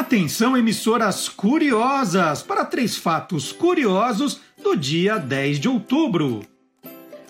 [0.00, 6.40] Atenção, emissoras curiosas, para três fatos curiosos do dia 10 de outubro.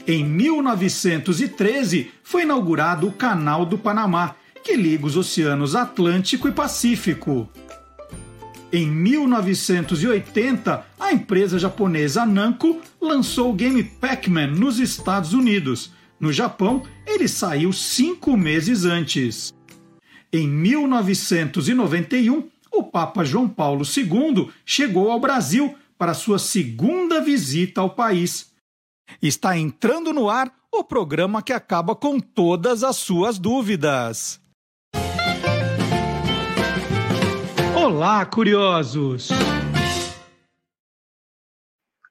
[0.06, 7.48] Em 1913 foi inaugurado o Canal do Panamá, que liga os oceanos Atlântico e Pacífico.
[8.72, 15.90] Em 1980, a empresa japonesa Namco lançou o game Pac-Man nos Estados Unidos.
[16.20, 19.52] No Japão, ele saiu cinco meses antes.
[20.32, 27.90] Em 1991, o Papa João Paulo II chegou ao Brasil para sua segunda visita ao
[27.90, 28.52] país.
[29.20, 34.40] Está entrando no ar o programa que acaba com todas as suas dúvidas.
[37.76, 39.28] Olá, curiosos!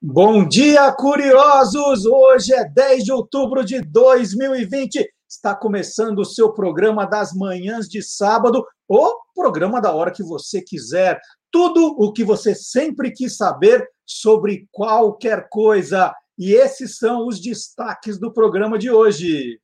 [0.02, 2.06] Bom dia, curiosos!
[2.06, 5.10] Hoje é 10 de outubro de 2020.
[5.30, 10.60] Está começando o seu programa das manhãs de sábado, o programa da hora que você
[10.60, 11.22] quiser.
[11.52, 16.16] Tudo o que você sempre quis saber sobre qualquer coisa.
[16.36, 19.62] E esses são os destaques do programa de hoje.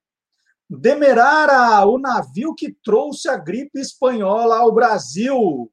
[0.70, 5.72] Demerara, o navio que trouxe a gripe espanhola ao Brasil.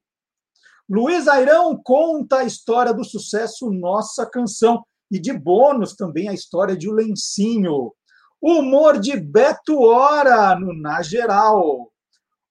[0.88, 6.74] Luiz Airão conta a história do sucesso Nossa Canção e de bônus também a história
[6.74, 7.92] de O Lencinho.
[8.42, 11.92] Humor de Beto Hora no Na Geral.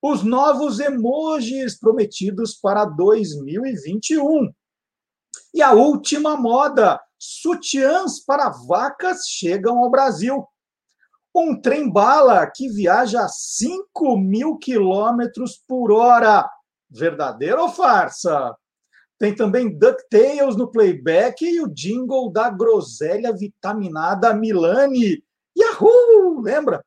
[0.01, 4.53] Os novos emojis prometidos para 2021.
[5.53, 10.47] E a última moda: sutiãs para vacas chegam ao Brasil.
[11.35, 16.49] Um trem-bala que viaja a 5 mil quilômetros por hora
[16.89, 18.55] Verdadeiro ou farsa?
[19.19, 25.21] Tem também DuckTales no playback e o jingle da groselha vitaminada Milani.
[25.57, 26.41] Yahoo!
[26.41, 26.83] Lembra?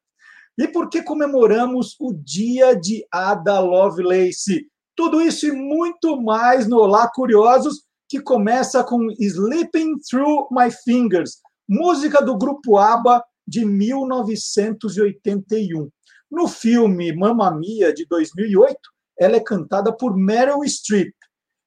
[0.56, 4.68] E por que comemoramos o dia de Ada Lovelace?
[4.96, 11.38] Tudo isso e muito mais no Olá Curiosos, que começa com Sleeping Through My Fingers,
[11.68, 15.90] música do grupo ABBA de 1981.
[16.30, 18.78] No filme Mamma Mia, de 2008,
[19.18, 21.12] ela é cantada por Meryl Streep.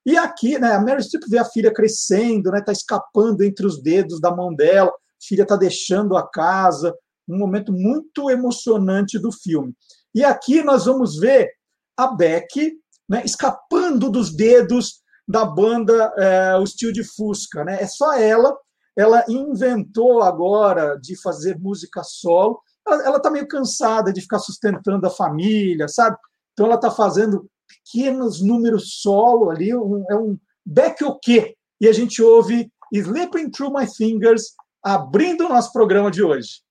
[0.05, 3.81] E aqui, né, a Meryl Streep vê a filha crescendo, né, tá escapando entre os
[3.81, 6.95] dedos da mão dela, filha está deixando a casa,
[7.27, 9.75] um momento muito emocionante do filme.
[10.15, 11.49] E aqui nós vamos ver
[11.97, 12.79] a Beck
[13.09, 17.63] né, escapando dos dedos da banda é, O Estilo de Fusca.
[17.65, 17.81] Né?
[17.81, 18.55] É só ela,
[18.97, 22.61] ela inventou agora de fazer música solo.
[22.87, 26.17] Ela está meio cansada de ficar sustentando a família, sabe?
[26.53, 31.55] Então, ela está fazendo pequenos números solo ali, um, é um back o quê?
[31.81, 36.61] E a gente ouve Sleeping Through My Fingers abrindo o nosso programa de hoje.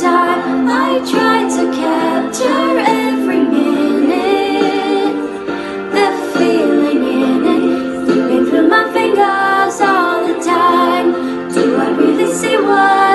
[0.00, 0.68] time.
[0.68, 5.16] I try to capture every minute.
[5.94, 11.08] The feeling in it Slipping through my fingers all the time.
[11.52, 13.07] Do I really see what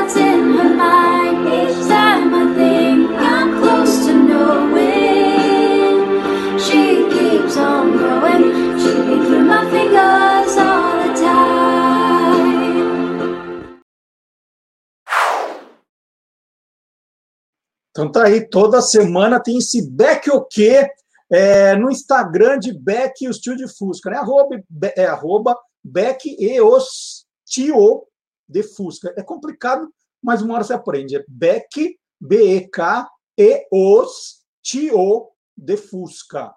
[17.94, 20.90] Então tá aí, toda semana tem esse Beck o quê?
[21.32, 24.18] É, no Instagram de Beck e o Tio de Fusca, né?
[24.18, 24.64] Arroba,
[24.98, 28.08] é, arroba Beck e os Tio
[28.50, 29.14] de Fusca.
[29.16, 29.88] É complicado,
[30.22, 31.16] mas uma hora você aprende.
[31.16, 33.08] É Beck, B-E-K,
[33.38, 36.52] e os Tio de Fusca.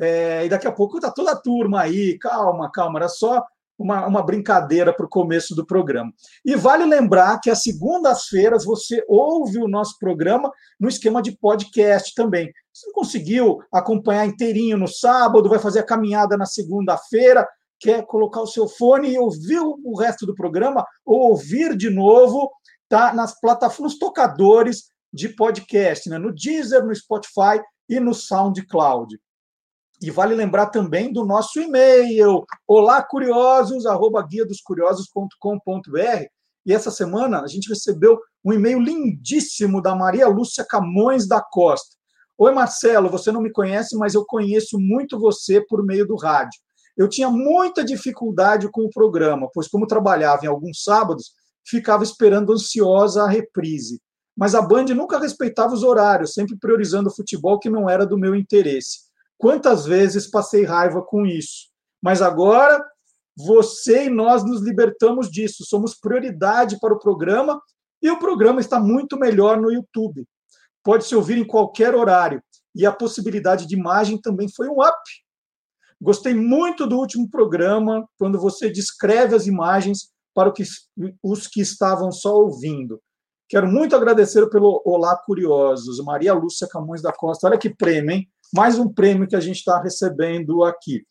[0.00, 3.44] É, e daqui a pouco tá toda a turma aí, calma, calma, era só
[3.78, 6.12] uma, uma brincadeira para o começo do programa.
[6.44, 12.12] E vale lembrar que às segundas-feiras você ouve o nosso programa no esquema de podcast
[12.14, 12.50] também.
[12.72, 17.46] Se não conseguiu acompanhar inteirinho no sábado, vai fazer a caminhada na segunda-feira,
[17.78, 22.50] quer colocar o seu fone e ouvir o resto do programa ou ouvir de novo,
[22.88, 26.18] tá nas plataformas, tocadores de podcast, né?
[26.18, 29.18] no Deezer, no Spotify e no SoundCloud.
[30.00, 36.24] E vale lembrar também do nosso e-mail, olá curiosos, arroba guia dos curiosos.com.br.
[36.64, 41.96] E essa semana a gente recebeu um e-mail lindíssimo da Maria Lúcia Camões da Costa.
[42.36, 46.60] Oi, Marcelo, você não me conhece, mas eu conheço muito você por meio do rádio.
[46.96, 51.32] Eu tinha muita dificuldade com o programa, pois, como trabalhava em alguns sábados,
[51.66, 54.00] ficava esperando ansiosa a reprise.
[54.36, 58.16] Mas a Band nunca respeitava os horários, sempre priorizando o futebol que não era do
[58.16, 59.07] meu interesse.
[59.38, 61.68] Quantas vezes passei raiva com isso?
[62.02, 62.84] Mas agora
[63.36, 65.64] você e nós nos libertamos disso.
[65.64, 67.60] Somos prioridade para o programa
[68.02, 70.26] e o programa está muito melhor no YouTube.
[70.82, 72.42] Pode se ouvir em qualquer horário.
[72.74, 74.98] E a possibilidade de imagem também foi um up.
[76.00, 80.52] Gostei muito do último programa, quando você descreve as imagens para
[81.22, 83.00] os que estavam só ouvindo.
[83.48, 87.48] Quero muito agradecer pelo Olá Curiosos, Maria Lúcia Camões da Costa.
[87.48, 88.28] Olha que prêmio, hein?
[88.54, 91.04] Mais um prêmio que a gente está recebendo aqui.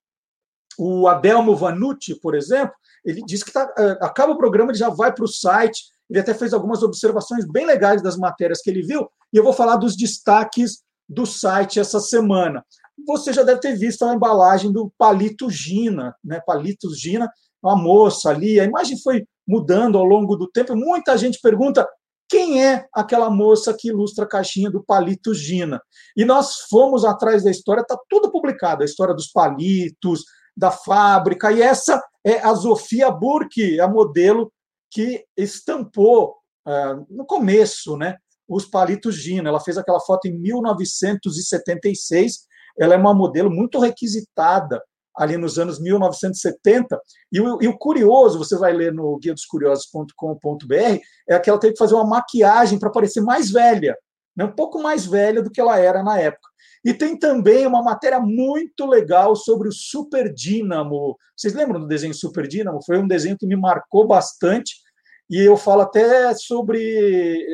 [0.78, 2.74] O Adelmo Vanucci, por exemplo,
[3.04, 6.20] ele diz que tá, eh, acaba o programa, ele já vai para o site, ele
[6.20, 9.76] até fez algumas observações bem legais das matérias que ele viu, e eu vou falar
[9.76, 12.64] dos destaques do site essa semana.
[13.06, 16.40] Você já deve ter visto a embalagem do Palito Gina, né?
[16.46, 17.30] Palito Gina,
[17.62, 18.60] uma moça ali.
[18.60, 20.74] A imagem foi mudando ao longo do tempo.
[20.74, 21.86] Muita gente pergunta
[22.28, 25.80] quem é aquela moça que ilustra a caixinha do palito Gina.
[26.16, 30.24] E nós fomos atrás da história, está tudo publicado, a história dos palitos,
[30.56, 34.50] da fábrica, e essa é a Sofia Burke, a modelo
[34.90, 38.16] que estampou uh, no começo né,
[38.48, 39.48] os palitos Gina.
[39.48, 42.46] Ela fez aquela foto em 1976,
[42.78, 44.82] ela é uma modelo muito requisitada
[45.16, 47.00] ali nos anos 1970.
[47.32, 51.58] E o, e o curioso, você vai ler no guia dos curiosos.com.br, é que ela
[51.58, 53.96] teve que fazer uma maquiagem para parecer mais velha,
[54.36, 54.44] né?
[54.44, 56.48] um pouco mais velha do que ela era na época.
[56.84, 61.16] E tem também uma matéria muito legal sobre o Super Dínamo.
[61.36, 62.84] Vocês lembram do desenho Super Dínamo?
[62.84, 64.76] Foi um desenho que me marcou bastante.
[65.28, 66.78] E eu falo até sobre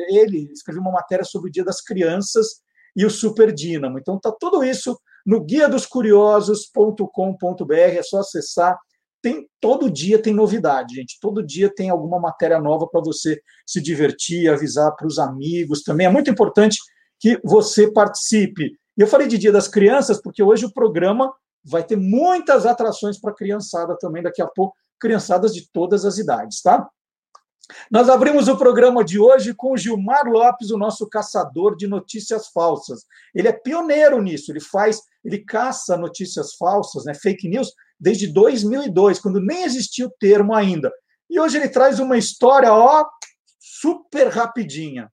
[0.09, 2.61] ele, escrevi uma matéria sobre o Dia das Crianças
[2.95, 3.97] e o Super Dínamo.
[3.97, 8.77] Então tá tudo isso no guia dos curiosos.com.br, é só acessar.
[9.21, 11.17] Tem todo dia tem novidade, gente.
[11.21, 16.07] Todo dia tem alguma matéria nova para você se divertir, avisar para os amigos também.
[16.07, 16.77] É muito importante
[17.19, 18.77] que você participe.
[18.97, 21.33] E eu falei de Dia das Crianças porque hoje o programa
[21.63, 26.61] vai ter muitas atrações para criançada também daqui a pouco, criançadas de todas as idades,
[26.61, 26.85] tá?
[27.89, 32.47] Nós abrimos o programa de hoje com o Gilmar Lopes, o nosso caçador de notícias
[32.47, 33.05] falsas.
[33.33, 39.19] Ele é pioneiro nisso, ele faz, ele caça notícias falsas, né, fake news, desde 2002,
[39.19, 40.91] quando nem existia o termo ainda.
[41.29, 43.05] E hoje ele traz uma história, ó,
[43.59, 45.09] super rapidinha.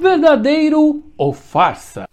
[0.00, 2.08] Verdadeiro ou farsa?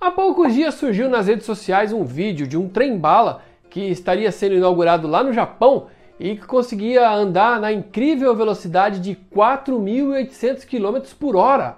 [0.00, 4.54] Há poucos dias surgiu nas redes sociais um vídeo de um trem-bala que estaria sendo
[4.54, 5.88] inaugurado lá no Japão
[6.18, 11.76] e que conseguia andar na incrível velocidade de 4.800 km por hora.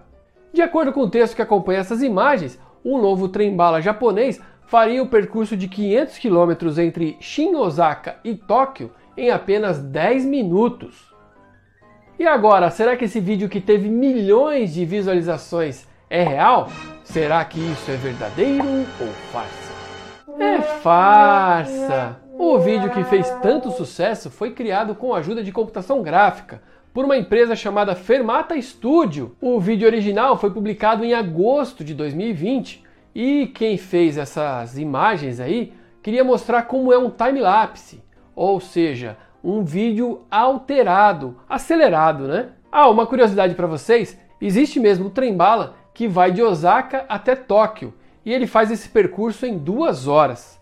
[0.53, 5.09] De acordo com o texto que acompanha essas imagens, um novo trem-bala japonês faria o
[5.09, 11.13] percurso de 500 km entre Shin Osaka e Tóquio em apenas 10 minutos.
[12.21, 16.69] E agora, será que esse vídeo que teve milhões de visualizações é real?
[17.13, 19.73] Será que isso é verdadeiro ou farsa?
[20.39, 22.17] É farsa!
[22.39, 27.05] O vídeo que fez tanto sucesso foi criado com a ajuda de computação gráfica por
[27.05, 29.37] uma empresa chamada Fermata Studio.
[29.43, 32.83] O vídeo original foi publicado em agosto de 2020
[33.15, 38.03] e quem fez essas imagens aí queria mostrar como é um time-lapse,
[38.35, 42.49] ou seja, um vídeo alterado, acelerado, né?
[42.73, 47.95] Ah, uma curiosidade para vocês, existe mesmo o trem-bala que vai de Osaka até Tóquio
[48.25, 50.61] e ele faz esse percurso em duas horas.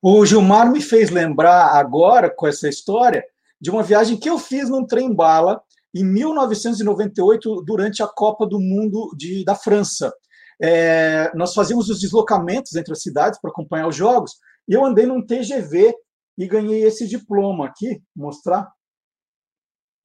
[0.00, 3.24] O Gilmar me fez lembrar agora, com essa história,
[3.60, 5.62] de uma viagem que eu fiz num trem-bala
[5.94, 10.12] em 1998, durante a Copa do Mundo de, da França.
[10.60, 14.32] é, nós fazíamos os deslocamentos entre as cidades para acompanhar os jogos,
[14.68, 15.94] e eu andei num TGV
[16.36, 18.70] e ganhei esse diploma aqui, mostrar.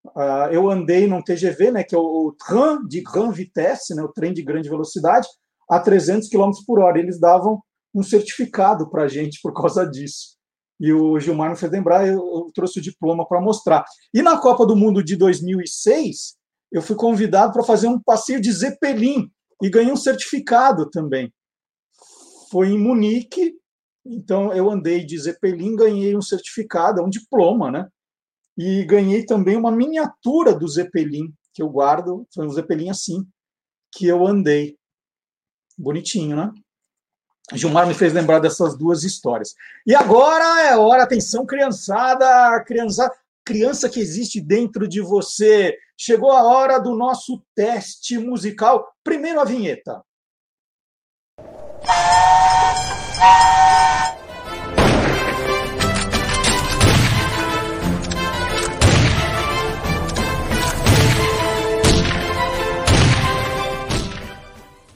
[0.06, 4.12] Uh, eu andei num TGV, né, que é o, o de Grande Vitesse, né, o
[4.12, 5.28] trem de grande velocidade,
[5.70, 7.00] a 300 km por hora.
[7.00, 7.62] Eles davam
[7.94, 10.33] um certificado para a gente por causa disso.
[10.84, 13.86] E o Gilmar me fez lembrar, eu, eu trouxe o diploma para mostrar.
[14.14, 16.36] E na Copa do Mundo de 2006,
[16.74, 21.34] eu fui convidado para fazer um passeio de Zeppelin e ganhei um certificado também.
[22.52, 23.56] Foi em Munique,
[24.06, 27.88] então eu andei de Zeppelin, ganhei um certificado, um diploma, né?
[28.58, 33.26] E ganhei também uma miniatura do Zeppelin que eu guardo, foi um Zeppelin assim
[33.90, 34.78] que eu andei.
[35.78, 36.52] Bonitinho, né?
[37.52, 39.56] Gilmar me fez lembrar dessas duas histórias.
[39.86, 43.12] E agora é hora, atenção, criançada, criança,
[43.44, 45.78] criança que existe dentro de você.
[45.98, 48.94] Chegou a hora do nosso teste musical.
[49.04, 50.02] Primeiro a vinheta.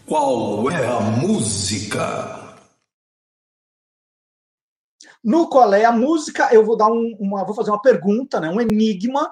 [0.07, 2.55] Qual é a música?
[5.21, 8.49] No qual é a música, eu vou dar um, uma, vou fazer uma pergunta, né,
[8.49, 9.29] um enigma,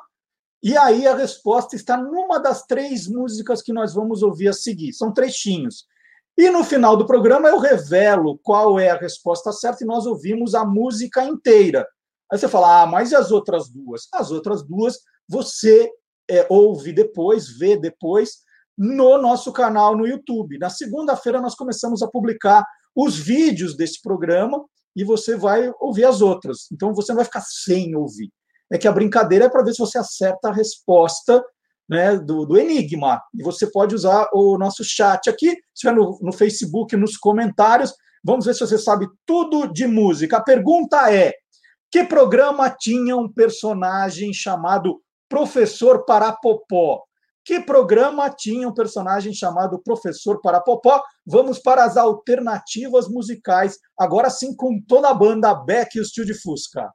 [0.62, 4.92] e aí a resposta está numa das três músicas que nós vamos ouvir a seguir.
[4.92, 5.86] São trechinhos.
[6.38, 10.54] E no final do programa eu revelo qual é a resposta certa e nós ouvimos
[10.54, 11.88] a música inteira.
[12.30, 14.10] Aí você fala, ah, mas e as outras duas?
[14.12, 15.90] As outras duas você
[16.30, 18.44] é, ouve depois, vê depois,
[18.78, 20.58] no nosso canal no YouTube.
[20.58, 22.66] Na segunda-feira, nós começamos a publicar
[22.96, 24.64] os vídeos desse programa
[24.96, 26.68] e você vai ouvir as outras.
[26.72, 28.32] Então, você não vai ficar sem ouvir.
[28.72, 31.44] É que a brincadeira é para ver se você acerta a resposta
[31.88, 33.22] né, do, do, enigma.
[33.34, 37.94] E você pode usar o nosso chat aqui, se estiver no, no Facebook, nos comentários.
[38.24, 40.38] Vamos ver se você sabe tudo de música.
[40.38, 41.34] A pergunta é:
[41.92, 47.05] que programa tinha um personagem chamado Professor Parapopó?
[47.46, 51.00] Que programa tinha um personagem chamado Professor Parapopó?
[51.24, 56.26] Vamos para as alternativas musicais, agora sim com toda a banda Beck e o Steel
[56.26, 56.92] de Fusca.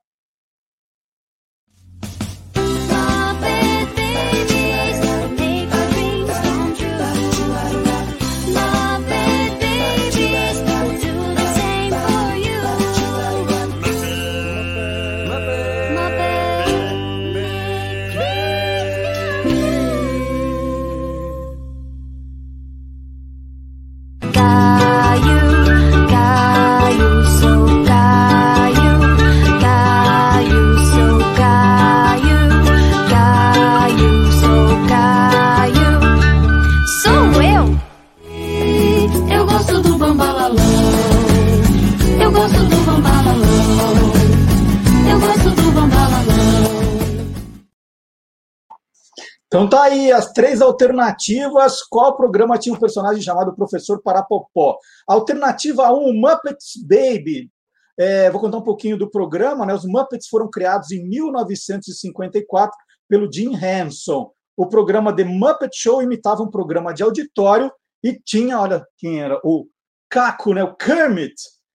[49.53, 51.83] Então tá aí as três alternativas.
[51.83, 54.79] Qual programa tinha um personagem chamado Professor Parapopó?
[55.09, 57.51] Alternativa 1, Muppets Baby.
[57.99, 59.67] É, vou contar um pouquinho do programa.
[59.67, 59.75] Né?
[59.75, 62.73] Os Muppets foram criados em 1954
[63.09, 64.31] pelo Jim Henson.
[64.57, 67.73] O programa The Muppet Show imitava um programa de auditório
[68.05, 69.67] e tinha, olha quem era, o
[70.09, 70.63] Caco, né?
[70.63, 71.35] o Kermit,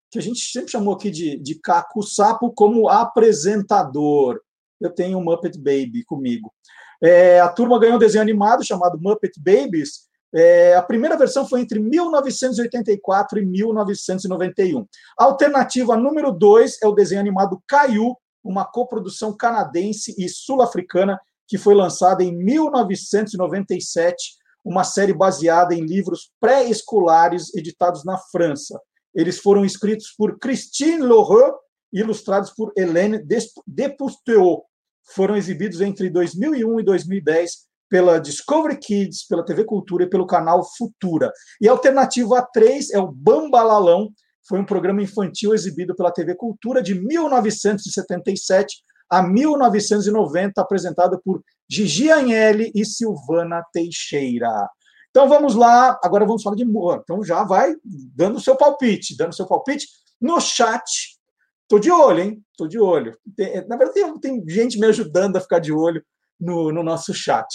[0.10, 4.40] que a gente sempre chamou aqui de, de Caco Sapo, como apresentador.
[4.80, 6.54] Eu tenho um Muppet Baby comigo.
[7.06, 10.08] É, a turma ganhou um desenho animado chamado Muppet Babies.
[10.34, 14.88] É, a primeira versão foi entre 1984 e 1991.
[15.20, 21.60] A alternativa número 2 é o desenho animado Caiu, uma coprodução canadense e sul-africana que
[21.60, 24.34] foi lançada em 1997,
[24.64, 28.82] uma série baseada em livros pré-escolares editados na França.
[29.14, 31.54] Eles foram escritos por Christine Laurent
[31.94, 33.24] e ilustrados por Hélène
[33.68, 34.66] Despousteau
[35.14, 40.64] foram exibidos entre 2001 e 2010 pela Discovery Kids, pela TV Cultura e pelo canal
[40.78, 41.32] Futura.
[41.62, 44.12] E a alternativa 3 é o Bambalalão,
[44.48, 52.12] foi um programa infantil exibido pela TV Cultura de 1977 a 1990, apresentado por Gigi
[52.12, 54.70] Agnelli e Silvana Teixeira.
[55.10, 57.02] Então vamos lá, agora vamos falar de humor.
[57.04, 57.74] Então já vai
[58.16, 59.88] dando seu palpite, dando seu palpite
[60.20, 61.15] no chat
[61.68, 62.44] Tô de olho, hein?
[62.58, 63.18] Tô de olho.
[63.36, 66.04] Tem, na verdade, tem, tem, gente me ajudando a ficar de olho
[66.40, 67.48] no, no nosso chat.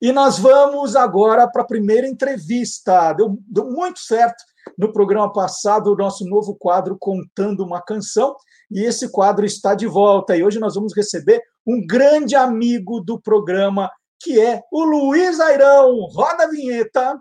[0.00, 3.12] E nós vamos agora para a primeira entrevista.
[3.12, 4.42] Deu, deu muito certo
[4.78, 8.36] no programa passado o nosso novo quadro Contando uma Canção.
[8.70, 10.36] E esse quadro está de volta.
[10.36, 16.06] E hoje nós vamos receber um grande amigo do programa, que é o Luiz Airão.
[16.12, 17.18] Roda a vinheta.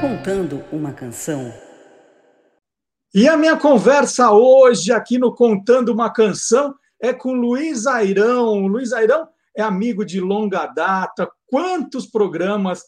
[0.00, 1.52] Contando uma canção.
[3.14, 8.66] E a minha conversa hoje aqui no Contando uma Canção é com Luiz Airão.
[8.66, 9.26] Luiz Airão
[9.56, 11.26] é amigo de longa data.
[11.46, 12.82] Quantos programas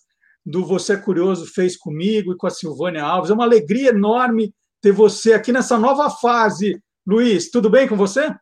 [0.45, 3.31] do Você é Curioso fez comigo e com a Silvânia Alves?
[3.31, 6.79] É uma alegria enorme ter você aqui nessa nova fase.
[7.07, 8.35] Luiz, tudo bem com você?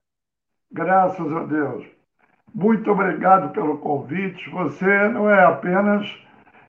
[0.72, 1.86] Graças a Deus.
[2.52, 4.50] Muito obrigado pelo convite.
[4.50, 6.08] Você não é apenas,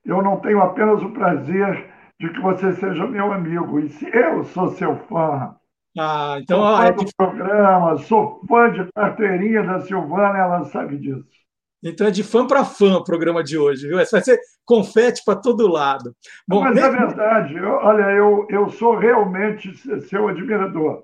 [0.08, 4.44] eu não tenho apenas o prazer de que você seja meu amigo, e se eu
[4.46, 5.56] sou seu fã.
[6.00, 10.98] Ah, então sou fã é do programa, sou fã de carteirinha da Silvana, ela sabe
[10.98, 11.26] disso.
[11.84, 13.98] Então é de fã para fã o programa de hoje, viu?
[13.98, 16.16] Vai ser confete para todo lado.
[16.48, 16.96] Bom, Mas mesmo...
[16.96, 17.56] é verdade.
[17.56, 19.76] Eu, olha, eu, eu sou realmente
[20.08, 21.04] seu admirador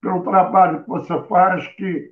[0.00, 2.10] pelo trabalho que você faz, que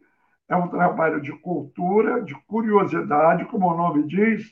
[0.49, 4.45] é um trabalho de cultura, de curiosidade, como o nome diz,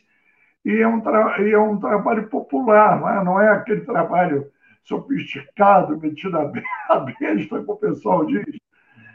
[0.65, 1.03] e é um,
[1.41, 3.25] e é um trabalho popular, não é?
[3.25, 4.51] não é aquele trabalho
[4.85, 6.45] sofisticado, metido a
[7.21, 8.45] besta, como o pessoal diz.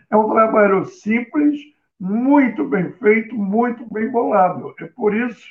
[0.10, 1.60] É um trabalho simples,
[2.00, 4.74] muito bem feito, muito bem bolado.
[4.80, 5.42] É por isso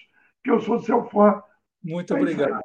[0.43, 1.43] que eu sou seu fã.
[1.83, 2.61] Muito é obrigado.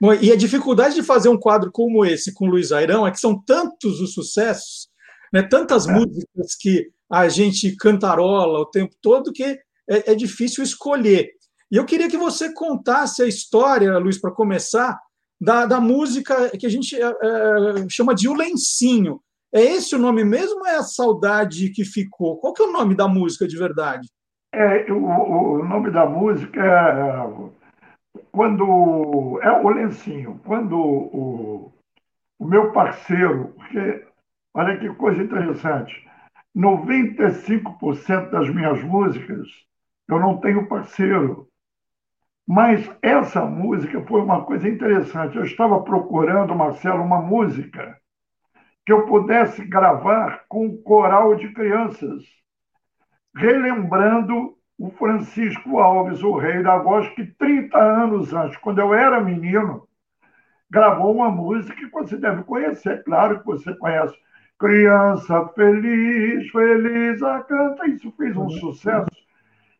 [0.00, 3.20] Bom, e a dificuldade de fazer um quadro como esse com Luiz Airão é que
[3.20, 4.88] são tantos os sucessos,
[5.32, 5.92] né, tantas é.
[5.92, 11.32] músicas que a gente cantarola o tempo todo que é, é difícil escolher.
[11.70, 14.98] E eu queria que você contasse a história, Luiz, para começar,
[15.40, 19.20] da, da música que a gente é, é, chama de O Lencinho.
[19.52, 22.38] É esse o nome mesmo ou é a saudade que ficou?
[22.38, 24.08] Qual que é o nome da música de verdade?
[24.52, 27.60] É, o, o nome da música é
[28.32, 31.72] quando é o lencinho, quando o,
[32.38, 34.04] o meu parceiro, porque
[34.54, 36.08] olha que coisa interessante,
[36.56, 39.48] 95% das minhas músicas
[40.08, 41.48] eu não tenho parceiro.
[42.46, 45.36] Mas essa música foi uma coisa interessante.
[45.36, 47.96] Eu estava procurando, Marcelo, uma música
[48.84, 52.24] que eu pudesse gravar com um coral de crianças,
[53.36, 59.20] relembrando o Francisco Alves, o rei da voz, que 30 anos antes, quando eu era
[59.20, 59.86] menino,
[60.70, 64.16] gravou uma música que você deve conhecer, claro que você conhece.
[64.58, 67.86] Criança feliz, feliz a canta.
[67.88, 69.08] Isso fez um sucesso.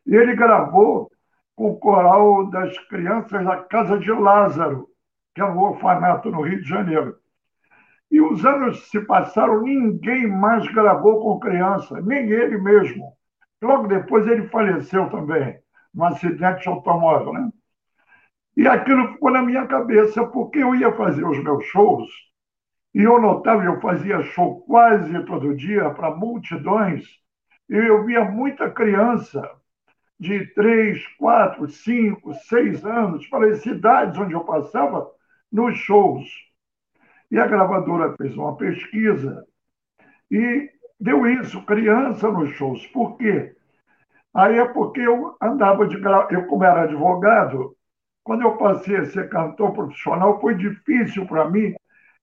[0.05, 1.11] E ele gravou
[1.55, 4.87] com o coral das crianças da Casa de Lázaro,
[5.33, 7.15] que é um orfanato no Rio de Janeiro.
[8.09, 13.15] E os anos se passaram, ninguém mais gravou com criança, nem ele mesmo.
[13.61, 15.59] Logo depois ele faleceu também,
[15.93, 17.33] num acidente de automóvel.
[17.33, 17.49] Né?
[18.57, 22.09] E aquilo ficou na minha cabeça, porque eu ia fazer os meus shows,
[22.93, 27.05] e eu notava, eu fazia show quase todo dia para multidões,
[27.69, 29.49] e eu via muita criança
[30.21, 35.09] de três, quatro, cinco, seis anos para as cidades onde eu passava
[35.51, 36.23] nos shows.
[37.31, 39.43] E a gravadora fez uma pesquisa
[40.29, 42.85] e deu isso, criança nos shows.
[42.87, 43.55] Por quê?
[44.31, 45.97] Aí é porque eu andava de
[46.29, 47.75] eu como era advogado,
[48.23, 51.73] quando eu passei a ser cantor profissional, foi difícil para mim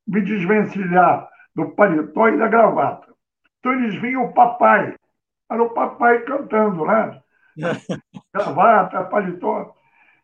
[0.06, 3.12] me desvencilhar do paletó e da gravata.
[3.58, 4.94] Então eles vinham o papai,
[5.50, 7.20] era o papai cantando, né?
[8.34, 9.74] Gravata, paletó.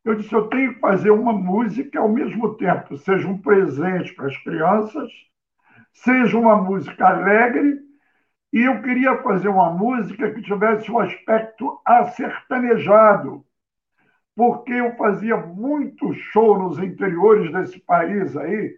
[0.05, 4.27] Eu disse, eu tenho que fazer uma música ao mesmo tempo, seja um presente para
[4.27, 5.11] as crianças,
[5.92, 7.81] seja uma música alegre,
[8.53, 13.44] e eu queria fazer uma música que tivesse um aspecto acertanejado,
[14.37, 18.77] porque eu fazia muito show nos interiores desse país aí,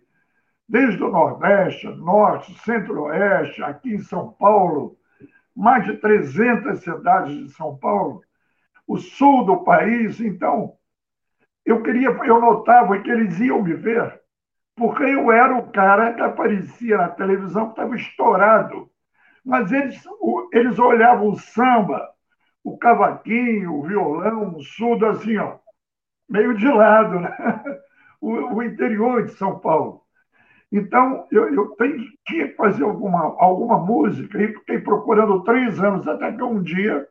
[0.69, 4.97] desde o Nordeste, Norte, Centro-Oeste, aqui em São Paulo,
[5.55, 8.23] mais de 300 cidades de São Paulo,
[8.87, 10.21] o sul do país.
[10.21, 10.75] Então,
[11.65, 14.21] eu queria, eu notava que eles iam me ver,
[14.77, 18.91] porque eu era o cara que aparecia na televisão que estava estourado.
[19.45, 20.03] Mas eles,
[20.53, 22.09] eles olhavam o samba,
[22.65, 25.59] o cavaquinho, o violão, o surdo, assim, ó,
[26.29, 27.37] meio de lado, né?
[28.21, 30.03] o, o interior de São Paulo.
[30.71, 36.07] Então, eu, eu tenho, tinha que fazer alguma, alguma música e fiquei procurando três anos,
[36.09, 37.07] até que um dia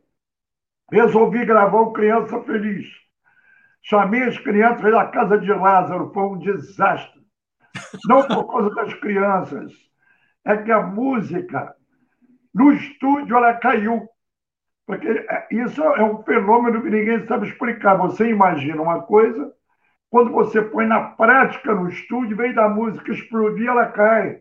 [0.91, 2.87] resolvi gravar o Criança Feliz.
[3.81, 7.21] Chamei as crianças da casa de Lázaro, foi um desastre.
[8.05, 9.73] Não por causa das crianças,
[10.43, 11.75] é que a música
[12.53, 14.07] no estúdio ela caiu.
[14.87, 17.95] Porque é, isso é um fenômeno que ninguém sabe explicar.
[17.97, 19.51] Você imagina uma coisa,
[20.09, 24.39] quando você põe na prática no estúdio, vem da música explodir, ela cai.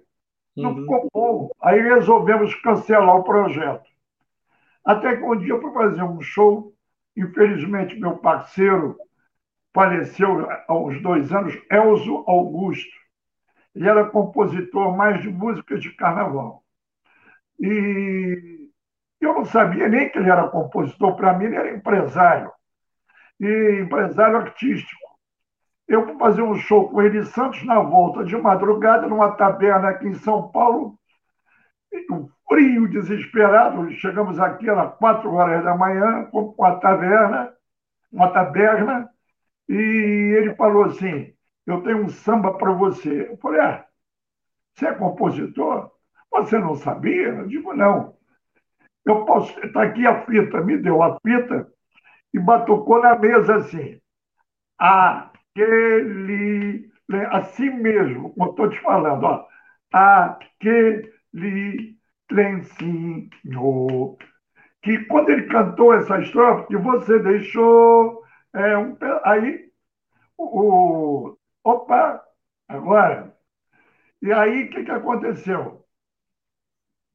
[0.56, 0.80] Não uhum.
[0.80, 1.50] ficou bom.
[1.60, 3.93] Aí resolvemos cancelar o projeto.
[4.84, 6.74] Até que um dia eu fui fazer um show,
[7.16, 8.96] infelizmente meu parceiro
[9.72, 12.94] faleceu uns dois anos, Elzo Augusto.
[13.74, 16.62] Ele era compositor mais de músicas de carnaval.
[17.58, 18.68] E
[19.20, 22.52] eu não sabia nem que ele era compositor, para mim ele era empresário.
[23.40, 25.02] E empresário artístico.
[25.88, 29.88] Eu fui fazer um show com ele em Santos na volta de madrugada, numa taberna
[29.88, 30.98] aqui em São Paulo.
[32.10, 33.90] Um frio desesperado.
[33.92, 37.52] Chegamos aqui às quatro horas da manhã, com uma taverna,
[38.12, 39.08] uma taberna,
[39.68, 41.32] e ele falou assim:
[41.66, 43.28] Eu tenho um samba para você.
[43.30, 43.86] Eu falei: Ah,
[44.74, 45.90] você é compositor?
[46.30, 47.28] Você não sabia?
[47.28, 48.14] Eu digo: Não.
[49.04, 49.58] Eu posso.
[49.60, 50.60] Está aqui a fita.
[50.60, 51.68] Me deu a fita
[52.32, 54.00] e batucou na mesa assim.
[54.78, 55.32] Aquele.
[57.30, 59.46] Assim mesmo, como estou te falando, ó.
[59.92, 61.13] Aquele
[62.30, 63.28] lencinho.
[64.82, 68.22] Que quando ele cantou essa estrofe, que você deixou.
[68.54, 69.70] É, um, aí,
[70.38, 72.22] o, opa,
[72.68, 73.34] agora.
[74.22, 75.84] E aí, o que, que aconteceu?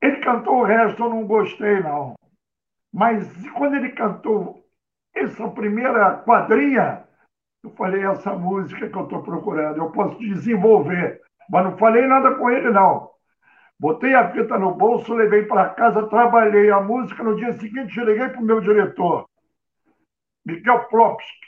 [0.01, 2.15] Ele cantou o resto, eu não gostei, não.
[2.91, 4.65] Mas quando ele cantou
[5.13, 7.07] essa primeira quadrinha,
[7.63, 11.21] eu falei, essa música que eu estou procurando, eu posso desenvolver.
[11.49, 13.11] Mas não falei nada com ele, não.
[13.79, 17.23] Botei a fita no bolso, levei para casa, trabalhei a música.
[17.23, 19.27] No dia seguinte, liguei para o meu diretor,
[20.45, 21.47] Miguel Plopski.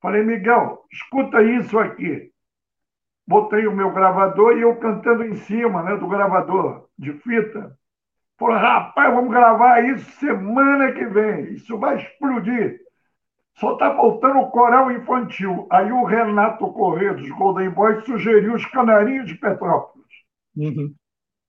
[0.00, 2.30] Falei, Miguel, escuta isso aqui.
[3.26, 7.76] Botei o meu gravador e eu cantando em cima né, do gravador de fita.
[8.38, 11.52] Falei, rapaz, vamos gravar isso semana que vem.
[11.54, 12.78] Isso vai explodir.
[13.58, 15.66] Só está faltando o coral infantil.
[15.70, 20.06] Aí o Renato Corrêa, dos Golden Boys, sugeriu os Canarinhos de Petrópolis.
[20.54, 20.94] Uhum.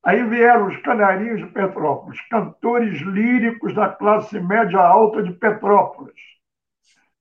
[0.07, 6.15] Aí vieram os Canarinhos de Petrópolis, cantores líricos da classe média alta de Petrópolis,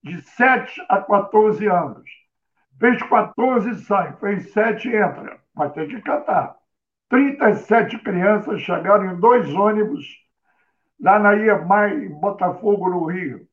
[0.04, 2.08] de 7 a 14 anos.
[2.78, 6.54] Fez 14 e sai, fez 7 e entra, mas tem que cantar.
[7.08, 10.06] 37 crianças chegaram em dois ônibus
[11.00, 13.48] lá na IEMAI, em Botafogo, no Rio.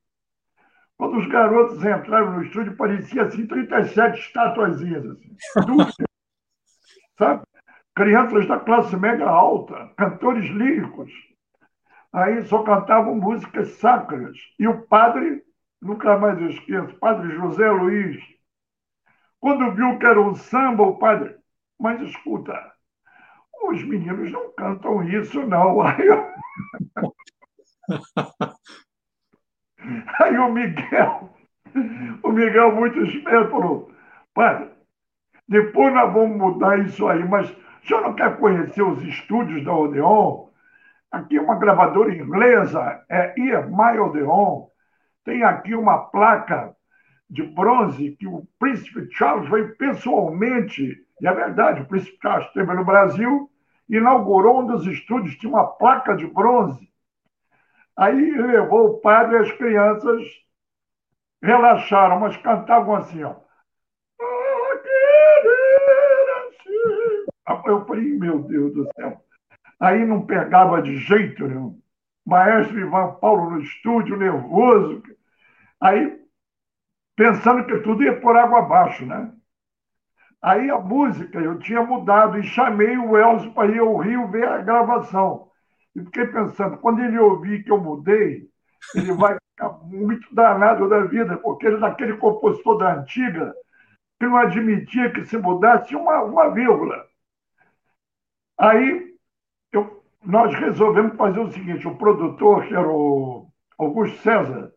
[0.96, 5.36] Quando os garotos entraram no estúdio, parecia assim 37 estatuazinhas, assim.
[7.18, 7.43] sabe?
[7.96, 11.12] Crianças da classe média alta, cantores líricos.
[12.12, 14.38] Aí só cantavam músicas sacras.
[14.60, 15.44] E o padre,
[15.82, 18.22] nunca mais esqueço, padre José Luiz,
[19.40, 21.36] quando viu que era um samba, o padre,
[21.80, 22.54] mas escuta,
[23.64, 25.82] os meninos não cantam isso, não.
[25.86, 26.34] Aí, eu...
[30.20, 31.30] Aí o Miguel,
[32.24, 33.92] o Miguel muito esperto, falou,
[34.34, 34.70] padre,
[35.48, 37.54] depois nós vamos mudar isso aí, mas
[37.84, 40.48] o senhor não quer conhecer os estúdios da Odeon?
[41.12, 44.68] Aqui uma gravadora inglesa, é EMI Odeon.
[45.26, 46.74] Tem aqui uma placa
[47.30, 52.74] de bronze que o príncipe Charles veio pessoalmente, e é verdade, o príncipe Charles esteve
[52.74, 53.50] no Brasil,
[53.90, 56.90] inaugurou um dos estúdios, tinha uma placa de bronze.
[57.98, 60.24] Aí levou o padre e as crianças
[61.42, 63.36] relaxaram, mas cantavam assim, ó.
[67.66, 69.22] Eu falei, meu Deus do céu.
[69.80, 71.80] Aí não pegava de jeito nenhum.
[72.26, 75.04] Maestro Ivan Paulo no estúdio, nervoso.
[75.82, 76.22] Aí,
[77.16, 79.34] pensando que tudo ia por água abaixo, né?
[80.42, 84.48] Aí a música eu tinha mudado e chamei o Elcio para ir ao Rio ver
[84.48, 85.50] a gravação.
[85.96, 88.48] E fiquei pensando, quando ele ouvir que eu mudei,
[88.96, 93.54] ele vai ficar muito danado da vida, porque ele daquele compositor da antiga
[94.20, 97.06] que não admitia que se mudasse uma, uma vírgula.
[98.64, 99.14] Aí
[99.74, 104.72] eu, nós resolvemos fazer o seguinte: o produtor, que era o Augusto César,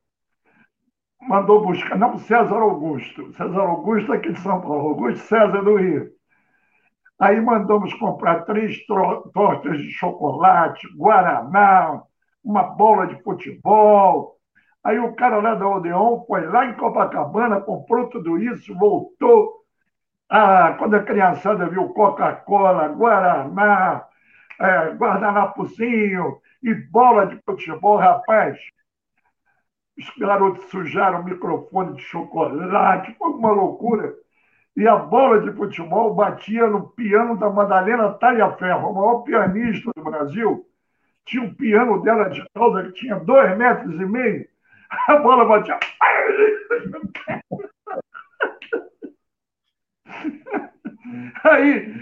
[1.22, 6.10] mandou buscar, não César Augusto, César Augusto aqui de São Paulo, Augusto César do Rio.
[7.20, 12.02] Aí mandamos comprar três tortas de chocolate, guaraná,
[12.42, 14.36] uma bola de futebol.
[14.82, 19.55] Aí o cara lá da Odeon foi lá em Copacabana, comprou tudo isso, voltou,
[20.28, 24.06] ah, quando a criançada viu Coca-Cola, Guaraná,
[24.58, 28.58] é, guardanapozinho e bola de futebol, rapaz,
[29.96, 34.14] os garotos sujaram o microfone de chocolate, foi uma loucura.
[34.76, 40.04] E a bola de futebol batia no piano da Madalena Talhaferro, a maior pianista do
[40.04, 40.66] Brasil.
[41.24, 44.46] Tinha um piano dela de cauda que tinha dois metros e meio.
[45.08, 45.78] A bola batia.
[51.44, 51.94] Aí,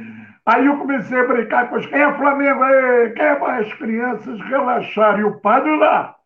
[0.46, 1.86] aí eu comecei a brincar com os.
[1.86, 2.62] Quem é Flamengo?
[2.62, 5.20] Aí, quem é mais crianças relaxaram?
[5.20, 6.16] E o padre lá.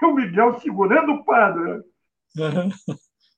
[0.00, 1.82] E o Miguel segurando o padre.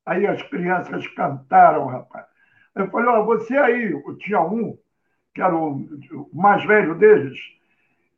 [0.05, 2.27] Aí as crianças cantaram, rapaz.
[2.75, 4.77] Eu falei, ó, você aí, tinha um,
[5.35, 5.77] que era o,
[6.13, 7.39] o mais velho deles,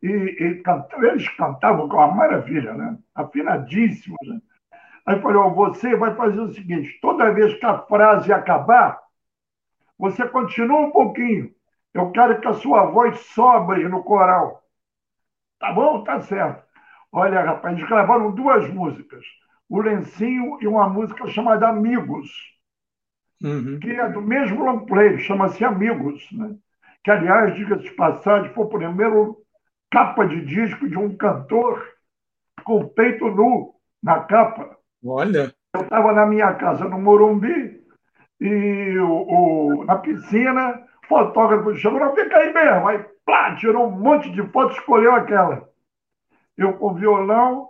[0.02, 0.62] e, e
[1.06, 2.98] eles cantavam com uma maravilha, né?
[3.14, 4.18] afinadíssimos.
[4.26, 4.40] Né?
[5.06, 9.00] Aí eu falei, ó, você vai fazer o seguinte, toda vez que a frase acabar,
[10.02, 11.54] você continua um pouquinho.
[11.94, 14.60] Eu quero que a sua voz sobre no coral.
[15.60, 16.02] Tá bom?
[16.02, 16.60] Tá certo.
[17.12, 19.24] Olha, rapaz, eles gravaram duas músicas.
[19.68, 22.28] O Lencinho e uma música chamada Amigos,
[23.40, 23.78] uhum.
[23.78, 26.56] que é do mesmo long play, chama-se Amigos, né?
[27.04, 29.36] que, aliás, diga-se de passagem, foi o primeiro
[29.88, 31.80] capa de disco de um cantor
[32.64, 34.76] com o peito nu na capa.
[35.04, 35.54] Olha!
[35.72, 37.81] Eu estava na minha casa no Morumbi
[38.42, 42.88] e o, o na piscina, o fotógrafo chamou, não, fica aí mesmo.
[42.88, 45.68] Aí, plá, tirou um monte de fotos, escolheu aquela.
[46.56, 47.68] Eu com violão,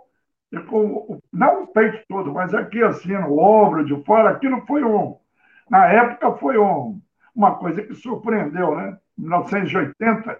[0.51, 4.83] e com, não o peito todo, mas aqui assim, no ombro, de fora, aquilo foi
[4.83, 5.17] um.
[5.69, 6.99] Na época foi um,
[7.35, 8.97] uma coisa que surpreendeu, né?
[9.17, 10.39] 1980.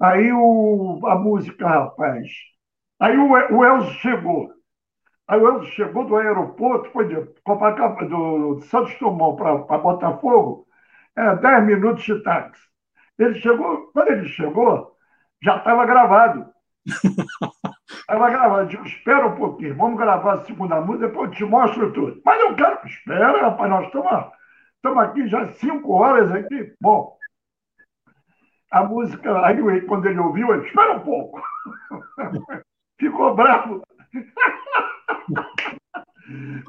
[0.00, 2.28] Aí o, a música, rapaz.
[3.00, 4.52] Aí o, o Elzo chegou.
[5.30, 10.66] Aí o Elzo chegou do aeroporto, foi de Copacabana, do Santos Dumont para Botafogo,
[11.16, 12.60] é, 10 minutos de táxi.
[13.16, 14.96] Ele chegou, quando ele chegou,
[15.40, 16.52] já estava gravado.
[17.88, 18.62] Estava gravado.
[18.62, 22.20] Eu digo, espera um pouquinho, vamos gravar a segunda música, depois eu te mostro tudo.
[22.24, 24.32] Mas eu quero, espera, rapaz, nós estamos,
[24.76, 26.74] estamos aqui já cinco horas aqui.
[26.80, 27.16] Bom,
[28.72, 31.40] a música, aí quando ele ouviu, ele espera um pouco.
[32.98, 33.80] Ficou bravo.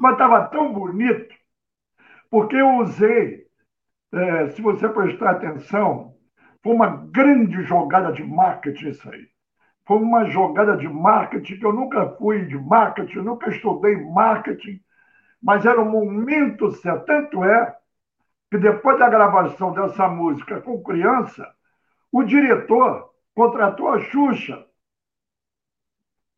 [0.00, 1.34] Mas estava tão bonito,
[2.30, 3.46] porque eu usei,
[4.12, 6.14] é, se você prestar atenção,
[6.62, 9.28] foi uma grande jogada de marketing isso aí.
[9.86, 14.80] Foi uma jogada de marketing que eu nunca fui de marketing, nunca estudei marketing,
[15.42, 17.04] mas era um momento certo.
[17.04, 17.76] Tanto é
[18.50, 21.50] que depois da gravação dessa música com criança,
[22.12, 24.64] o diretor contratou a Xuxa.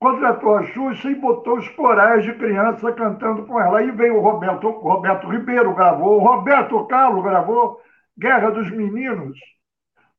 [0.04, 3.78] Contratou a Xuxa e botou os corais de criança cantando com ela.
[3.78, 7.80] Aí veio o Roberto, o Roberto Ribeiro, gravou, o Roberto Carlos gravou
[8.18, 9.38] Guerra dos Meninos.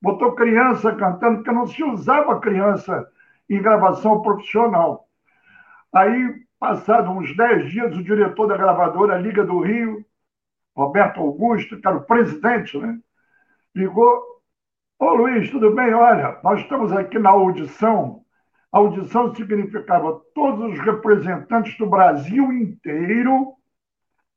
[0.02, 3.08] Botou criança cantando, porque não se usava criança
[3.48, 5.08] em gravação profissional.
[5.94, 10.04] Aí, passado uns 10 dias, o diretor da gravadora Liga do Rio,
[10.76, 12.98] Roberto Augusto, que era o presidente, né?
[13.76, 14.20] ligou
[14.98, 15.94] Ô Luiz, tudo bem?
[15.94, 18.25] Olha, nós estamos aqui na audição.
[18.72, 23.56] A audição significava todos os representantes do Brasil inteiro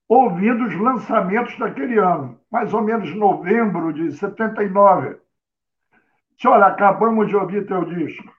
[0.08, 5.20] ouvindo os lançamentos daquele ano, mais ou menos novembro de 79.
[6.34, 8.32] Disse, olha, acabamos de ouvir teu disco.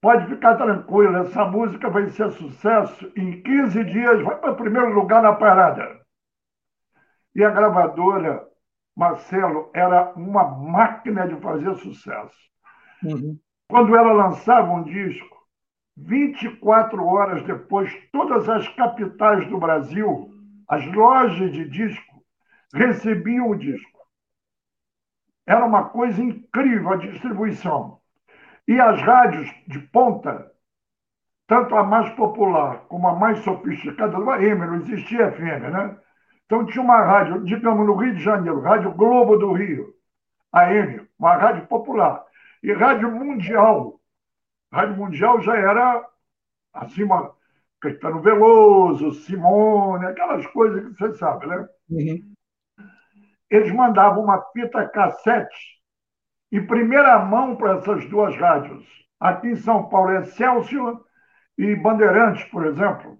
[0.00, 3.10] Pode ficar tranquilo, essa música vai ser sucesso.
[3.16, 6.00] Em 15 dias vai para o primeiro lugar na parada.
[7.34, 8.46] E a gravadora
[8.94, 12.36] Marcelo era uma máquina de fazer sucesso.
[13.02, 13.38] Uhum.
[13.68, 15.36] Quando ela lançava um disco,
[15.96, 20.30] 24 horas depois, todas as capitais do Brasil,
[20.68, 22.22] as lojas de disco,
[22.72, 23.96] recebiam o disco.
[25.46, 28.00] Era uma coisa incrível a distribuição.
[28.68, 30.50] E as rádios de ponta,
[31.46, 35.96] tanto a mais popular como a mais sofisticada, a AM, não existia FM, né?
[36.44, 39.94] Então tinha uma rádio, digamos, no Rio de Janeiro, Rádio Globo do Rio,
[40.52, 42.25] AM, uma rádio popular.
[42.66, 44.00] E Rádio Mundial.
[44.72, 46.04] Rádio Mundial já era
[46.72, 47.32] acima,
[47.80, 51.68] Caetano Veloso, Simone, aquelas coisas que você sabe, né?
[51.88, 52.34] Uhum.
[53.48, 55.80] Eles mandavam uma fita cassete
[56.50, 58.84] em primeira mão para essas duas rádios.
[59.20, 60.98] Aqui em São Paulo é Celsius
[61.56, 63.16] e Bandeirantes, por exemplo.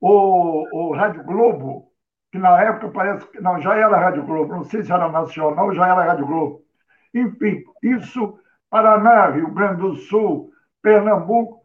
[0.00, 1.92] O, o Rádio Globo
[2.30, 5.74] que na época parece que não, já era Rádio Globo, não sei se era nacional,
[5.74, 6.64] já era Rádio Globo.
[7.12, 8.38] Enfim, isso,
[8.74, 10.50] Paraná, Rio Grande do Sul,
[10.82, 11.60] Pernambuco,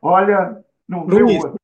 [0.00, 0.56] olha,
[0.88, 1.56] não deu outro.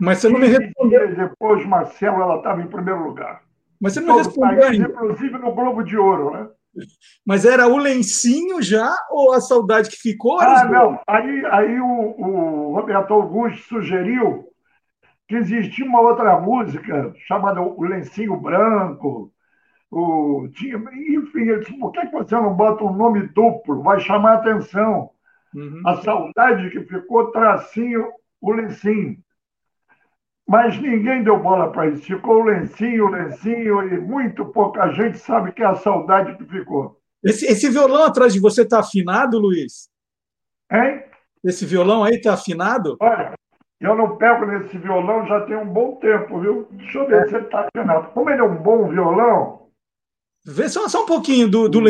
[0.00, 1.14] Mas você não me respondeu.
[1.14, 3.42] Depois, Marcelo, ela estava em primeiro lugar.
[3.78, 6.48] Mas você não me respondeu país, Inclusive no Globo de Ouro, né?
[7.26, 10.40] Mas era o lencinho já ou a saudade que ficou?
[10.40, 10.98] Ah, não.
[11.06, 14.48] Aí, aí o, o Roberto Augusto sugeriu
[15.28, 19.30] que existia uma outra música chamada O Lencinho Branco.
[19.90, 23.82] O, tinha, enfim, ele disse, por que você não bota um nome duplo?
[23.82, 25.10] Vai chamar a atenção.
[25.54, 25.82] Uhum.
[25.86, 28.06] A saudade que ficou, tracinho,
[28.40, 29.16] o lencinho.
[30.46, 32.02] Mas ninguém deu bola para isso.
[32.02, 36.44] Ficou o lencinho, o lencinho, e muito pouca gente sabe que é a saudade que
[36.44, 36.98] ficou.
[37.22, 39.88] Esse, esse violão atrás de você está afinado, Luiz?
[40.70, 41.02] Hein?
[41.44, 42.96] Esse violão aí está afinado?
[43.00, 43.34] Olha,
[43.80, 46.66] Eu não pego nesse violão já tem um bom tempo, viu?
[46.72, 48.08] Deixa eu ver se ele está afinado.
[48.12, 49.67] Como ele é um bom violão.
[50.46, 51.80] Vê só, só um pouquinho do, do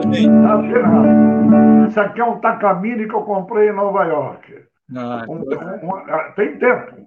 [0.00, 0.22] também.
[0.22, 1.86] Está afinado.
[1.86, 4.64] Esse aqui é um Takamine que eu comprei em Nova York.
[4.96, 7.06] Ah, um, um, um, tem tempo.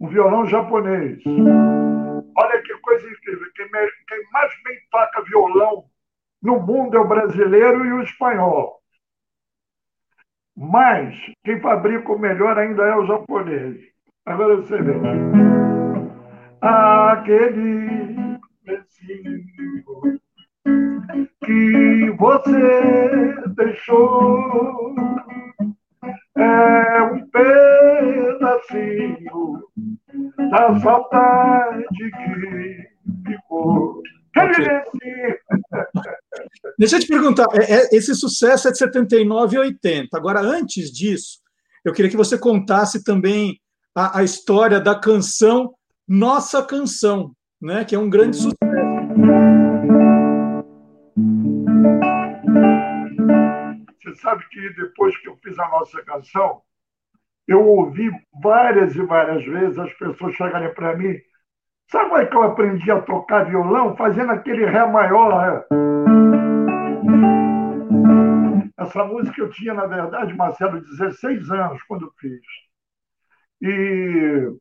[0.00, 1.22] Um violão japonês.
[1.26, 3.46] Olha que coisa incrível.
[3.54, 5.84] Quem, quem mais bem toca violão
[6.42, 8.80] no mundo é o brasileiro e o espanhol.
[10.56, 13.80] Mas quem fabrica o melhor ainda é o japonês.
[14.26, 14.92] Agora você vê.
[16.60, 18.31] Aquele
[21.44, 24.94] que você deixou
[26.36, 28.88] é um pedacinho
[30.50, 32.88] da saudade que
[33.26, 34.02] ficou.
[36.78, 40.16] Deixa eu te perguntar, é, é, esse sucesso é de 79 e 80.
[40.16, 41.40] Agora, antes disso,
[41.84, 43.60] eu queria que você contasse também
[43.94, 45.74] a, a história da canção
[46.08, 48.56] Nossa Canção, né, que é um grande sucesso.
[54.02, 56.60] Você sabe que depois que eu fiz a nossa canção,
[57.46, 58.10] eu ouvi
[58.42, 61.16] várias e várias vezes as pessoas chegarem para mim.
[61.88, 63.96] Sabe como é que eu aprendi a tocar violão?
[63.96, 65.64] Fazendo aquele Ré maior.
[68.76, 72.40] Essa música eu tinha, na verdade, Marcelo, 16 anos quando fiz.
[73.60, 74.52] E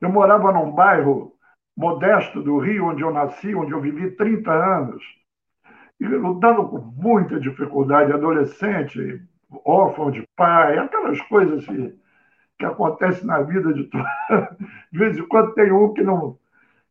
[0.00, 1.37] eu morava num bairro
[1.78, 5.04] modesto do Rio, onde eu nasci, onde eu vivi 30 anos,
[6.00, 9.22] e lutando com muita dificuldade, adolescente,
[9.64, 11.94] órfão de pai, aquelas coisas que,
[12.58, 14.04] que acontecem na vida de todo.
[14.92, 16.36] De vez em quando tem um que não.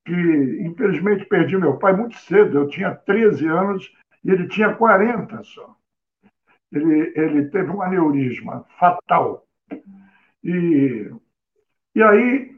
[0.06, 0.13] que
[0.62, 3.91] infelizmente perdi meu pai muito cedo, eu tinha 13 anos
[4.23, 5.78] e ele tinha 40 só
[6.71, 9.47] ele, ele teve um aneurisma fatal.
[10.43, 11.12] E,
[11.95, 12.57] e aí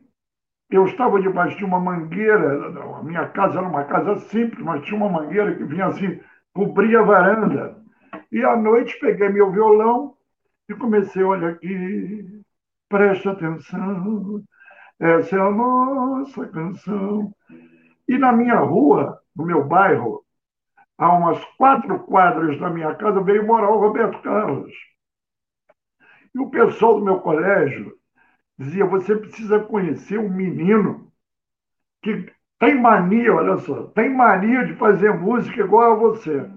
[0.69, 4.97] eu estava debaixo de uma mangueira, a minha casa era uma casa simples, mas tinha
[4.97, 6.19] uma mangueira que vinha assim,
[6.53, 7.77] cobria a varanda.
[8.31, 10.15] E à noite peguei meu violão
[10.69, 12.43] e comecei, olha aqui,
[12.87, 14.43] preste atenção,
[14.99, 17.33] essa é a nossa canção.
[18.07, 20.23] E na minha rua, no meu bairro,
[20.97, 24.71] a umas quatro quadras da minha casa, veio morar o Roberto Carlos.
[26.35, 27.98] E o pessoal do meu colégio
[28.59, 31.11] dizia: você precisa conhecer um menino
[32.01, 36.49] que tem mania, olha só, tem mania de fazer música igual a você.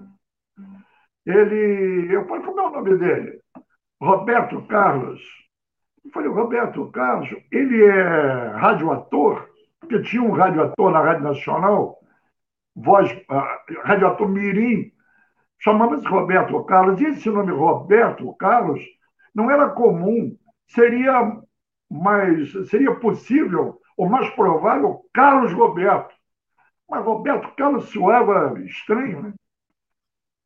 [1.25, 3.39] Ele, eu falei, como é o nome dele?
[4.01, 5.21] Roberto Carlos.
[6.03, 9.47] Eu falei, Roberto Carlos, ele é radioator,
[9.79, 11.97] porque tinha um radioator na Rádio Nacional,
[12.75, 14.91] voz, uh, radioator Mirim,
[15.59, 16.99] chamava-se Roberto Carlos.
[16.99, 18.81] E esse nome Roberto Carlos
[19.33, 20.37] não era comum,
[20.67, 21.41] seria
[21.93, 26.13] mais, seria possível, ou mais provável, Carlos Roberto.
[26.89, 29.33] Mas Roberto Carlos soava estranho, né?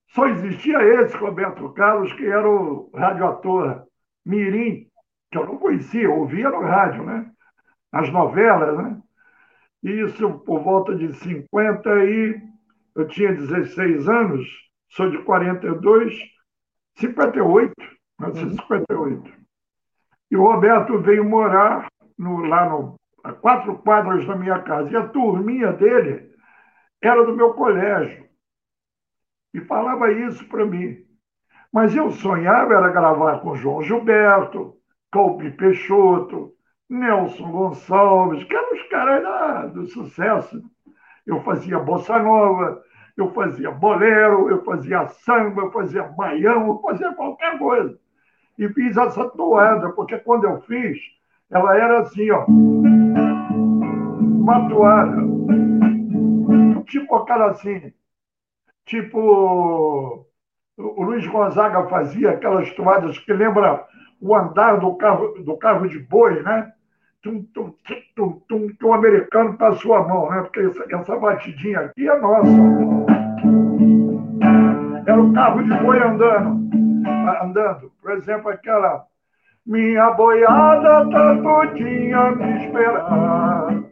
[0.10, 3.86] Só existia esse Roberto Carlos, que era o radioator
[4.26, 4.90] Mirim,
[5.32, 7.32] que eu não conhecia, ouvia no rádio, né?
[7.92, 9.02] As novelas, né?
[9.84, 12.42] Isso por volta de 50 e
[12.96, 14.48] eu tinha 16 anos,
[14.90, 16.14] sou de 42,
[16.98, 17.74] 58,
[18.20, 19.47] nasci 58.
[20.30, 21.88] E o Roberto veio morar
[22.18, 24.92] no, lá no, a quatro quadras da minha casa.
[24.92, 26.32] E a turminha dele
[27.02, 28.28] era do meu colégio.
[29.54, 30.98] E falava isso para mim.
[31.72, 34.76] Mas eu sonhava era gravar com João Gilberto,
[35.12, 36.54] Coupe Peixoto,
[36.90, 40.62] Nelson Gonçalves, que eram os caras do sucesso.
[41.26, 42.82] Eu fazia bossa nova,
[43.18, 48.00] eu fazia bolero, eu fazia samba, eu fazia baião, eu fazia qualquer coisa.
[48.58, 50.98] E fiz essa toada, porque quando eu fiz,
[51.50, 52.46] ela era assim, ó.
[52.46, 55.18] Uma toada.
[56.86, 57.94] Tipo aquela assim.
[58.86, 60.26] Tipo.
[60.78, 63.84] O Luiz Gonzaga fazia aquelas toadas que lembra
[64.22, 66.72] o andar do carro, do carro de boi, né?
[67.22, 67.74] tum, tum,
[68.16, 70.42] tum, tum, que o americano passou a mão, né?
[70.42, 72.50] Porque essa, essa batidinha aqui é nossa.
[75.06, 76.87] Era o carro de boi andando.
[77.42, 77.92] Andando.
[78.02, 79.06] Por exemplo, aquela.
[79.66, 83.84] Minha boiada tá todinha me esperar.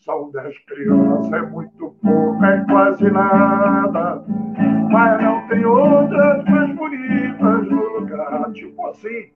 [0.00, 4.24] São dez crianças, é muito pouco, é quase nada.
[4.90, 8.52] Mas não tem outras mais bonitas no lugar.
[8.52, 9.30] Tipo assim.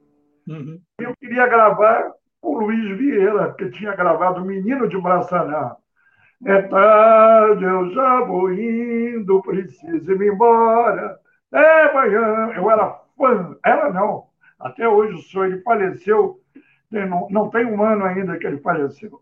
[0.49, 0.81] Uhum.
[0.99, 2.11] Eu queria gravar
[2.41, 5.77] o Luiz Vieira, que tinha gravado Menino de Braçanã.
[6.45, 11.19] É tarde, eu já vou indo, preciso ir embora.
[11.53, 13.01] É manhã, eu era
[13.64, 14.29] ela não.
[14.59, 16.41] Até hoje o senhor ele faleceu
[16.91, 19.21] não, não tem um ano ainda que ele faleceu.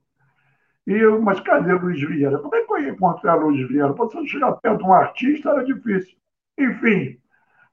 [0.87, 2.39] E eu, mas cadê Luiz Vieira?
[2.39, 3.95] Como é que eu ia encontrar Luiz Vieira?
[3.95, 6.17] Para você chegar perto de um artista era difícil.
[6.59, 7.19] Enfim,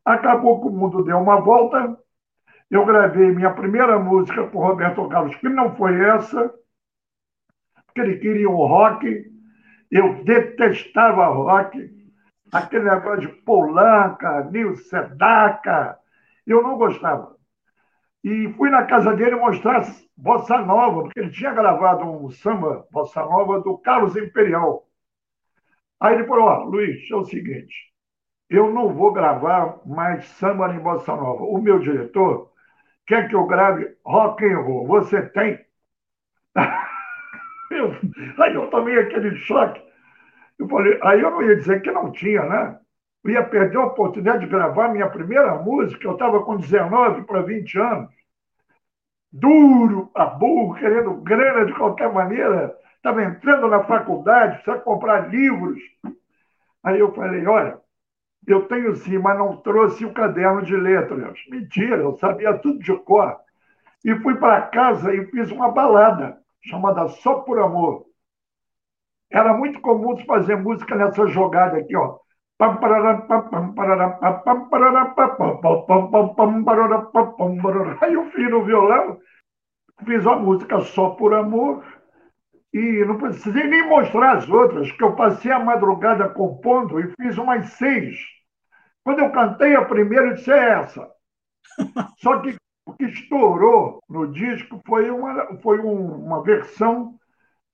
[0.05, 1.97] acabou que o mundo deu uma volta.
[2.69, 6.53] Eu gravei minha primeira música com o Roberto Carlos, que não foi essa,
[7.85, 9.29] porque ele queria um rock.
[9.91, 11.99] Eu detestava rock.
[12.49, 15.97] Aquele negócio de Polanca, Nil Sedaka,
[16.45, 17.35] eu não gostava.
[18.23, 19.83] E fui na casa dele mostrar
[20.15, 24.87] Bossa Nova, porque ele tinha gravado um samba Bossa Nova do Carlos Imperial.
[25.99, 27.91] Aí ele falou: Ó, Luiz, é o seguinte,
[28.49, 31.43] eu não vou gravar mais samba em Bossa Nova.
[31.43, 32.51] O meu diretor
[33.07, 34.87] quer que eu grave rock and roll.
[34.87, 35.59] Você tem?
[36.55, 39.81] aí eu tomei aquele choque.
[40.59, 42.79] Eu falei, aí eu não ia dizer que não tinha, né?
[43.23, 46.07] Eu ia perder a oportunidade de gravar minha primeira música.
[46.07, 48.21] Eu estava com 19 para 20 anos
[49.31, 55.79] duro, a burro, querendo grana de qualquer maneira, estava entrando na faculdade, precisa comprar livros.
[56.83, 57.79] Aí eu falei, olha,
[58.45, 61.39] eu tenho sim, mas não trouxe o caderno de letras.
[61.49, 63.37] Mentira, eu sabia tudo de cor.
[64.03, 68.05] E fui para casa e fiz uma balada chamada Só por Amor.
[69.29, 72.17] Era muito comum fazer música nessa jogada aqui, ó.
[78.01, 79.17] Aí eu fui no violão,
[80.05, 81.83] fiz a música só por amor
[82.71, 87.35] e não precisei nem mostrar as outras, que eu passei a madrugada compondo e fiz
[87.39, 88.15] umas seis.
[89.03, 91.09] Quando eu cantei a primeira, eu disse, é essa.
[92.21, 92.55] Só que
[92.85, 97.19] o que estourou no disco foi uma, foi uma versão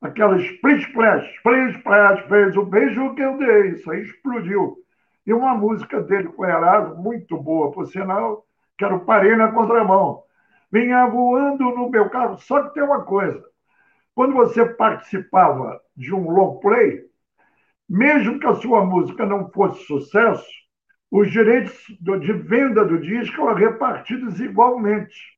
[0.01, 4.77] aquela Split Splash, Split Splash fez o beijo que eu dei, isso aí explodiu.
[5.25, 8.45] E uma música dele com Erasmo, muito boa, por sinal,
[8.77, 10.23] que era o Parei na Contramão.
[10.71, 13.43] Vinha voando no meu carro, só que tem uma coisa,
[14.13, 17.05] quando você participava de um long play,
[17.87, 20.45] mesmo que a sua música não fosse sucesso,
[21.09, 25.37] os direitos de venda do disco eram repartidos igualmente.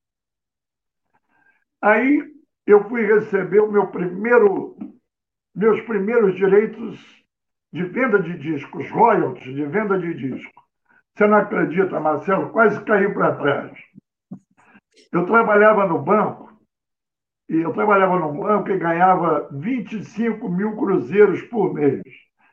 [1.82, 2.39] Aí
[2.72, 4.78] eu fui receber o meu primeiro,
[5.56, 7.00] meus primeiros direitos
[7.72, 10.64] de venda de discos, royalties de venda de disco.
[11.16, 12.50] Você não acredita, Marcelo?
[12.50, 13.78] Quase caiu para trás.
[15.12, 16.50] Eu trabalhava no banco,
[17.50, 22.04] e eu trabalhava no banco e ganhava 25 mil cruzeiros por mês.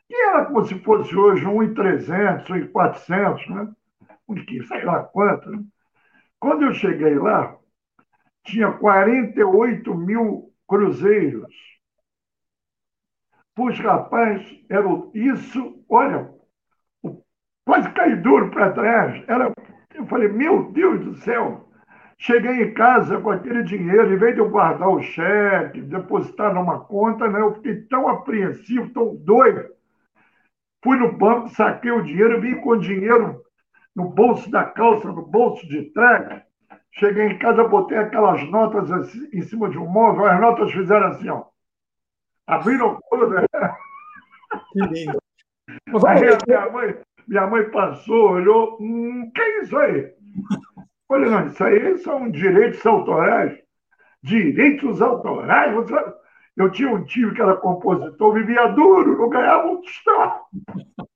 [0.08, 3.72] E era como se fosse hoje 1,300, 1,400, né?
[4.28, 5.50] Um sei lá quanto.
[5.50, 5.62] Né?
[6.40, 7.56] Quando eu cheguei lá,
[8.46, 11.52] tinha 48 mil cruzeiros.
[13.54, 16.30] Puxa, rapaz, era isso, olha,
[17.64, 19.24] quase caí duro para trás.
[19.28, 19.52] Era,
[19.94, 21.66] eu falei, meu Deus do céu.
[22.18, 26.80] Cheguei em casa com aquele dinheiro, em vez de eu guardar o cheque, depositar numa
[26.80, 29.68] conta, né, eu fiquei tão apreensivo, tão doido.
[30.82, 33.42] Fui no banco, saquei o dinheiro, vim com o dinheiro
[33.94, 36.45] no bolso da calça, no bolso de trás.
[36.98, 41.08] Cheguei em casa, botei aquelas notas assim, em cima de um móvel, as notas fizeram
[41.08, 41.44] assim, ó.
[42.46, 43.44] Abriram todas.
[44.72, 45.18] Que lindo.
[46.06, 50.14] Aí minha mãe, minha mãe passou, olhou, hum, que é isso aí?
[51.08, 53.58] Olha, não, isso aí são direitos autorais.
[54.22, 55.74] Direitos autorais?
[56.56, 60.40] Eu tinha um tio que era compositor, vivia duro, não ganhava um tostão.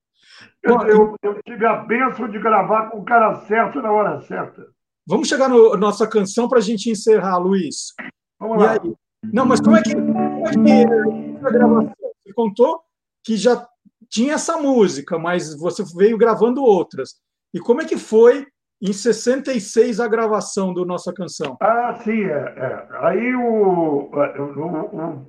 [0.62, 4.66] Eu, eu, eu, tive a benção de gravar com o cara certo na hora certa.
[5.06, 7.94] Vamos chegar na no, nossa canção para a gente encerrar, Luiz.
[8.38, 8.72] Vamos e lá.
[8.72, 8.94] Aí?
[9.32, 11.94] Não, mas como é que, como é que a gravação?
[12.22, 12.80] Você contou
[13.24, 13.66] que já
[14.08, 17.20] tinha essa música, mas você veio gravando outras.
[17.52, 18.46] E como é que foi
[18.80, 21.56] em 66 a gravação do nossa canção?
[21.60, 22.54] Ah, sim, é.
[22.56, 22.88] é.
[23.00, 25.26] Aí o, o, o,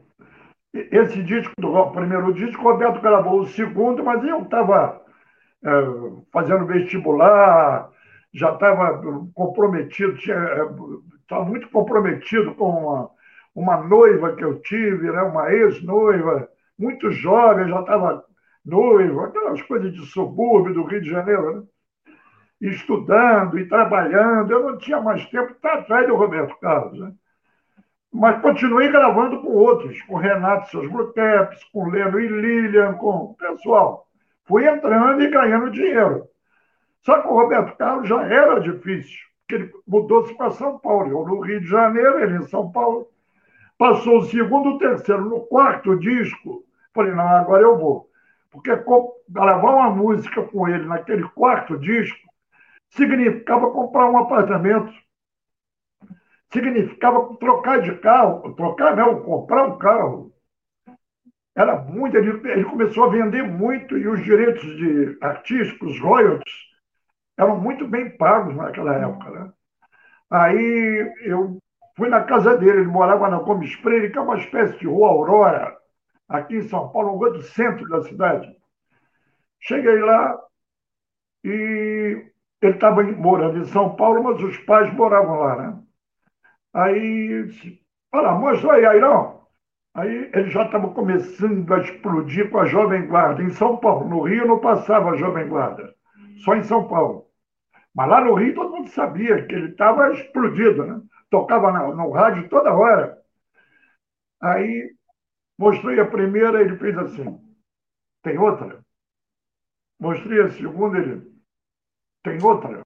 [0.73, 5.01] esse disco, do primeiro disco, o Roberto gravou o segundo, mas eu estava
[5.63, 5.69] é,
[6.31, 7.89] fazendo vestibular,
[8.33, 9.01] já estava
[9.33, 13.09] comprometido, estava é, muito comprometido com uma,
[13.53, 18.23] uma noiva que eu tive, né, uma ex-noiva, muito jovem, já estava
[18.65, 21.63] noiva, aquelas coisas de subúrbio do Rio de Janeiro, né?
[22.61, 24.51] estudando e trabalhando.
[24.51, 26.99] Eu não tinha mais tempo para atrás do Roberto Carlos.
[26.99, 27.11] Né?
[28.13, 34.07] Mas continuei gravando com outros, com Renato Seus Bluecaps, com Leno e Lilian, com pessoal.
[34.45, 36.27] Fui entrando e ganhando dinheiro.
[37.01, 41.09] Só que o Roberto Carlos já era difícil, porque ele mudou-se para São Paulo.
[41.11, 43.07] Eu no Rio de Janeiro, ele em São Paulo.
[43.77, 45.25] Passou o segundo, o terceiro.
[45.25, 48.09] No quarto disco, falei, não, agora eu vou.
[48.51, 48.69] Porque
[49.29, 52.29] gravar uma música com ele naquele quarto disco
[52.89, 54.93] significava comprar um apartamento,
[56.51, 60.31] significava trocar de carro, trocar não, comprar um carro.
[61.55, 66.70] Era muito, ele, ele começou a vender muito e os direitos de artísticos, royalties,
[67.41, 69.31] eram muito bem pagos naquela época.
[69.31, 69.51] Né?
[70.29, 71.57] Aí eu
[71.97, 75.09] fui na casa dele, ele morava na Gomes Freire, que é uma espécie de rua
[75.09, 75.75] Aurora,
[76.29, 78.55] aqui em São Paulo, um do centro da cidade.
[79.59, 80.39] Cheguei lá
[81.43, 82.31] e
[82.61, 85.79] ele estava morando em São Paulo, mas os pais moravam lá, né?
[86.73, 87.47] Aí,
[88.13, 89.41] olha, mostra aí, Airão.
[89.93, 94.07] Aí ele já estava começando a explodir com a Jovem Guarda em São Paulo.
[94.07, 95.93] No Rio não passava a Jovem Guarda,
[96.45, 97.30] só em São Paulo.
[97.93, 101.01] Mas lá no Rio todo mundo sabia que ele estava explodido, né?
[101.29, 103.21] Tocava no, no rádio toda hora.
[104.41, 104.93] Aí
[105.57, 107.39] mostrei a primeira, ele fez assim:
[108.23, 108.83] tem outra?
[109.99, 111.31] Mostrei a segunda, ele
[112.23, 112.81] tem outra?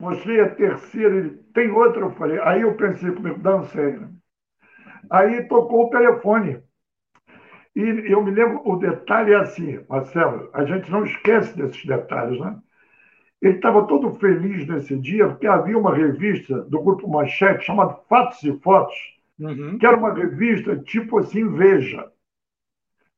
[0.00, 2.38] Mostrei a terceira, ele tem outra, eu falei.
[2.40, 4.00] Aí eu pensei comigo, dando sério.
[4.02, 4.12] Né?
[5.10, 6.62] Aí tocou o telefone.
[7.74, 12.40] E eu me lembro, o detalhe é assim, Marcelo, a gente não esquece desses detalhes,
[12.40, 12.60] né?
[13.40, 18.42] Ele estava todo feliz nesse dia, porque havia uma revista do Grupo Manchete chamada Fatos
[18.42, 18.96] e Fotos,
[19.38, 19.78] uhum.
[19.78, 22.10] que era uma revista tipo assim, Veja.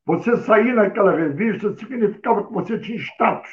[0.04, 3.50] Você sair naquela revista significava que você tinha status.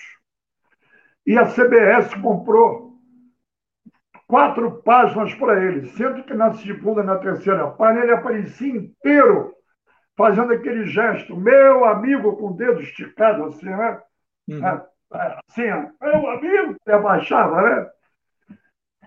[1.26, 2.98] E a CBS comprou
[4.28, 9.54] quatro páginas para ele, sendo que na segunda e na terceira página ele aparecia inteiro
[10.18, 14.02] fazendo aquele gesto, meu amigo com o dedo esticado, assim, né?
[14.48, 14.68] Uhum.
[14.68, 15.64] É, assim,
[16.02, 17.90] meu amigo, ele abaixava, né?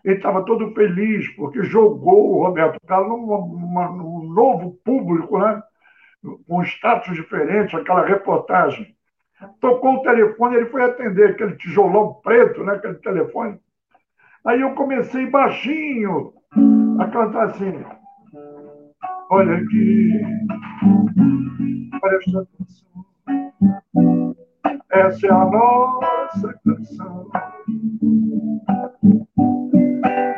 [0.05, 5.63] Ele estava todo feliz, porque jogou o Roberto Carlos num, novo público, né?
[6.47, 8.95] com status diferente, aquela reportagem.
[9.61, 12.75] Tocou o telefone, ele foi atender aquele tijolão preto, né?
[12.75, 13.59] aquele telefone.
[14.45, 16.33] Aí eu comecei baixinho
[16.99, 17.85] a cantar assim.
[19.31, 20.21] Olha aqui,
[22.01, 24.30] presta atenção.
[24.91, 27.31] Essa é a nossa canção.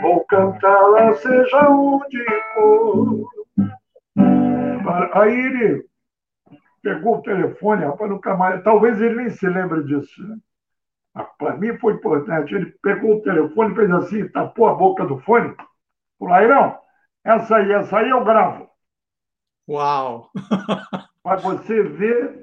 [0.02, 2.24] Vou cantá-la seja onde
[2.54, 3.28] for.
[5.14, 5.86] Aí ele
[6.82, 8.62] pegou o telefone, rapaz, nunca mais.
[8.62, 10.22] Talvez ele nem se lembre disso.
[10.22, 10.36] Né?
[11.14, 12.54] Ah, Para mim foi importante.
[12.54, 15.54] Ele pegou o telefone, fez assim, tapou a boca do fone.
[16.18, 16.78] Falou, não,
[17.24, 18.68] essa aí, essa aí eu gravo.
[19.66, 20.30] Uau!
[21.22, 22.41] Para você ver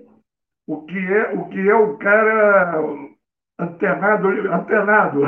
[0.70, 2.84] o que é o, que é o cara
[3.58, 5.22] antenado, antenado.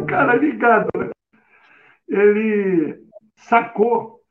[0.00, 0.88] o cara ligado.
[0.96, 1.10] Né?
[2.08, 3.04] Ele
[3.36, 4.22] sacou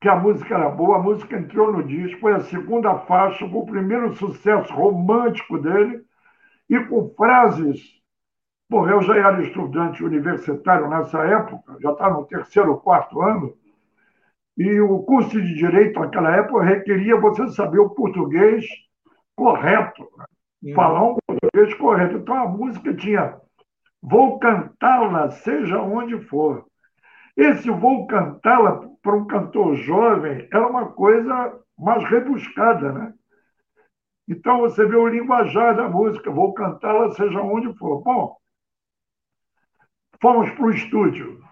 [0.00, 3.60] que a música era boa, a música entrou no disco, foi a segunda faixa, foi
[3.60, 6.02] o primeiro sucesso romântico dele,
[6.68, 7.80] e com frases.
[8.68, 13.56] Bom, eu já era estudante universitário nessa época, já estava no terceiro ou quarto ano,
[14.58, 18.66] e o curso de Direito naquela época requeria você saber o português
[19.36, 20.74] correto, né?
[20.74, 22.16] falar um português correto.
[22.16, 23.40] Então a música tinha
[24.08, 26.64] Vou cantá-la, seja onde for.
[27.36, 33.14] Esse vou cantá-la para um cantor jovem era uma coisa mais rebuscada, né?
[34.28, 38.00] Então você vê o linguajar da música, vou cantá-la seja onde for.
[38.02, 38.36] Bom,
[40.22, 41.42] fomos para o estúdio.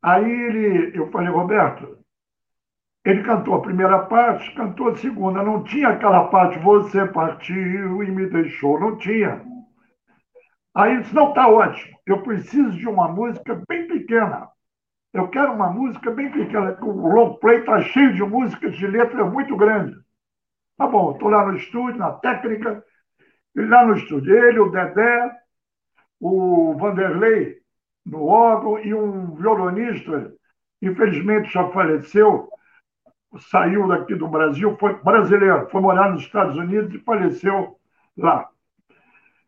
[0.00, 1.97] Aí ele, eu falei, Roberto,
[3.08, 5.42] ele cantou a primeira parte, cantou a segunda.
[5.42, 8.78] Não tinha aquela parte, você partiu e me deixou.
[8.78, 9.42] Não tinha.
[10.74, 11.98] Aí ele disse, não, está ótimo.
[12.04, 14.46] Eu preciso de uma música bem pequena.
[15.14, 16.76] Eu quero uma música bem pequena.
[16.82, 19.96] O long play está cheio de músicas de letra muito grande.
[20.76, 22.84] Tá bom, estou lá no estúdio, na técnica.
[23.56, 25.32] E lá no estúdio, ele, o Dedé,
[26.20, 27.56] o Vanderlei
[28.04, 30.30] no órgão e um violonista,
[30.82, 32.50] infelizmente já faleceu,
[33.36, 37.78] saiu daqui do Brasil, foi brasileiro, foi morar nos Estados Unidos e faleceu
[38.16, 38.48] lá.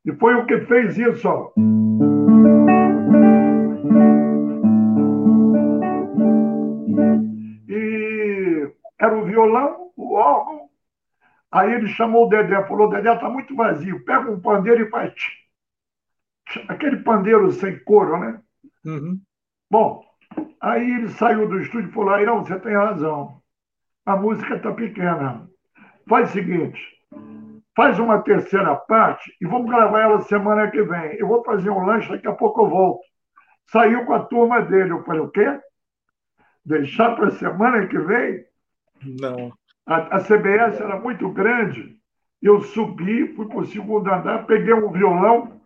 [0.04, 1.28] E foi o que fez isso.
[1.28, 1.52] Ó.
[7.68, 10.68] E era o violão, o órgão.
[11.50, 15.14] Aí ele chamou o Dedé, falou: Dedé, está muito vazio, pega um pandeiro e faz.
[16.68, 18.40] Aquele pandeiro sem couro, né?
[18.84, 19.20] Uhum.
[19.70, 20.04] Bom,
[20.60, 23.39] aí ele saiu do estúdio e falou: Irão, você tem razão
[24.10, 25.48] a música está pequena.
[26.08, 26.80] Faz o seguinte,
[27.76, 31.14] faz uma terceira parte e vamos gravar ela semana que vem.
[31.16, 33.00] Eu vou fazer um lanche, daqui a pouco eu volto.
[33.70, 34.90] Saiu com a turma dele.
[34.90, 35.60] Eu falei, o quê?
[36.64, 38.44] Deixar para semana que vem?
[39.20, 39.52] Não.
[39.86, 41.96] A, a CBS era muito grande.
[42.42, 45.60] Eu subi, fui para o segundo andar, peguei um violão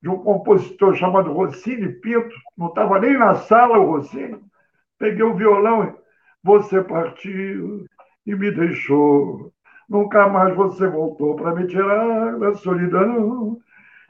[0.00, 4.38] de um compositor chamado Rossini Pinto, não estava nem na sala o Rossini.
[4.98, 5.99] Peguei o violão e
[6.42, 7.86] você partiu
[8.26, 9.52] e me deixou.
[9.88, 13.58] Nunca mais você voltou para me tirar da solidão.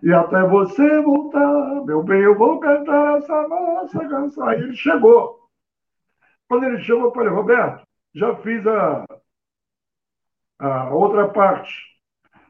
[0.03, 4.49] E até você voltar, meu bem, eu vou cantar essa nossa canção.
[4.49, 5.41] Aí ele chegou.
[6.49, 9.05] Quando ele chegou, eu falei, Roberto, já fiz a,
[10.59, 11.75] a outra parte.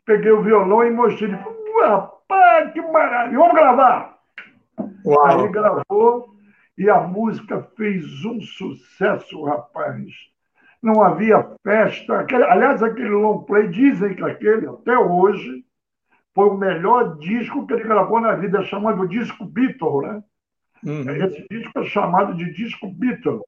[0.04, 1.36] Peguei o violão e mostrei.
[1.82, 4.18] Rapaz, que maravilha, vamos gravar.
[5.04, 5.26] Uau.
[5.26, 6.29] Aí gravou
[6.80, 10.02] e a música fez um sucesso, rapaz.
[10.82, 12.20] Não havia festa.
[12.20, 15.62] Aquele, aliás, aquele long play, dizem que aquele, até hoje,
[16.34, 20.22] foi o melhor disco que ele gravou na vida, chamado disco Beatle, né?
[20.82, 21.10] Uhum.
[21.16, 23.42] Esse disco é chamado de disco Beatle,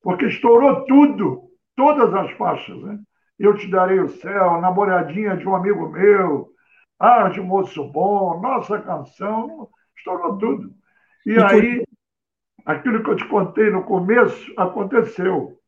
[0.00, 2.98] porque estourou tudo, todas as faixas, né?
[3.38, 6.48] Eu Te Darei o Céu, Namoradinha de um Amigo Meu,
[6.98, 10.72] Ah, de Moço Bom, Nossa Canção, estourou tudo.
[11.26, 11.84] E, e aí,
[12.64, 15.58] aquilo que eu te contei no começo aconteceu.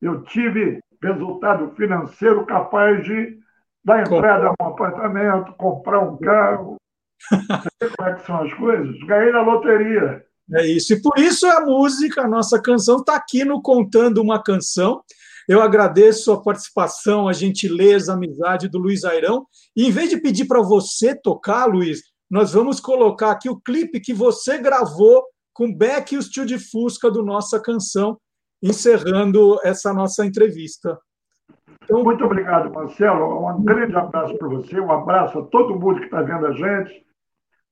[0.00, 3.38] Eu tive resultado financeiro capaz de
[3.84, 6.76] dar entrada a um apartamento, comprar um carro.
[7.96, 8.98] Como é que são as coisas?
[9.00, 10.24] Ganhei na loteria.
[10.54, 10.92] É isso.
[10.92, 15.02] E por isso a música, a nossa canção, está aqui no Contando uma Canção.
[15.48, 19.46] Eu agradeço a participação, a gentileza, a amizade do Luiz Airão.
[19.74, 22.00] E em vez de pedir para você tocar, Luiz,
[22.30, 26.58] nós vamos colocar aqui o clipe que você gravou com Beck e o tio de
[26.58, 28.18] Fusca do Nossa Canção,
[28.62, 30.98] encerrando essa nossa entrevista.
[31.84, 33.46] Então, Muito obrigado, Marcelo.
[33.48, 37.04] Um grande abraço para você, um abraço a todo mundo que está vendo a gente.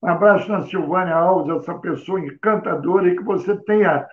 [0.03, 4.07] Um abraço na Silvânia Alves, essa pessoa encantadora, e que você tenha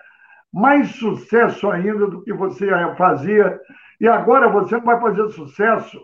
[0.52, 3.58] mais sucesso ainda do que você fazia.
[4.00, 5.98] E agora você não vai fazer sucesso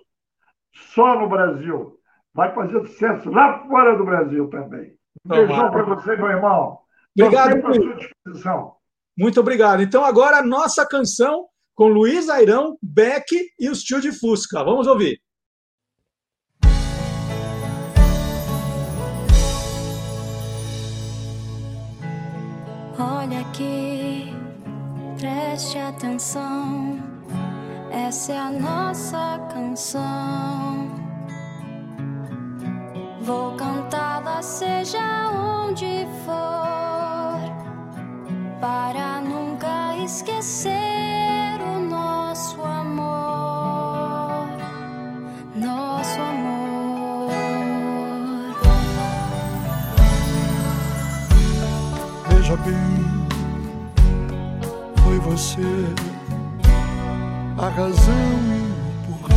[0.73, 1.99] só no Brasil,
[2.33, 4.95] vai fazer sucesso lá fora do Brasil também.
[5.25, 6.84] Um beijão para você, meu irmão.
[7.19, 7.61] Obrigado.
[7.97, 8.77] Disposição.
[9.17, 9.83] Muito obrigado.
[9.83, 13.27] Então, agora a nossa canção com Luiz Airão, Beck
[13.59, 14.65] e os tio de Fusca.
[14.65, 15.21] Vamos ouvir.
[22.99, 24.33] Olha aqui,
[25.19, 26.99] preste atenção.
[27.91, 30.91] Essa é a nossa canção.
[33.21, 37.04] Vou cantá-la seja onde for,
[38.65, 44.49] para nunca esquecer o nosso amor.
[45.55, 47.31] Nosso amor.
[52.31, 53.05] Veja bem,
[55.03, 55.61] foi você
[57.59, 58.15] a razão
[58.49, 58.63] e
[59.11, 59.35] o porquê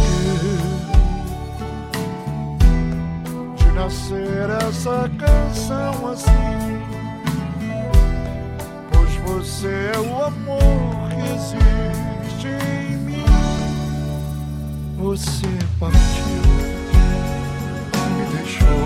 [3.58, 6.97] de nascer essa canção assim.
[9.40, 9.40] O
[10.24, 13.26] amor que existe em mim.
[14.98, 15.48] Você
[15.80, 16.42] partiu,
[18.16, 18.86] me deixou.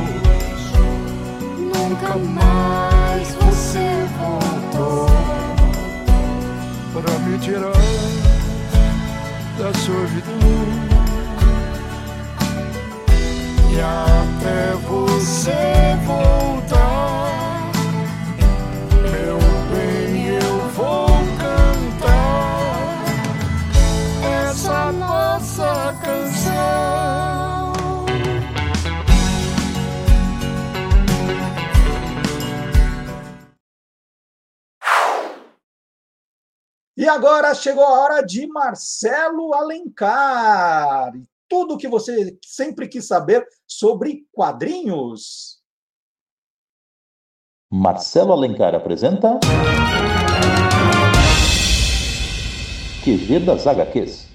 [1.57, 3.87] Nunca mais você
[4.19, 5.07] voltou
[6.93, 7.71] para me tirar
[9.57, 10.41] da solidão
[13.71, 15.61] e até você
[16.05, 17.10] voltar,
[37.11, 41.11] agora chegou a hora de Marcelo Alencar.
[41.47, 45.59] Tudo o que você sempre quis saber sobre quadrinhos.
[47.69, 49.39] Marcelo Alencar apresenta.
[53.03, 54.27] QG das HQs.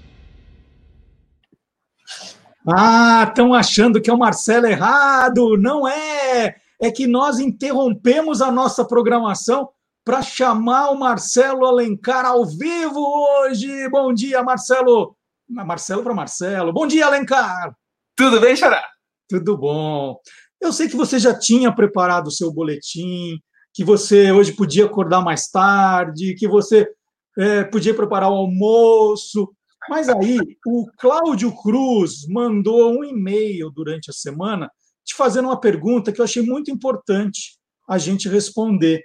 [2.68, 5.56] Ah, estão achando que é o Marcelo errado.
[5.56, 6.56] Não é!
[6.78, 9.70] É que nós interrompemos a nossa programação
[10.06, 13.88] para chamar o Marcelo Alencar ao vivo hoje.
[13.88, 15.16] Bom dia, Marcelo.
[15.48, 16.72] Marcelo para Marcelo.
[16.72, 17.76] Bom dia, Alencar.
[18.14, 18.84] Tudo bem, Xará?
[19.28, 20.16] Tudo bom.
[20.60, 23.40] Eu sei que você já tinha preparado o seu boletim,
[23.74, 26.88] que você hoje podia acordar mais tarde, que você
[27.36, 29.52] é, podia preparar o almoço.
[29.90, 34.70] Mas aí, o Cláudio Cruz mandou um e-mail durante a semana
[35.04, 39.02] te fazendo uma pergunta que eu achei muito importante a gente responder.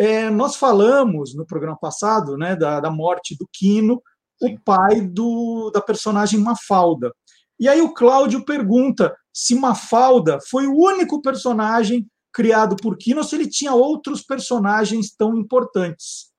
[0.00, 4.00] É, nós falamos no programa passado né, da, da morte do Quino,
[4.42, 4.54] Sim.
[4.54, 7.12] o pai do, da personagem Mafalda.
[7.58, 13.24] E aí o Cláudio pergunta se Mafalda foi o único personagem criado por Kino ou
[13.24, 16.30] se ele tinha outros personagens tão importantes.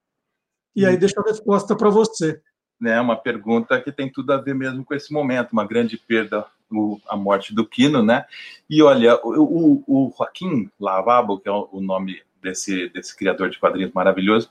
[0.75, 2.41] E aí deixo a resposta para você.
[2.83, 6.47] É uma pergunta que tem tudo a ver mesmo com esse momento, uma grande perda,
[7.07, 8.25] a morte do Kino, né?
[8.67, 13.59] E olha, o, o, o Joaquim Lavabo, que é o nome desse, desse criador de
[13.59, 14.49] quadrinhos maravilhoso,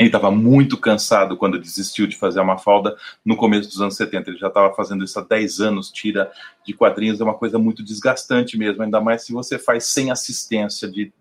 [0.00, 4.30] ele estava muito cansado quando desistiu de fazer uma falda no começo dos anos 70.
[4.30, 6.32] Ele já estava fazendo isso há 10 anos, tira
[6.64, 10.88] de quadrinhos, é uma coisa muito desgastante mesmo, ainda mais se você faz sem assistência
[10.88, 11.12] de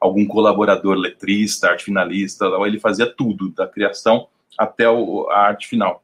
[0.00, 4.26] algum colaborador letrista, arte finalista, ele fazia tudo, da criação
[4.58, 6.02] até a arte final.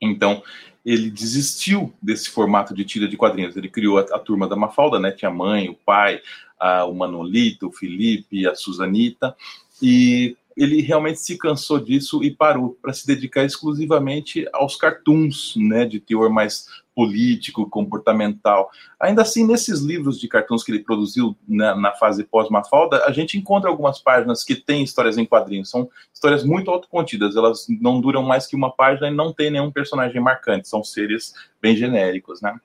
[0.00, 0.42] Então,
[0.88, 3.54] ele desistiu desse formato de tira de quadrinhos.
[3.54, 5.10] Ele criou a, a turma da Mafalda, né?
[5.10, 6.22] Tinha a mãe, o pai,
[6.58, 9.36] a, o Manolito, o Felipe, a Suzanita,
[9.82, 15.84] e ele realmente se cansou disso e parou para se dedicar exclusivamente aos cartoons, né,
[15.84, 18.68] de teor mais político, comportamental.
[18.98, 23.38] Ainda assim, nesses livros de cartoons que ele produziu na, na fase pós-Mafalda, a gente
[23.38, 25.70] encontra algumas páginas que têm histórias em quadrinhos.
[25.70, 29.70] São histórias muito autocontidas, elas não duram mais que uma página e não tem nenhum
[29.70, 31.32] personagem marcante, são seres
[31.62, 32.58] bem genéricos, né?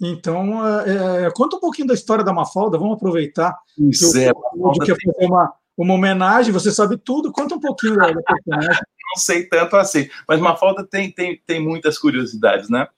[0.00, 4.30] Então, é, é conta um pouquinho da história da Mafalda, vamos aproveitar Isso que é,
[4.30, 8.82] o quer fazer uma, uma homenagem, você sabe tudo, conta um pouquinho da, personagem.
[9.14, 12.88] Não sei tanto assim, mas Mafalda tem, tem, tem muitas curiosidades, né?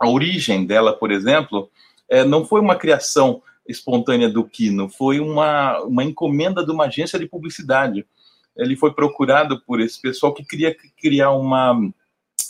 [0.00, 1.70] A origem dela, por exemplo,
[2.08, 7.18] é, não foi uma criação espontânea do Kino, foi uma, uma encomenda de uma agência
[7.18, 8.04] de publicidade.
[8.56, 11.78] Ele foi procurado por esse pessoal que queria criar uma,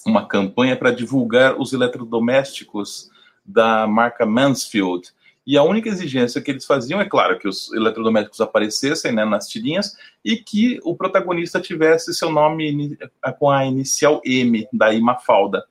[0.06, 3.10] uma campanha para divulgar os eletrodomésticos
[3.44, 5.12] da marca Mansfield.
[5.46, 9.48] E a única exigência que eles faziam é, claro, que os eletrodomésticos aparecessem né, nas
[9.48, 12.96] tirinhas e que o protagonista tivesse seu nome
[13.38, 15.64] com a inicial M, da Mafalda.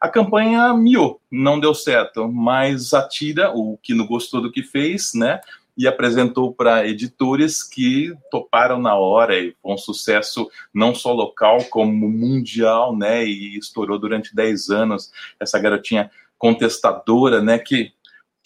[0.00, 4.62] A campanha miou, não deu certo, mas a tira, o que não gostou do que
[4.62, 5.40] fez, né,
[5.76, 11.64] e apresentou para editores que toparam na hora e foi um sucesso não só local
[11.64, 15.10] como mundial, né, e estourou durante 10 anos.
[15.40, 17.92] Essa garotinha contestadora, né, que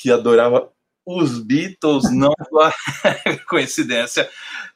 [0.01, 0.71] que adorava
[1.05, 2.33] os Beatles, não
[3.49, 4.29] coincidência,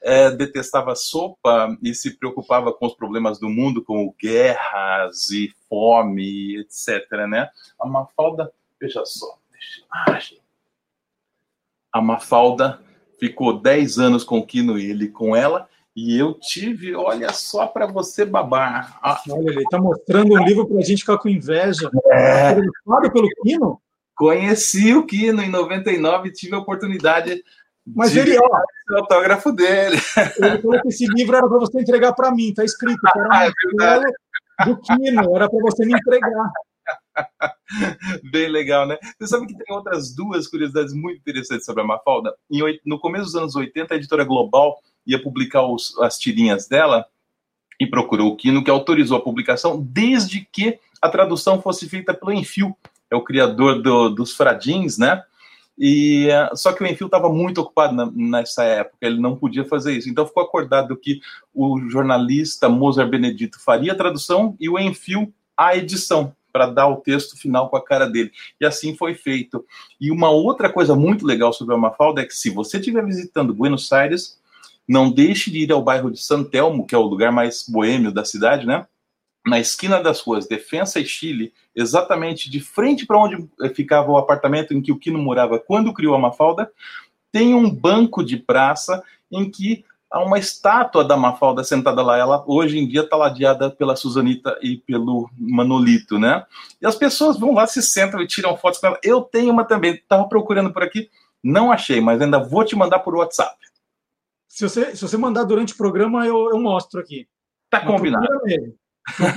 [0.03, 6.59] é, detestava sopa e se preocupava com os problemas do mundo, como guerras e fome,
[6.59, 7.09] etc.
[7.29, 7.49] Né?
[7.81, 9.39] A Mafalda, veja só,
[10.07, 10.37] deixa
[11.93, 12.81] a Mafalda
[13.21, 17.69] ficou 10 anos com o Kino e ele com ela, e eu tive, olha só
[17.69, 18.99] para você babar.
[19.01, 19.23] Ah.
[19.31, 21.89] Olha, ele está mostrando um livro para a gente ficar com inveja.
[22.11, 22.55] É.
[23.11, 23.81] pelo Kino?
[24.17, 27.43] Conheci o Kino em 99, tive a oportunidade
[27.87, 28.61] mas de ele, ó,
[28.93, 29.97] o autógrafo dele.
[30.39, 32.99] Ele falou que esse livro era para você entregar para mim, tá escrito.
[33.15, 36.51] Era Ah, é do Kino, era para você me entregar.
[38.31, 38.99] Bem legal, né?
[39.19, 42.35] Você sabe que tem outras duas curiosidades muito interessantes sobre a Mafalda.
[42.51, 47.05] Em no começo dos anos 80, a editora Global ia publicar os- as tirinhas dela
[47.81, 52.33] e procurou o Kino, que autorizou a publicação desde que a tradução fosse feita pelo
[52.33, 52.75] Enfio,
[53.11, 55.23] é o criador do- dos Fradins, né?
[55.79, 59.65] E eh, só que o Enfio estava muito ocupado na- nessa época, ele não podia
[59.65, 60.09] fazer isso.
[60.09, 61.21] Então ficou acordado que
[61.53, 66.97] o jornalista Mozart Benedito faria a tradução e o Enfio a edição para dar o
[66.97, 68.31] texto final com a cara dele.
[68.61, 69.65] E assim foi feito.
[70.01, 73.53] E uma outra coisa muito legal sobre a Mafalda é que se você estiver visitando
[73.53, 74.39] Buenos Aires,
[74.87, 78.13] não deixe de ir ao bairro de San Telmo, que é o lugar mais boêmio
[78.13, 78.87] da cidade, né?
[79.47, 84.17] Na esquina das ruas Defensa e Chile, exatamente de frente para onde eh, ficava o
[84.17, 86.71] apartamento em que o Kino morava quando criou a Mafalda,
[87.31, 92.17] tem um banco de praça em que há uma estátua da Mafalda sentada lá.
[92.17, 96.47] Ela hoje em dia está ladeada pela Suzanita e pelo Manolito, né?
[96.81, 98.99] E as pessoas vão lá, se sentam e tiram fotos com ela.
[99.03, 101.11] Eu tenho uma também, estava procurando por aqui,
[101.43, 103.57] não achei, mas ainda vou te mandar por WhatsApp.
[104.49, 107.27] Se você, se você mandar durante o programa, eu, eu mostro aqui.
[107.69, 108.25] Tá combinado.
[109.19, 109.35] Tá?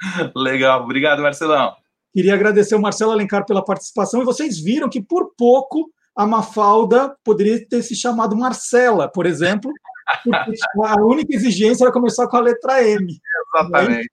[0.34, 1.74] Legal, obrigado, Marcelão.
[2.12, 4.20] Queria agradecer o Marcelo Alencar pela participação.
[4.22, 9.72] E vocês viram que, por pouco, a Mafalda poderia ter se chamado Marcela, por exemplo,
[10.24, 10.52] porque
[10.84, 13.06] a única exigência era começar com a letra M.
[13.54, 14.10] Exatamente.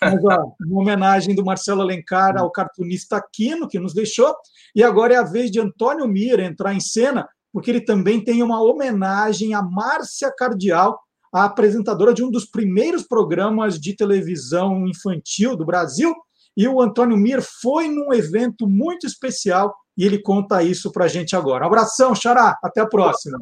[0.00, 4.34] Mas, ó, uma homenagem do Marcelo Alencar ao cartunista Aquino, que nos deixou.
[4.74, 8.42] E agora é a vez de Antônio Mira entrar em cena, porque ele também tem
[8.42, 10.98] uma homenagem a Márcia Cardial,
[11.34, 16.14] a apresentadora de um dos primeiros programas de televisão infantil do Brasil.
[16.56, 21.08] E o Antônio Mir foi num evento muito especial e ele conta isso para a
[21.08, 21.64] gente agora.
[21.64, 22.56] Um abração, Xará.
[22.62, 23.36] Até a próxima.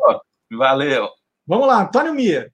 [0.50, 1.06] Valeu.
[1.46, 2.50] Vamos lá, Antônio Mir.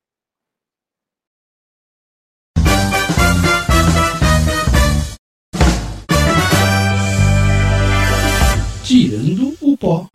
[8.83, 10.09] Tirando o pó.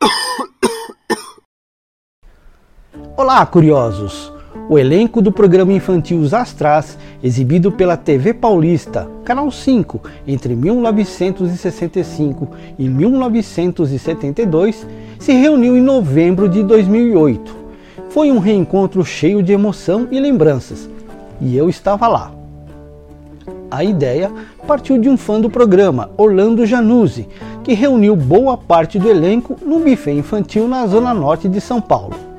[3.16, 4.33] Olá, curiosos!
[4.70, 12.48] O elenco do programa infantil Os Astras, exibido pela TV Paulista, Canal 5, entre 1965
[12.80, 14.88] e 1972,
[15.20, 17.54] se reuniu em novembro de 2008.
[18.10, 20.90] Foi um reencontro cheio de emoção e lembranças,
[21.42, 22.32] e eu estava lá.
[23.70, 24.32] A ideia
[24.66, 27.28] partiu de um fã do programa, Orlando Januzzi,
[27.66, 32.33] que reuniu boa parte do elenco num buffet infantil na zona norte de São Paulo.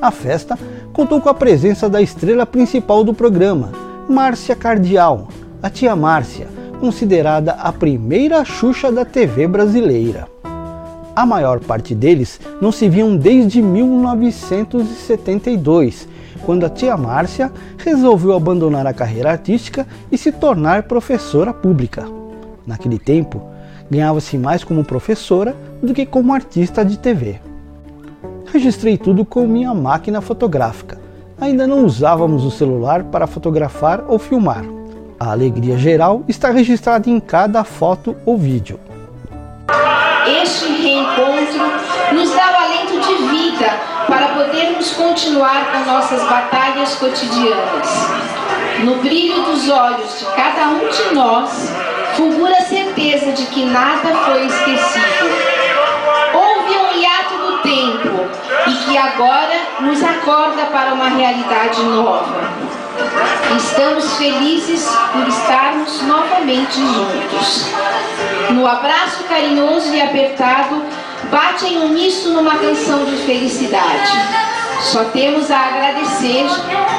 [0.00, 0.58] A festa
[0.94, 3.70] contou com a presença da estrela principal do programa,
[4.08, 5.28] Márcia Cardial,
[5.62, 6.48] a tia Márcia,
[6.80, 10.26] considerada a primeira Xuxa da TV brasileira.
[11.14, 16.08] A maior parte deles não se viam desde 1972,
[16.46, 22.06] quando a tia Márcia resolveu abandonar a carreira artística e se tornar professora pública.
[22.66, 23.42] Naquele tempo,
[23.90, 27.49] ganhava-se mais como professora do que como artista de TV.
[28.52, 31.00] Registrei tudo com minha máquina fotográfica.
[31.40, 34.64] Ainda não usávamos o celular para fotografar ou filmar.
[35.18, 38.80] A alegria geral está registrada em cada foto ou vídeo.
[40.42, 41.62] Este reencontro
[42.12, 43.70] nos dá o alento de vida
[44.08, 47.88] para podermos continuar com nossas batalhas cotidianas.
[48.84, 51.70] No brilho dos olhos de cada um de nós,
[52.16, 55.59] fulgura a certeza de que nada foi esquecido.
[59.20, 62.50] Agora nos acorda para uma realidade nova.
[63.54, 67.66] Estamos felizes por estarmos novamente juntos.
[68.50, 70.82] No abraço carinhoso e apertado,
[71.30, 74.10] bate em uníssono uma canção de felicidade.
[74.82, 76.46] Só temos a agradecer,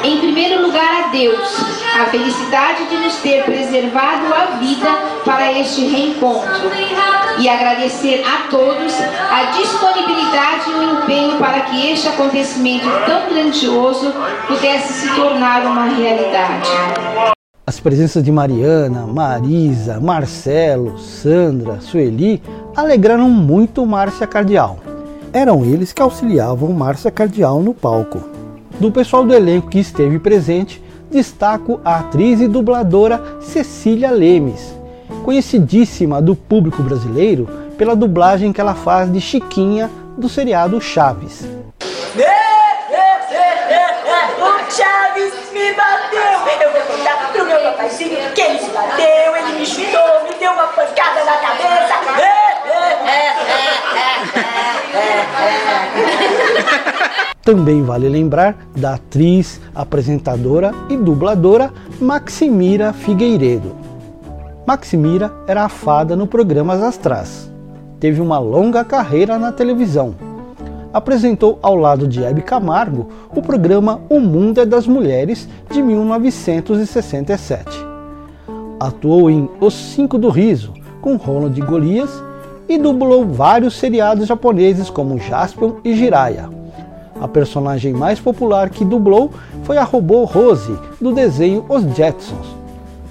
[0.04, 1.56] em primeiro lugar, a Deus,
[2.00, 4.88] a felicidade de nos ter preservado a vida
[5.24, 6.70] para este reencontro.
[7.38, 8.94] E agradecer a todos
[9.30, 14.12] a disponibilidade e o empenho para que este acontecimento tão grandioso
[14.46, 16.70] pudesse se tornar uma realidade.
[17.66, 22.42] As presenças de Mariana, Marisa, Marcelo, Sandra, Sueli
[22.76, 24.91] alegraram muito Márcia Cardial.
[25.34, 28.22] Eram eles que auxiliavam Márcia Cardial no palco.
[28.78, 34.78] Do pessoal do elenco que esteve presente, destaco a atriz e dubladora Cecília Lemes,
[35.24, 41.46] conhecidíssima do público brasileiro pela dublagem que ela faz de Chiquinha do seriado Chaves.
[44.68, 46.20] Chaves me bateu.
[46.62, 50.52] Eu vou contar pro meu papaizinho que ele se bateu, ele me chutou, me deu
[50.52, 51.92] uma pancada na cabeça.
[57.42, 63.74] Também vale lembrar da atriz, apresentadora e dubladora Maximira Figueiredo.
[64.64, 67.50] Maximira era a fada no programa As Astras.
[67.98, 70.14] Teve uma longa carreira na televisão.
[70.92, 77.64] Apresentou ao lado de Hebe Camargo o programa O Mundo é das Mulheres de 1967.
[78.78, 82.22] Atuou em Os Cinco do Riso com Ronald Golias
[82.68, 86.48] e dublou vários seriados japoneses como Jaspion e Jiraiya.
[87.20, 89.30] A personagem mais popular que dublou
[89.62, 92.60] foi a robô Rose do desenho Os Jetsons.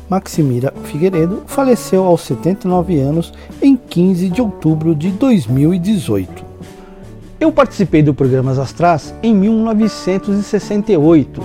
[0.09, 3.31] Maximira Figueiredo faleceu aos 79 anos
[3.61, 6.51] em 15 de outubro de 2018.
[7.39, 11.41] Eu participei do programa Astras em 1968.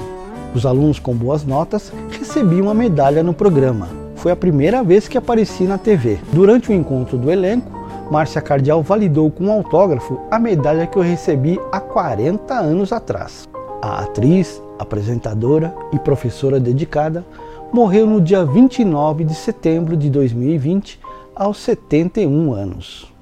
[0.53, 3.89] Os alunos com boas notas recebiam uma medalha no programa.
[4.17, 6.19] Foi a primeira vez que apareci na TV.
[6.33, 11.03] Durante o encontro do elenco, Márcia Cardial validou com um autógrafo a medalha que eu
[11.03, 13.49] recebi há 40 anos atrás.
[13.83, 17.27] A atriz, apresentadora e professora dedicada
[17.73, 21.01] morreu no dia 29 de setembro de 2020,
[21.35, 23.13] aos 71 anos.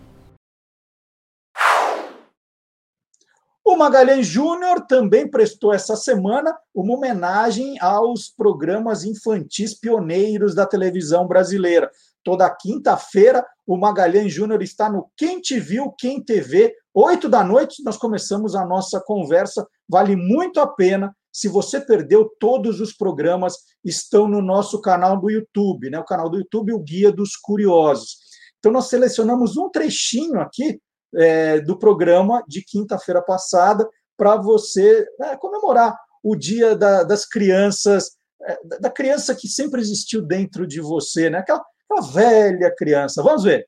[3.64, 11.26] O Magalhães Júnior também prestou essa semana uma homenagem aos programas infantis pioneiros da televisão
[11.26, 11.90] brasileira.
[12.24, 17.84] Toda quinta-feira, o Magalhães Júnior está no Quem Te Viu, Quem TV, oito da noite.
[17.84, 19.66] Nós começamos a nossa conversa.
[19.88, 21.14] Vale muito a pena.
[21.30, 25.98] Se você perdeu, todos os programas estão no nosso canal do YouTube, né?
[25.98, 28.18] O canal do YouTube, o Guia dos Curiosos.
[28.58, 30.80] Então, nós selecionamos um trechinho aqui
[31.14, 38.12] é, do programa de quinta-feira passada para você é, comemorar o Dia da, das Crianças,
[38.42, 41.38] é, da criança que sempre existiu dentro de você, né?
[41.38, 43.22] Aquela, aquela velha criança.
[43.22, 43.66] Vamos ver.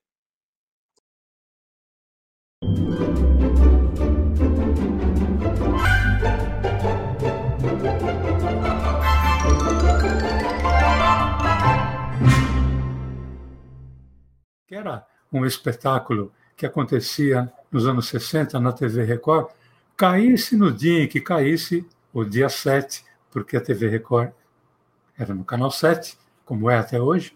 [14.66, 19.50] que era um espetáculo que acontecia nos anos 60 na TV Record,
[19.96, 24.32] caísse no dia em que caísse, o dia 7, porque a TV Record
[25.16, 27.32] era no canal 7, como é até hoje,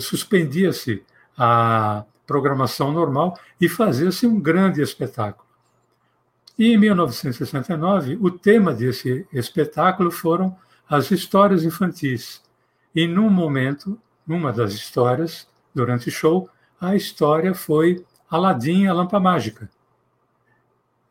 [0.00, 1.02] suspendia-se
[1.36, 5.44] a programação normal e fazia-se um grande espetáculo.
[6.58, 10.56] E em 1969, o tema desse espetáculo foram
[10.88, 12.42] as histórias infantis.
[12.94, 16.48] E num momento, numa das histórias, durante o show,
[16.80, 19.68] a história foi Aladim, a Lampa Mágica.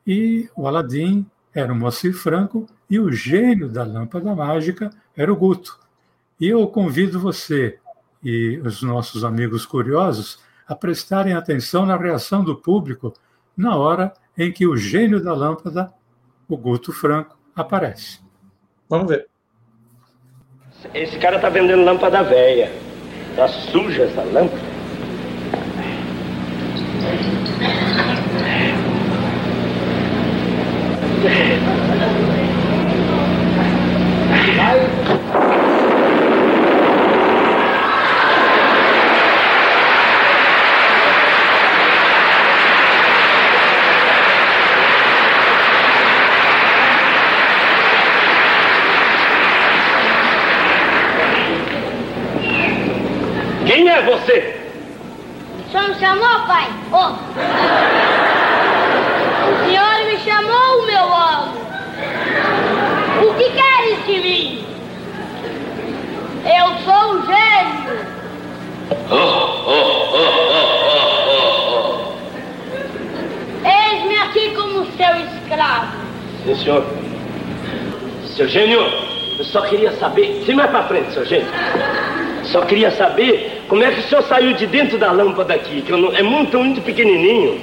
[0.05, 5.35] E o Aladim era o Moacir Franco e o gênio da lâmpada mágica era o
[5.35, 5.79] Guto.
[6.39, 7.79] E eu convido você
[8.23, 13.13] e os nossos amigos curiosos a prestarem atenção na reação do público
[13.55, 15.93] na hora em que o gênio da lâmpada,
[16.47, 18.19] o Guto Franco, aparece.
[18.89, 19.27] Vamos ver.
[20.93, 22.71] Esse cara tá vendendo lâmpada velha.
[23.35, 24.73] Tá suja essa lâmpada.
[53.65, 54.55] Quem é você?
[55.57, 56.67] O senhor me chamou, pai?
[56.91, 57.13] Oh.
[59.49, 61.53] O senhor me chamou, meu amo.
[63.25, 64.65] O que queres de mim?
[66.45, 68.05] Eu sou um gênio.
[69.09, 69.15] Oh,
[69.65, 70.03] oh,
[71.43, 72.01] oh,
[73.65, 75.97] Eis-me aqui como seu escravo.
[76.45, 76.85] Sim, senhor.
[78.35, 78.81] Seu gênio,
[79.39, 80.43] eu só queria saber.
[80.45, 81.47] Se mais pra frente, seu gênio.
[82.43, 85.91] Só queria saber como é que o senhor saiu de dentro da lâmpada aqui, que
[85.91, 87.59] não, é muito, muito pequenininho.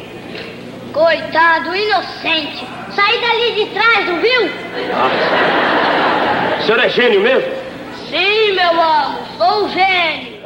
[0.93, 2.67] Coitado, inocente.
[2.97, 4.51] Saí dali de trás, não viu?
[4.93, 7.53] Ah, o senhor é gênio mesmo?
[8.09, 10.41] Sim, meu amo, sou um gênio.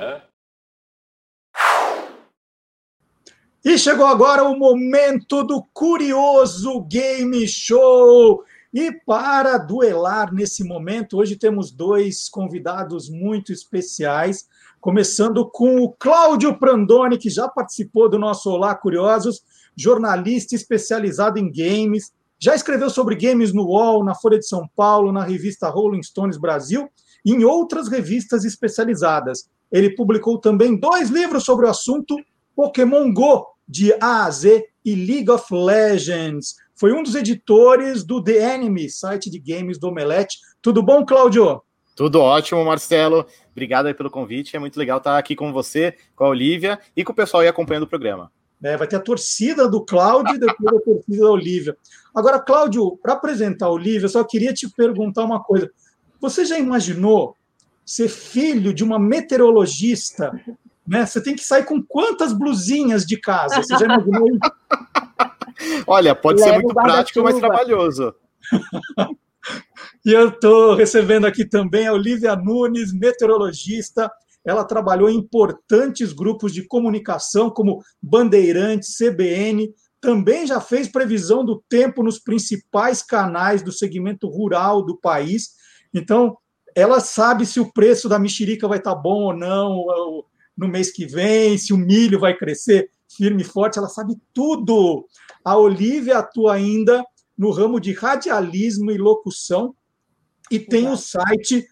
[3.65, 8.45] E chegou agora o momento do Curioso Game Show.
[8.75, 14.49] E para duelar nesse momento, hoje temos dois convidados muito especiais,
[14.81, 19.45] começando com o Cláudio Prandoni, que já participou do nosso Olá Curiosos,
[19.77, 25.13] jornalista especializado em games, já escreveu sobre games no UOL, na Folha de São Paulo,
[25.13, 26.91] na revista Rolling Stones Brasil
[27.25, 29.49] e em outras revistas especializadas.
[29.71, 32.17] Ele publicou também dois livros sobre o assunto,
[32.57, 36.57] Pokémon Go, de A a Z, e League of Legends.
[36.77, 40.39] Foi um dos editores do The Enemy, site de games do Omelete.
[40.61, 41.63] Tudo bom, Cláudio?
[41.95, 43.27] Tudo ótimo, Marcelo.
[43.53, 44.57] Obrigado aí pelo convite.
[44.57, 47.49] É muito legal estar aqui com você, com a Olivia e com o pessoal aí
[47.49, 48.31] acompanhando o programa.
[48.63, 51.77] É, vai ter a torcida do Cláudio e depois a torcida da Olivia.
[52.15, 55.71] Agora, Cláudio, para apresentar a Olivia, eu só queria te perguntar uma coisa.
[56.21, 57.37] Você já imaginou
[57.85, 60.33] ser filho de uma meteorologista?
[60.87, 61.05] Né?
[61.05, 63.63] Você tem que sair com quantas blusinhas de casa?
[63.63, 64.39] Você já imaginou?
[65.87, 68.15] Olha, pode Leva ser muito prático, mas trabalhoso.
[70.05, 74.11] e eu estou recebendo aqui também a Olivia Nunes, meteorologista.
[74.45, 79.73] Ela trabalhou em importantes grupos de comunicação, como Bandeirantes, CBN.
[80.01, 85.53] Também já fez previsão do tempo nos principais canais do segmento rural do país.
[85.95, 86.37] Então,
[86.75, 89.85] ela sabe se o preço da mexerica vai estar bom ou não
[90.57, 93.79] no mês que vem, se o milho vai crescer firme e forte.
[93.79, 95.07] Ela sabe tudo.
[95.45, 97.05] A Olivia atua ainda
[97.37, 99.75] no ramo de radialismo e locução
[100.51, 101.67] e tem o site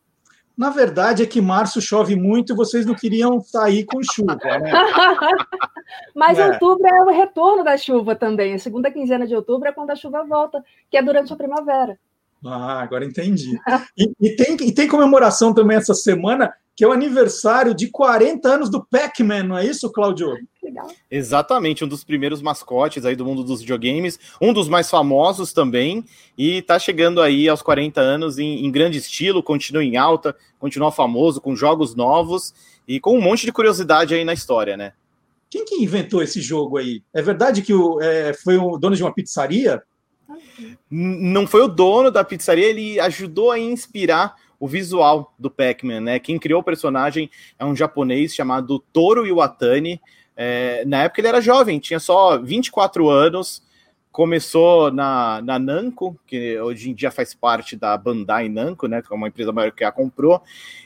[0.57, 4.74] Na verdade é que março chove muito e vocês não queriam sair com chuva, né?
[6.14, 6.49] Mas é.
[6.49, 8.55] outubro é o retorno da chuva também.
[8.55, 11.97] A segunda quinzena de outubro é quando a chuva volta, que é durante a primavera.
[12.45, 13.57] Ah, agora entendi.
[13.97, 18.47] E, e, tem, e tem comemoração também essa semana, que é o aniversário de 40
[18.47, 20.34] anos do Pac-Man, não é isso, Claudio?
[20.63, 20.88] Legal.
[21.09, 26.05] Exatamente, um dos primeiros mascotes aí do mundo dos videogames, um dos mais famosos também,
[26.38, 30.91] e tá chegando aí aos 40 anos em, em grande estilo, continua em alta, continua
[30.91, 32.53] famoso, com jogos novos
[32.88, 34.93] e com um monte de curiosidade aí na história, né?
[35.49, 37.03] Quem que inventou esse jogo aí?
[37.13, 39.84] É verdade que o, é, foi o dono de uma pizzaria?
[40.89, 46.20] Não foi o dono da pizzaria, ele ajudou a inspirar o visual do Pac-Man, né?
[46.20, 49.99] Quem criou o personagem é um japonês chamado Toru Iwatani.
[50.38, 53.64] É, na época ele era jovem, tinha só 24 anos,
[54.12, 59.12] começou na, na Namco, que hoje em dia faz parte da Bandai Namco, né, que
[59.12, 60.43] é uma empresa maior que a comprou,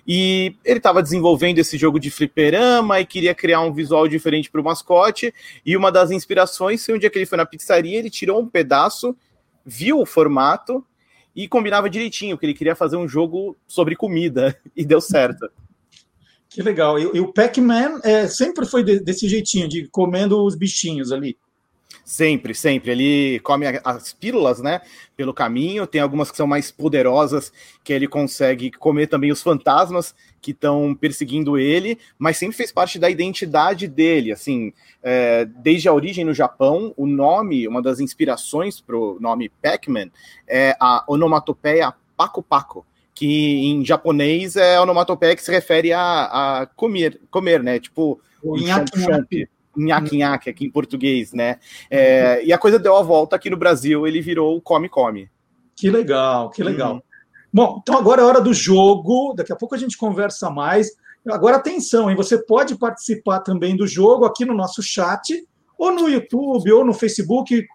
[0.07, 4.61] e ele estava desenvolvendo esse jogo de fliperama e queria criar um visual diferente para
[4.61, 5.33] o mascote,
[5.65, 8.47] e uma das inspirações foi um dia que ele foi na pizzaria, ele tirou um
[8.47, 9.13] pedaço,
[9.65, 10.81] viu o formato
[11.35, 15.49] e combinava direitinho, que ele queria fazer um jogo sobre comida, e deu certo.
[16.49, 16.97] Que legal.
[16.97, 21.37] E, e o Pac-Man é, sempre foi de, desse jeitinho, de comendo os bichinhos ali.
[22.05, 22.91] Sempre, sempre.
[22.91, 24.79] Ele come as pílulas, né?
[25.17, 25.87] Pelo caminho.
[25.87, 27.51] Tem algumas que são mais poderosas,
[27.83, 32.99] que ele consegue comer também os fantasmas que estão perseguindo ele, mas sempre fez parte
[32.99, 34.31] da identidade dele.
[34.31, 39.49] Assim, é, desde a origem no Japão, o nome, uma das inspirações para o nome
[39.61, 40.11] Pac-Man
[40.47, 42.85] é a onomatopeia Paco Paco
[43.15, 46.25] que em japonês é onomatopeia que se refere a,
[46.61, 47.79] a comer, comer, né?
[47.79, 49.47] Tipo, o chomp,
[49.77, 51.57] nhaque-nhaque aqui em português, né?
[51.89, 55.29] É, e a coisa deu a volta aqui no Brasil, ele virou o come-come.
[55.75, 56.95] Que legal, que legal.
[56.95, 57.01] Uhum.
[57.53, 60.91] Bom, então agora é hora do jogo, daqui a pouco a gente conversa mais.
[61.27, 62.15] Agora atenção, hein?
[62.15, 65.47] Você pode participar também do jogo aqui no nosso chat,
[65.77, 67.65] ou no YouTube, ou no Facebook.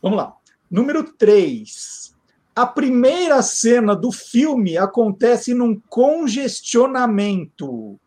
[0.00, 0.34] Vamos lá.
[0.70, 2.16] Número 3.
[2.54, 8.00] A primeira cena do filme acontece num congestionamento.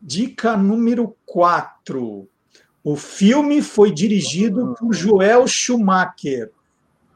[0.00, 2.28] Dica número 4.
[2.84, 6.52] O filme foi dirigido por Joel Schumacher.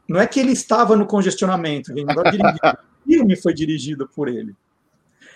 [0.07, 4.55] Não é que ele estava no congestionamento, o filme foi dirigido por ele.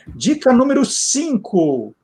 [0.07, 1.95] Dica número 5.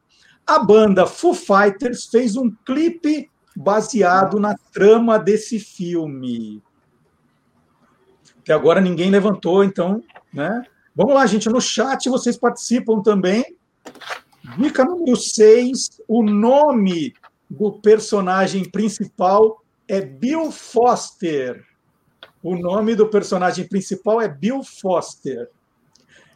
[0.46, 6.62] A banda Foo Fighters fez um clipe baseado na trama desse filme.
[8.42, 10.64] Até agora ninguém levantou, então, né?
[10.96, 13.44] Vamos lá, gente, no chat vocês participam também.
[14.58, 17.14] Dica número 6, o nome
[17.50, 21.66] do personagem principal é Bill Foster.
[22.44, 25.50] O nome do personagem principal é Bill Foster.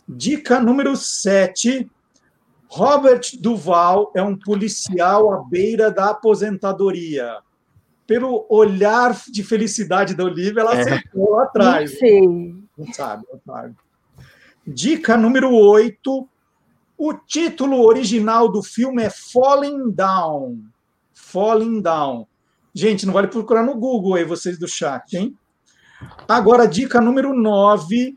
[0.07, 1.89] Dica número 7.
[2.67, 7.37] Robert Duval é um policial à beira da aposentadoria.
[8.07, 10.81] Pelo olhar de felicidade da Olivia, ela é.
[10.81, 11.91] acertou lá atrás.
[11.91, 12.27] Não sei.
[12.77, 13.75] Não sabe, não sabe.
[14.65, 16.27] Dica número 8.
[16.97, 20.72] O título original do filme é Falling Down.
[21.33, 22.27] Falling Down.
[22.75, 25.35] Gente, não vale procurar no Google aí, vocês do chat, hein?
[26.27, 28.15] Agora, dica número 9.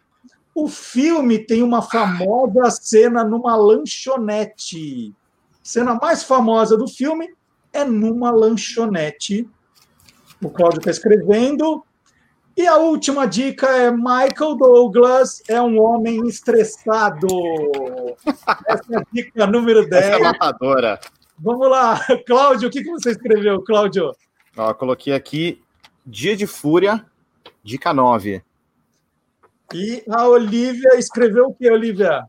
[0.54, 5.14] O filme tem uma famosa cena numa lanchonete.
[5.62, 7.34] Cena mais famosa do filme
[7.72, 9.48] é numa lanchonete.
[10.42, 11.82] O Cláudio está escrevendo.
[12.54, 17.28] E a última dica é Michael Douglas é um homem estressado.
[18.66, 20.04] Essa é a dica número 10.
[20.04, 21.00] Essa é matadora.
[21.38, 24.12] Vamos lá, Cláudio, o que, que você escreveu, Cláudio?
[24.56, 25.62] Ó, coloquei aqui
[26.04, 27.04] Dia de Fúria,
[27.62, 28.42] dica 9.
[29.74, 32.24] E a Olivia escreveu o que, Olivia?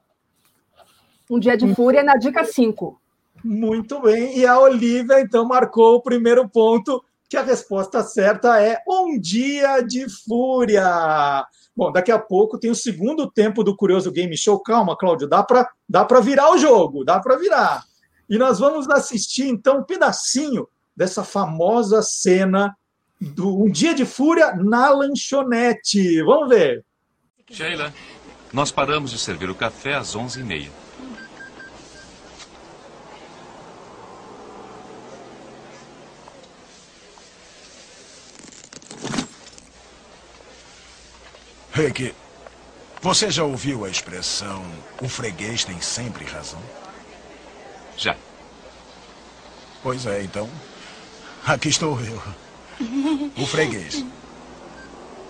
[1.30, 3.00] Um dia de fúria na dica 5.
[3.44, 4.38] Muito bem.
[4.38, 9.82] E a Olivia, então, marcou o primeiro ponto que a resposta certa é Um Dia
[9.82, 11.46] de Fúria.
[11.76, 14.60] Bom, daqui a pouco tem o segundo tempo do Curioso Game Show.
[14.62, 17.84] Calma, Cláudio, dá para dá virar o jogo, dá para virar.
[18.30, 22.76] E nós vamos assistir, então, um pedacinho dessa famosa cena
[23.20, 26.22] do Um Dia de Fúria na lanchonete.
[26.24, 26.84] Vamos ver.
[27.50, 27.94] Sheila,
[28.52, 30.70] nós paramos de servir o café às 11h30.
[41.72, 42.12] Rick,
[43.04, 44.66] você já ouviu a expressão
[45.00, 46.60] o freguês tem sempre razão?
[47.98, 48.16] Já.
[49.82, 50.50] Pois é, então.
[51.46, 52.22] Aqui estou eu.
[53.36, 54.06] O freguês.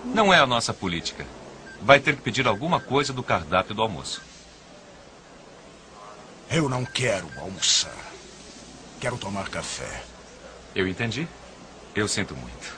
[0.04, 1.26] Não é a nossa política.
[1.80, 4.20] Vai ter que pedir alguma coisa do cardápio do almoço.
[6.50, 7.94] Eu não quero almoçar.
[9.00, 10.02] Quero tomar café.
[10.74, 11.26] Eu entendi.
[11.94, 12.76] Eu sinto muito.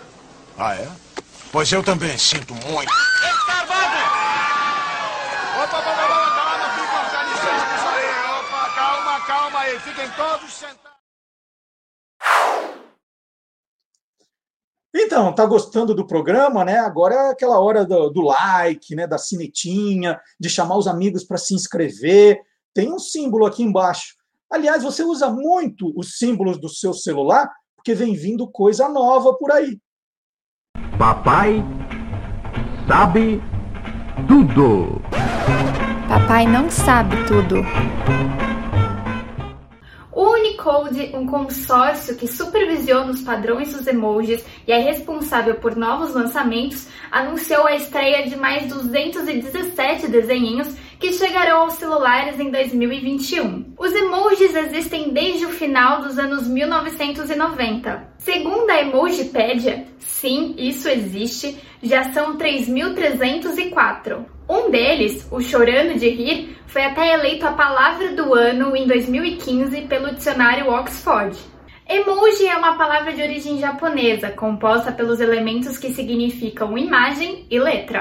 [0.56, 0.88] Ah, é?
[1.50, 2.92] Pois eu também sinto muito.
[5.62, 8.10] Opa, opa, opa, calma, fiquem, dá licença isso aí.
[8.38, 9.78] Opa, calma, calma aí.
[9.80, 10.90] Fiquem todos sentados.
[14.94, 16.78] Então, tá gostando do programa, né?
[16.78, 19.06] Agora é aquela hora do, do like, né?
[19.06, 22.40] Da sinetinha, de chamar os amigos para se inscrever.
[22.74, 24.14] Tem um símbolo aqui embaixo.
[24.50, 29.52] Aliás, você usa muito os símbolos do seu celular, porque vem vindo coisa nova por
[29.52, 29.78] aí.
[30.98, 31.62] Papai
[32.88, 33.40] sabe
[34.26, 35.00] tudo.
[36.08, 37.62] Papai não sabe tudo.
[40.60, 46.14] O Unicode, um consórcio que supervisiona os padrões dos emojis e é responsável por novos
[46.14, 50.68] lançamentos, anunciou a estreia de mais 217 desenhinhos
[51.00, 53.72] que chegarão aos celulares em 2021.
[53.78, 58.12] Os emojis existem desde o final dos anos 1990.
[58.18, 64.26] Segundo a Emojipedia, sim, isso existe, já são 3.304.
[64.46, 69.80] Um deles, o Chorando de Rir, foi até eleito a palavra do ano em 2015
[69.82, 71.34] pelo dicionário Oxford.
[71.88, 78.00] Emoji é uma palavra de origem japonesa, composta pelos elementos que significam imagem e letra.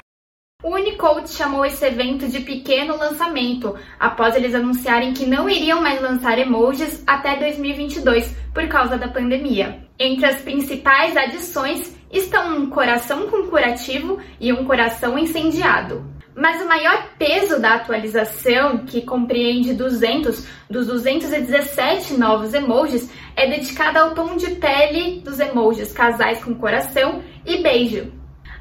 [0.62, 6.02] O Unicode chamou esse evento de pequeno lançamento, após eles anunciarem que não iriam mais
[6.02, 9.88] lançar emojis até 2022 por causa da pandemia.
[9.98, 16.04] Entre as principais adições estão um coração com curativo e um coração incendiado.
[16.36, 23.98] Mas o maior peso da atualização, que compreende 200 dos 217 novos emojis, é dedicado
[23.98, 28.19] ao tom de pele dos emojis casais com coração e beijo.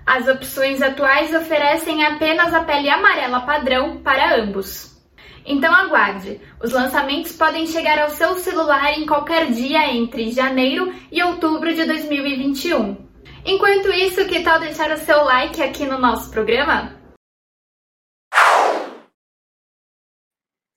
[0.08, 4.96] As opções atuais oferecem apenas a pele amarela padrão para ambos.
[5.44, 11.22] Então aguarde, os lançamentos podem chegar ao seu celular em qualquer dia entre janeiro e
[11.22, 12.96] outubro de 2021.
[13.44, 16.98] Enquanto isso, que tal deixar o seu like aqui no nosso programa?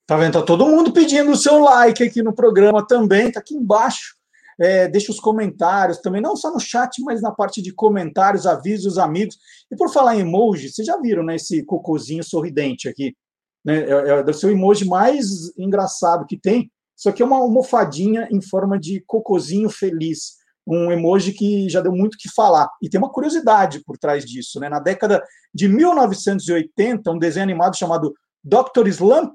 [0.06, 0.40] Tá vendo?
[0.40, 4.14] Tá todo mundo pedindo o seu like aqui no programa também, tá aqui embaixo.
[4.60, 8.86] É, deixa os comentários também, não só no chat, mas na parte de comentários, avise
[8.86, 9.38] os amigos.
[9.70, 13.16] E por falar em emoji, vocês já viram, né, esse cocôzinho sorridente aqui?
[13.64, 13.82] Né?
[13.82, 16.70] É, é, o emoji mais engraçado que tem.
[16.96, 20.36] Isso aqui é uma almofadinha em forma de cocôzinho feliz.
[20.66, 22.68] Um emoji que já deu muito que falar.
[22.80, 24.60] E tem uma curiosidade por trás disso.
[24.60, 24.68] Né?
[24.68, 25.22] Na década
[25.52, 28.14] de 1980, um desenho animado chamado
[28.44, 28.86] Dr.
[28.88, 29.34] Slump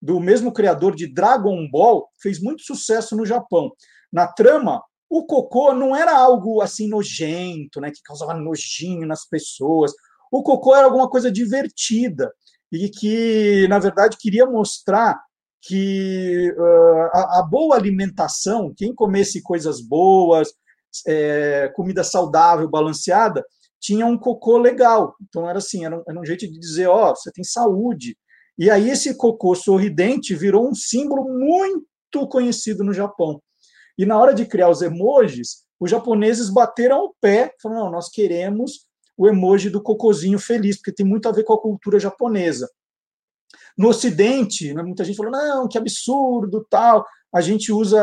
[0.00, 3.72] do mesmo criador de Dragon Ball, fez muito sucesso no Japão.
[4.16, 9.92] Na trama, o cocô não era algo assim nojento, né, que causava nojinho nas pessoas.
[10.32, 12.32] O cocô era alguma coisa divertida
[12.72, 15.20] e que, na verdade, queria mostrar
[15.60, 20.48] que uh, a, a, boa alimentação, quem comesse coisas boas,
[21.06, 23.44] é, comida saudável, balanceada,
[23.78, 25.14] tinha um cocô legal.
[25.28, 28.16] Então era assim, era um, era um jeito de dizer, ó, oh, você tem saúde,
[28.58, 33.42] E aí esse cocô sorridente virou um símbolo muito conhecido no Japão.
[33.98, 38.08] E na hora de criar os emojis, os japoneses bateram o pé, falaram: não, nós
[38.08, 38.86] queremos
[39.16, 42.68] o emoji do cocôzinho feliz, porque tem muito a ver com a cultura japonesa.
[43.76, 47.04] No Ocidente, né, muita gente falou: não, que absurdo, tal.
[47.32, 48.02] A gente usa,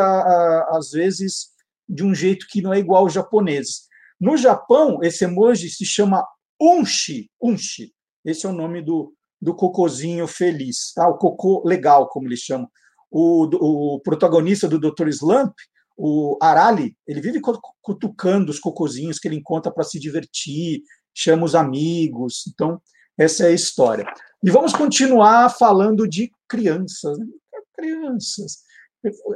[0.70, 1.50] às vezes,
[1.88, 3.88] de um jeito que não é igual aos japoneses.
[4.20, 6.26] No Japão, esse emoji se chama
[6.62, 7.94] unshi, unshi.
[8.24, 11.08] Esse é o nome do, do cocôzinho feliz, tá?
[11.08, 12.70] o cocô legal, como eles chamam.
[13.12, 15.10] O, o protagonista do Dr.
[15.10, 15.54] Slump,
[15.98, 17.40] o Arali, ele vive
[17.82, 20.82] cutucando os cocôzinhos que ele encontra para se divertir,
[21.14, 22.44] chama os amigos.
[22.48, 22.82] Então,
[23.18, 24.06] essa é a história.
[24.44, 27.18] E vamos continuar falando de crianças.
[27.18, 27.26] Né?
[27.76, 28.58] Crianças.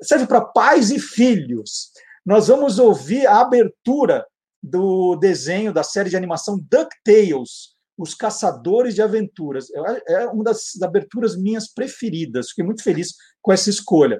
[0.01, 1.91] Serve para pais e filhos.
[2.25, 4.25] Nós vamos ouvir a abertura
[4.61, 9.67] do desenho da série de animação DuckTales, Os Caçadores de Aventuras.
[10.07, 12.49] É uma das aberturas minhas preferidas.
[12.49, 14.19] Fiquei muito feliz com essa escolha.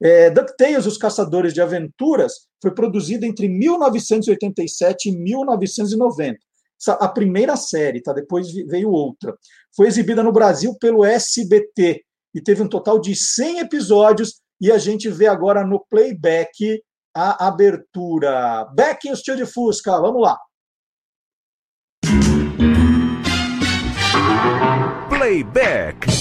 [0.00, 6.38] É, DuckTales, Os Caçadores de Aventuras, foi produzido entre 1987 e 1990.
[6.86, 8.12] A primeira série, tá?
[8.12, 9.34] Depois veio outra.
[9.74, 12.02] Foi exibida no Brasil pelo SBT
[12.34, 14.40] e teve um total de 100 episódios.
[14.60, 16.80] E a gente vê agora no playback
[17.14, 18.64] a abertura.
[18.74, 20.38] Beck e o Tio de Fusca, vamos lá.
[25.08, 26.17] Playback.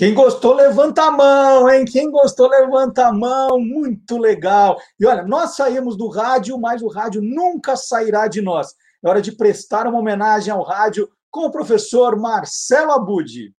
[0.00, 1.84] Quem gostou, levanta a mão, hein?
[1.84, 3.60] Quem gostou, levanta a mão.
[3.60, 4.80] Muito legal.
[4.98, 8.68] E olha, nós saímos do rádio, mas o rádio nunca sairá de nós.
[9.04, 13.52] É hora de prestar uma homenagem ao rádio com o professor Marcelo Abud.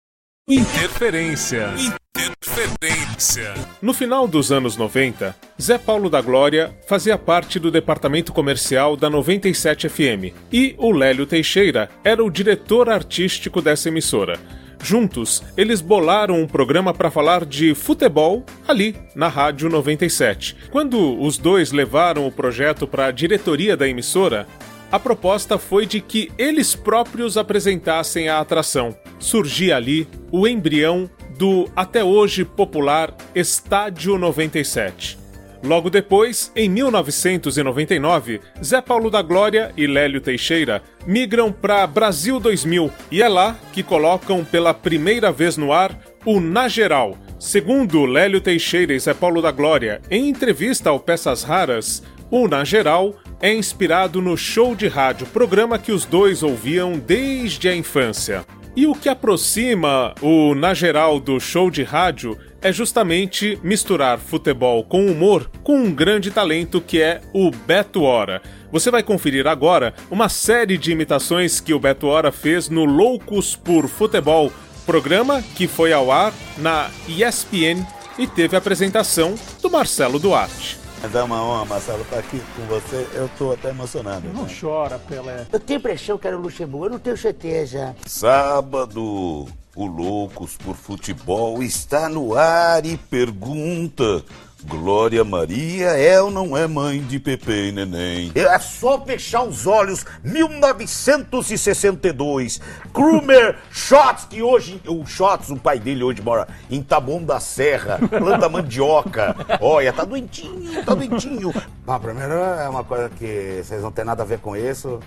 [0.50, 1.70] Interferência.
[2.18, 3.54] Interferência.
[3.80, 9.12] No final dos anos 90, Zé Paulo da Glória fazia parte do departamento comercial da
[9.12, 14.40] 97 FM e o Lélio Teixeira era o diretor artístico dessa emissora.
[14.84, 20.58] Juntos, eles bolaram um programa para falar de futebol ali na Rádio 97.
[20.72, 24.48] Quando os dois levaram o projeto para a diretoria da emissora,
[24.92, 28.96] a proposta foi de que eles próprios apresentassem a atração.
[29.20, 35.21] Surgia ali o embrião do até hoje popular Estádio 97.
[35.64, 42.92] Logo depois, em 1999, Zé Paulo da Glória e Lélio Teixeira migram para Brasil 2000
[43.12, 47.18] e é lá que colocam pela primeira vez no ar o Na Geral.
[47.40, 52.64] Segundo Lélio Teixeira e Zé Paulo da Glória, em entrevista ao Peças Raras, o Na
[52.64, 58.46] Geral é inspirado no show de rádio, programa que os dois ouviam desde a infância.
[58.76, 64.84] E o que aproxima o Na Geral do show de rádio é justamente misturar futebol
[64.84, 68.42] com humor com um grande talento que é o Beto Hora.
[68.72, 73.58] Você vai conferir agora uma série de imitações que o Beto Hora fez no Loucos
[73.58, 74.54] por Futebol,
[74.86, 77.86] programa que foi ao ar na ESPN
[78.18, 80.81] e teve a apresentação do Marcelo Duarte.
[81.02, 83.08] Mas é uma honra, Marcelo, estar aqui com você.
[83.14, 84.28] Eu estou até emocionado.
[84.32, 84.56] Não né?
[84.60, 85.48] chora, Pelé.
[85.52, 87.96] Eu tenho impressão que era o Luxemburgo, eu não tenho certeza.
[88.06, 94.24] Sábado, o Loucos por Futebol está no ar e pergunta:
[94.66, 98.32] Glória Maria é ou não é mãe de Pepe e Neném?
[98.36, 100.06] É só fechar os olhos.
[100.24, 102.62] 1962.
[102.94, 104.80] Krumer Shots, que hoje.
[104.88, 107.98] O Shots, o pai dele hoje mora em Taboão da Serra.
[108.08, 109.36] Planta mandioca.
[109.60, 111.52] Olha, tá doentinho, tá doentinho.
[111.86, 115.00] Bom, primeiro é uma coisa que vocês não têm nada a ver com isso.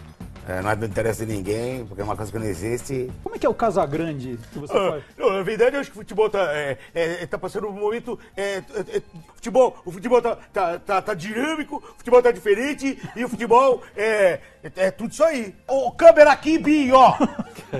[0.47, 3.11] É, não é do interesse de ninguém, porque é uma coisa que não existe.
[3.23, 5.05] Como é que é o Casagrande que você Ah, faz?
[5.17, 8.19] não, na verdade, eu acho que o futebol tá, é, é, tá passando um momento.
[8.37, 8.63] É, é,
[8.99, 9.03] é,
[9.35, 13.83] futebol, o futebol tá, tá, tá, tá dinâmico, o futebol tá diferente e o futebol
[13.97, 15.55] é, é, é tudo isso aí.
[15.67, 17.15] Ô, câmera aqui, Bi, ó.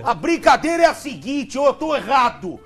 [0.03, 2.59] A brincadeira é a seguinte, eu tô errado.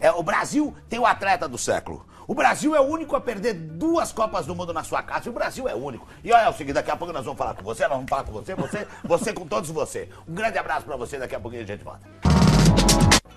[0.00, 2.04] É, o Brasil tem o atleta do século.
[2.26, 5.28] O Brasil é o único a perder duas Copas do Mundo na sua casa.
[5.28, 6.06] O Brasil é único.
[6.22, 8.08] E olha é o seguinte, daqui a pouco nós vamos falar com você, nós vamos
[8.08, 10.08] falar com você, você, você com todos você.
[10.26, 12.08] Um grande abraço pra você, daqui a pouquinho a gente volta.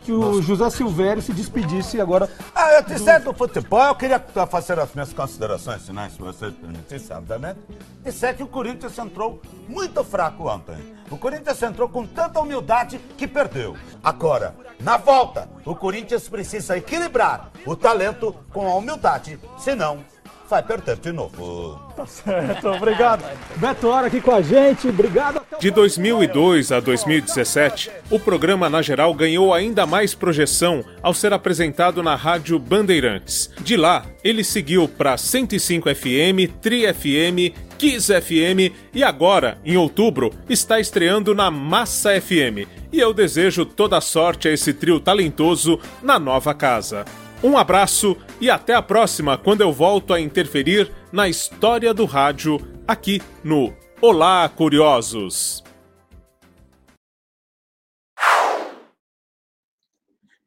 [0.03, 2.30] Que o José Silvério se despedisse agora.
[2.55, 4.19] Ah, eu te certo do futebol, eu queria
[4.49, 7.59] fazer as minhas considerações finais, se você permitisse, obviamente.
[8.05, 10.77] Disser que o Corinthians entrou muito fraco ontem.
[11.11, 13.76] O Corinthians entrou com tanta humildade que perdeu.
[14.01, 20.05] Agora, na volta, o Corinthians precisa equilibrar o talento com a humildade, senão
[20.49, 21.79] vai perder de novo.
[21.95, 23.23] Tá certo, obrigado.
[23.57, 25.41] Beto Hora aqui com a gente, obrigado.
[25.59, 32.01] De 2002 a 2017, o programa Na Geral ganhou ainda mais projeção ao ser apresentado
[32.01, 33.49] na Rádio Bandeirantes.
[33.61, 40.33] De lá, ele seguiu para 105 FM, Tri FM, Kiss FM e agora, em outubro,
[40.49, 42.67] está estreando na Massa FM.
[42.91, 47.05] E eu desejo toda sorte a esse trio talentoso na nova casa.
[47.43, 52.57] Um abraço e até a próxima, quando eu volto a interferir na história do rádio
[52.88, 55.64] aqui no Olá, Curiosos!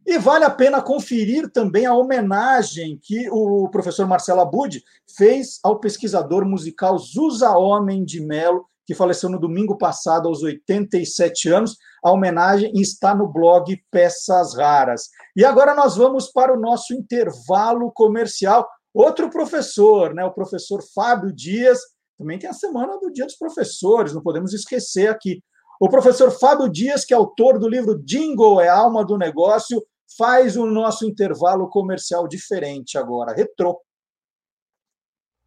[0.05, 4.83] E vale a pena conferir também a homenagem que o professor Marcelo Abud
[5.17, 11.49] fez ao pesquisador musical Zusa Homem de Melo, que faleceu no domingo passado aos 87
[11.51, 11.77] anos.
[12.03, 15.09] A homenagem está no blog Peças Raras.
[15.37, 18.69] E agora nós vamos para o nosso intervalo comercial.
[18.93, 21.79] Outro professor, né, o professor Fábio Dias,
[22.19, 25.43] também tem a semana do Dia dos Professores, não podemos esquecer aqui.
[25.81, 29.83] O professor Fábio Dias, que é autor do livro Jingle é alma do negócio,
[30.19, 33.81] faz o nosso intervalo comercial diferente agora, retrô.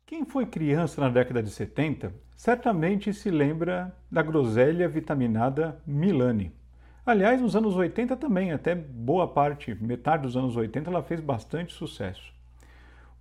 [0.06, 6.52] Quem foi criança na década de 70 certamente se lembra da groselha vitaminada Milani.
[7.06, 11.72] Aliás, nos anos 80 também, até boa parte, metade dos anos 80, ela fez bastante
[11.72, 12.34] sucesso.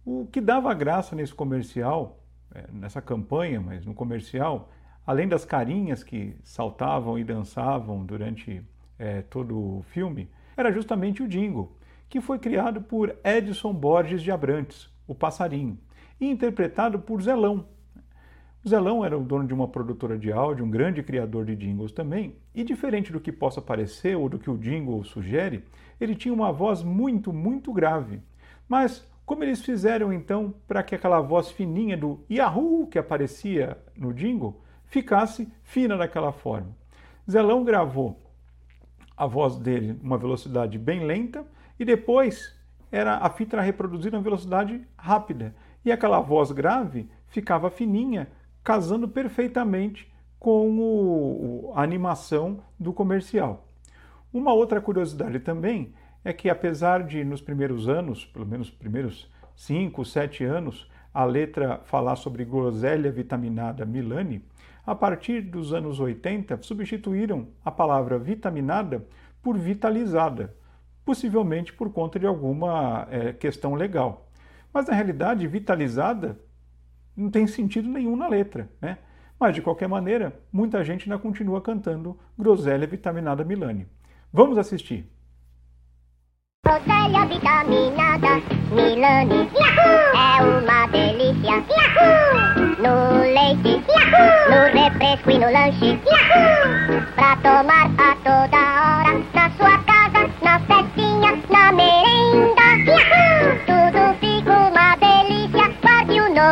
[0.05, 2.19] O que dava graça nesse comercial,
[2.53, 4.73] é, nessa campanha, mas no comercial,
[5.07, 8.61] além das carinhas que saltavam e dançavam durante
[8.99, 11.79] é, todo o filme, era justamente o jingle,
[12.09, 15.79] que foi criado por Edson Borges de Abrantes, o passarinho,
[16.21, 17.69] e interpretado por Zelão.
[18.67, 22.37] Zelão era o dono de uma produtora de áudio, um grande criador de jingles também,
[22.55, 25.65] e diferente do que possa parecer ou do que o jingle sugere,
[26.01, 28.21] ele tinha uma voz muito, muito grave.
[28.69, 34.13] Mas como eles fizeram então para que aquela voz fininha do Yahoo que aparecia no
[34.13, 36.77] jingle ficasse fina daquela forma?
[37.29, 38.21] Zelão gravou
[39.17, 41.45] a voz dele uma velocidade bem lenta
[41.79, 42.57] e depois
[42.91, 48.29] era a fita era reproduzida em velocidade rápida e aquela voz grave ficava fininha,
[48.63, 53.69] casando perfeitamente com o, a animação do comercial.
[54.33, 55.95] Uma outra curiosidade também
[56.25, 61.81] é que apesar de nos primeiros anos, pelo menos primeiros 5, 7 anos, a letra
[61.85, 64.45] falar sobre groselha vitaminada Milani,
[64.85, 69.07] a partir dos anos 80 substituíram a palavra vitaminada
[69.43, 70.55] por vitalizada,
[71.05, 74.29] possivelmente por conta de alguma é, questão legal.
[74.73, 76.39] Mas na realidade, vitalizada
[77.17, 78.99] não tem sentido nenhum na letra, né?
[79.39, 83.87] Mas de qualquer maneira, muita gente ainda continua cantando groselha vitaminada Milani.
[84.33, 85.11] Vamos assistir.
[86.65, 88.41] Groselha vitaminada
[88.71, 90.13] Milani Yahoo!
[90.15, 92.77] é uma delícia Yahoo!
[92.79, 94.33] No leite Yahoo!
[94.49, 95.99] no refresco e no lanche
[97.17, 103.32] pra tomar a toda hora na sua casa, na festinha, na merenda Yahoo!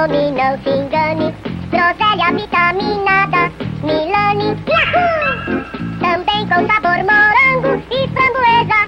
[0.00, 1.34] Nome, não se engane
[1.70, 3.50] Groselha vitaminada
[3.84, 5.60] Milani Yahoo!
[6.00, 8.80] também com sabor morango e framboesa!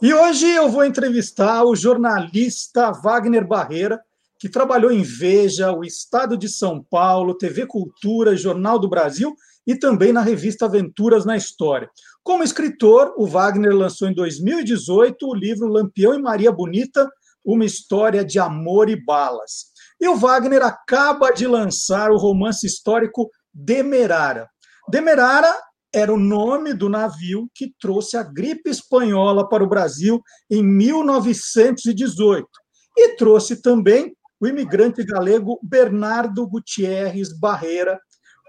[0.00, 4.00] E hoje eu vou entrevistar o jornalista Wagner Barreira,
[4.38, 9.34] que trabalhou em Veja, o Estado de São Paulo, TV Cultura, Jornal do Brasil
[9.66, 11.88] e também na revista Aventuras na História.
[12.24, 17.06] Como escritor, o Wagner lançou em 2018 o livro Lampião e Maria Bonita,
[17.44, 19.66] uma história de amor e balas.
[20.00, 24.48] E o Wagner acaba de lançar o romance histórico Demerara.
[24.88, 25.54] Demerara
[25.94, 32.48] era o nome do navio que trouxe a gripe espanhola para o Brasil em 1918
[32.96, 38.00] e trouxe também o imigrante galego Bernardo Gutierrez Barreira,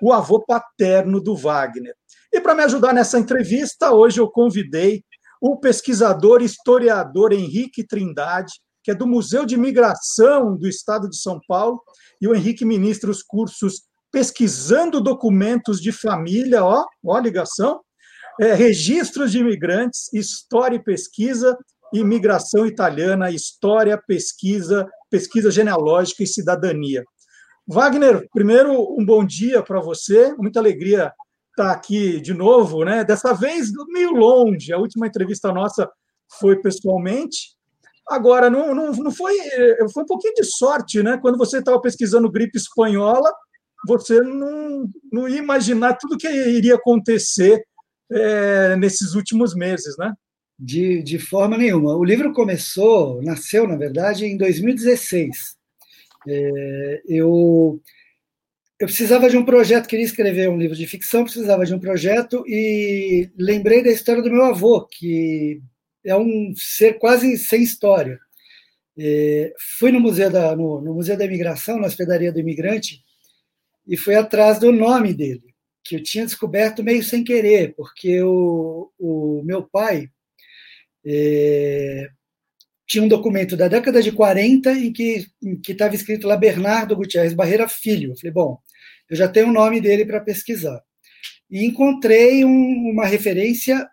[0.02, 1.93] o avô paterno do Wagner.
[2.36, 5.06] E para me ajudar nessa entrevista, hoje eu convidei
[5.40, 8.52] o pesquisador e historiador Henrique Trindade,
[8.84, 11.82] que é do Museu de Migração do Estado de São Paulo,
[12.22, 17.80] e o Henrique ministra os cursos Pesquisando Documentos de Família, ó, ó ligação,
[18.38, 21.57] é, Registros de Imigrantes, História e Pesquisa,
[21.94, 27.06] Imigração Italiana, História, Pesquisa, Pesquisa Genealógica e Cidadania.
[27.66, 31.14] Wagner, primeiro, um bom dia para você, muita alegria
[31.56, 33.03] estar aqui de novo, né?
[33.03, 34.73] Dessa vez meio longe.
[34.73, 35.90] A última entrevista nossa
[36.40, 37.56] foi pessoalmente.
[38.07, 39.34] Agora, não, não, não foi.
[39.94, 41.18] Foi um pouquinho de sorte, né?
[41.18, 43.32] Quando você estava pesquisando gripe espanhola,
[43.88, 47.64] você não, não ia imaginar tudo que iria acontecer
[48.11, 50.14] é, nesses últimos meses, né?
[50.57, 51.95] De, de forma nenhuma.
[51.95, 55.56] O livro começou, nasceu, na verdade, em 2016.
[56.27, 57.80] É, eu
[58.80, 62.43] eu precisava de um projeto, queria escrever um livro de ficção, precisava de um projeto
[62.47, 65.61] e lembrei da história do meu avô, que
[66.03, 68.19] é um ser quase sem história.
[68.97, 73.02] É, fui no Museu, da, no, no Museu da Imigração, na Hospedaria do Imigrante,
[73.88, 75.53] e fui atrás do nome dele,
[75.84, 80.10] que eu tinha descoberto meio sem querer, porque o, o meu pai
[81.06, 82.10] é,
[82.88, 85.27] tinha um documento da década de 40 em que
[85.68, 88.11] estava escrito lá Bernardo Gutierrez Barreira Filho.
[88.11, 88.60] Eu falei, bom,
[89.10, 90.82] eu já tenho o nome dele para pesquisar.
[91.49, 93.88] E encontrei um, uma referência,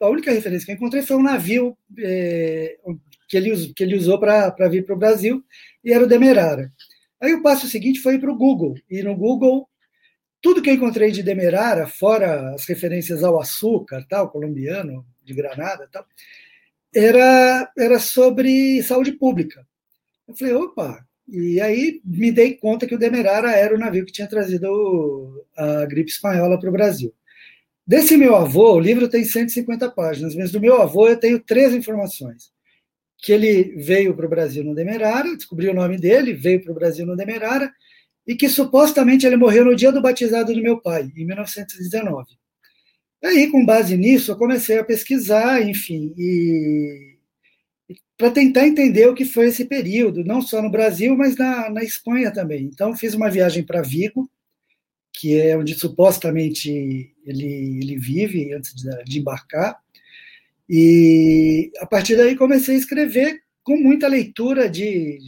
[0.00, 2.76] a única referência que eu encontrei foi um navio é,
[3.28, 5.44] que, ele, que ele usou para vir para o Brasil,
[5.84, 6.72] e era o Demerara.
[7.20, 9.68] Aí o passo seguinte foi para o Google, e no Google,
[10.40, 15.88] tudo que eu encontrei de Demerara, fora as referências ao açúcar, tal, colombiano, de Granada,
[15.90, 16.04] tal,
[16.94, 19.66] era, era sobre saúde pública.
[20.28, 24.12] Eu falei, opa, e aí me dei conta que o Demerara era o navio que
[24.12, 27.14] tinha trazido a gripe espanhola para o Brasil.
[27.86, 31.74] Desse meu avô, o livro tem 150 páginas, mas do meu avô eu tenho três
[31.74, 32.52] informações.
[33.18, 36.74] Que ele veio para o Brasil no Demerara, descobri o nome dele, veio para o
[36.74, 37.72] Brasil no Demerara,
[38.26, 42.26] e que supostamente ele morreu no dia do batizado do meu pai, em 1919.
[43.24, 47.11] Aí, com base nisso, eu comecei a pesquisar, enfim, e
[48.16, 51.82] para tentar entender o que foi esse período, não só no Brasil, mas na, na
[51.82, 52.64] Espanha também.
[52.64, 54.30] Então, fiz uma viagem para Vigo,
[55.12, 56.70] que é onde supostamente
[57.24, 59.78] ele, ele vive antes de, de embarcar,
[60.68, 65.18] e a partir daí comecei a escrever com muita leitura de,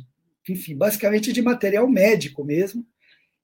[0.48, 2.85] enfim, basicamente de material médico mesmo,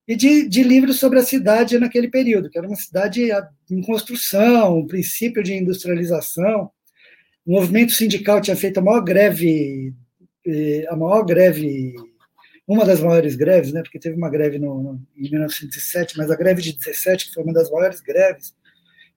[0.07, 3.29] e de, de, livros sobre a cidade naquele período, que era uma cidade
[3.71, 6.71] em construção, um princípio de industrialização.
[7.47, 9.95] O movimento sindical tinha feito a maior greve,
[10.47, 11.95] eh, a maior greve,
[12.67, 16.37] uma das maiores greves, né, porque teve uma greve no, no, em 1907, mas a
[16.37, 18.55] greve de 17, que foi uma das maiores greves,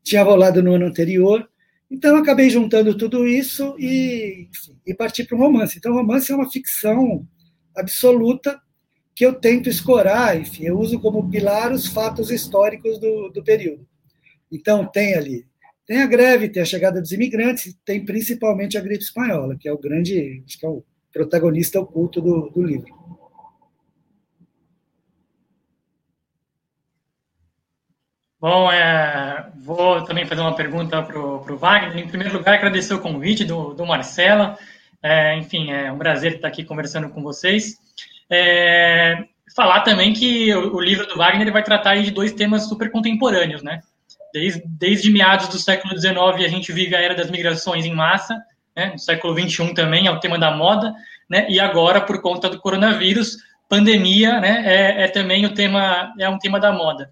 [0.03, 1.47] tinha rolado no ano anterior.
[1.89, 5.77] Então, acabei juntando tudo isso e, enfim, e parti para um romance.
[5.77, 7.27] Então, o romance é uma ficção
[7.75, 8.59] absoluta
[9.15, 13.87] que eu tento escorar, enfim, eu uso como pilar os fatos históricos do, do período.
[14.51, 15.45] Então, tem ali,
[15.85, 19.73] tem a greve, tem a chegada dos imigrantes, tem principalmente a gripe espanhola, que é
[19.73, 23.03] o grande, acho que é o protagonista oculto do, do livro.
[28.39, 31.97] Bom, é, vou também fazer uma pergunta para o Wagner.
[31.97, 34.57] Em primeiro lugar, agradecer o convite do, do Marcela.
[35.01, 37.77] É, enfim, é um prazer estar aqui conversando com vocês.
[38.29, 39.23] É,
[39.55, 43.63] falar também que o, o, livro do Wagner vai tratar de dois temas super contemporâneos,
[43.63, 43.79] né?
[44.33, 48.41] Desde, desde meados do século XIX a gente vive a era das migrações em massa,
[48.75, 48.91] né?
[48.93, 50.93] no século XXI também é o tema da moda,
[51.29, 51.45] né?
[51.47, 53.37] E agora por conta do coronavírus,
[53.69, 54.63] pandemia, né?
[54.65, 57.11] É, é também o tema é um tema da moda.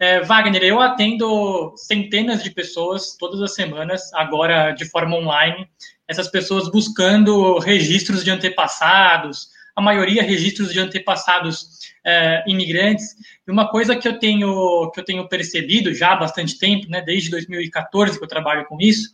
[0.00, 5.68] É, Wagner, eu atendo centenas de pessoas todas as semanas, agora de forma online,
[6.08, 11.73] essas pessoas buscando registros de antepassados, a maioria registros de antepassados
[12.04, 13.16] é, imigrantes.
[13.46, 17.00] E uma coisa que eu tenho que eu tenho percebido já há bastante tempo, né,
[17.00, 19.08] desde 2014 que eu trabalho com isso,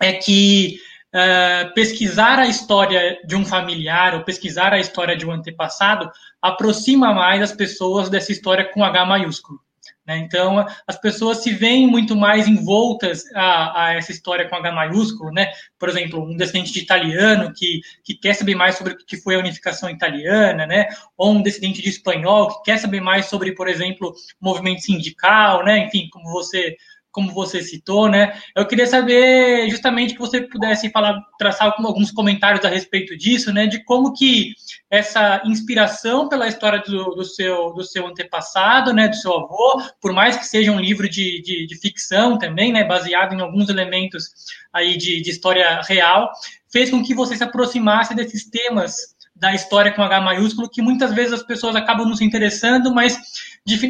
[0.00, 0.78] é que
[1.12, 6.10] é, pesquisar a história de um familiar ou pesquisar a história de um antepassado
[6.40, 9.60] aproxima mais as pessoas dessa história com H maiúsculo.
[10.08, 10.16] Né?
[10.16, 15.30] Então, as pessoas se veem muito mais envoltas a, a, essa história com H maiúsculo,
[15.30, 15.52] né?
[15.78, 19.34] Por exemplo, um descendente de italiano que, que quer saber mais sobre o que foi
[19.34, 20.88] a unificação italiana, né?
[21.14, 25.80] Ou um descendente de espanhol que quer saber mais sobre, por exemplo, movimento sindical, né?
[25.80, 26.74] Enfim, como você
[27.10, 28.38] como você citou, né?
[28.54, 33.66] Eu queria saber justamente que você pudesse falar, traçar alguns comentários a respeito disso, né?
[33.66, 34.52] De como que
[34.90, 39.08] essa inspiração pela história do, do seu, do seu antepassado, né?
[39.08, 42.84] Do seu avô, por mais que seja um livro de, de, de ficção também, né?
[42.84, 44.24] Baseado em alguns elementos
[44.72, 46.30] aí de, de história real,
[46.70, 51.14] fez com que você se aproximasse desses temas da história com H maiúsculo, que muitas
[51.14, 53.18] vezes as pessoas acabam não se interessando, mas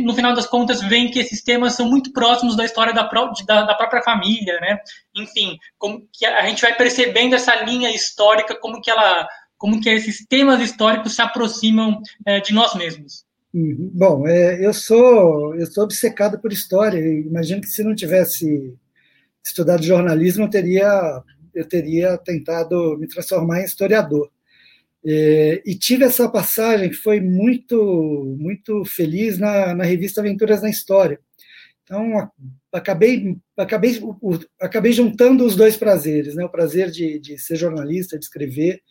[0.04, 3.08] no final das contas veem que esses temas são muito próximos da história da,
[3.46, 4.78] da, da, própria família, né?
[5.14, 9.26] Enfim, como que a gente vai percebendo essa linha histórica, como que ela,
[9.56, 13.24] como que esses temas históricos se aproximam é, de nós mesmos.
[13.54, 13.90] Uhum.
[13.94, 16.98] Bom, é, eu sou eu sou obcecado por história.
[16.98, 18.76] Imagino que se não tivesse
[19.42, 21.22] estudado jornalismo, eu teria
[21.54, 24.30] eu teria tentado me transformar em historiador.
[25.10, 30.68] É, e tive essa passagem que foi muito muito feliz na, na revista Aventuras na
[30.68, 31.18] História.
[31.82, 32.30] Então,
[32.70, 33.98] acabei, acabei,
[34.60, 36.44] acabei juntando os dois prazeres, né?
[36.44, 38.82] o prazer de, de ser jornalista, de escrever,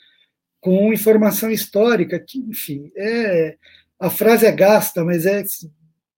[0.59, 3.55] com informação histórica, que, enfim, é,
[3.99, 5.43] a frase é gasta, mas, é,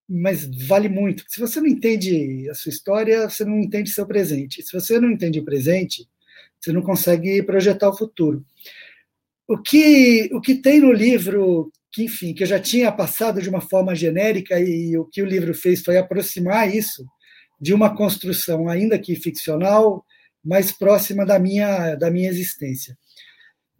[0.07, 1.25] mas vale muito.
[1.27, 4.63] Se você não entende a sua história, você não entende seu presente.
[4.63, 6.07] Se você não entende o presente,
[6.57, 8.45] você não consegue projetar o futuro.
[9.49, 13.49] O que, o que tem no livro, que, enfim, que eu já tinha passado de
[13.49, 17.03] uma forma genérica, e o que o livro fez foi aproximar isso
[17.59, 20.05] de uma construção, ainda que ficcional,
[20.45, 22.95] mais próxima da minha, da minha existência.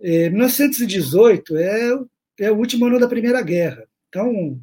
[0.02, 1.92] É, 1918 é,
[2.40, 3.84] é o último ano da Primeira Guerra.
[4.08, 4.60] Então,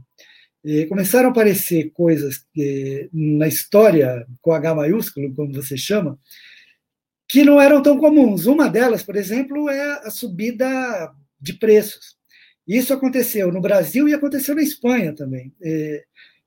[0.65, 6.19] é, começaram a aparecer coisas é, na história, com H maiúsculo, como você chama,
[7.37, 8.47] que não eram tão comuns.
[8.47, 12.17] Uma delas, por exemplo, é a subida de preços.
[12.67, 15.53] Isso aconteceu no Brasil e aconteceu na Espanha também.
[15.63, 16.03] É,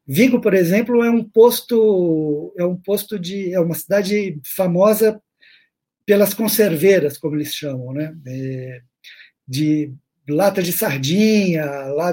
[0.07, 5.21] Vigo, por exemplo, é um posto é um posto de é uma cidade famosa
[6.07, 8.17] pelas conserveiras, como eles chamam, né?
[8.25, 8.81] É,
[9.47, 9.93] de
[10.27, 11.65] lata de sardinha,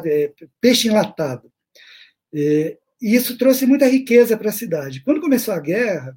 [0.05, 1.51] é, peixe enlatado.
[2.31, 5.03] E isso trouxe muita riqueza para a cidade.
[5.03, 6.15] Quando começou a guerra,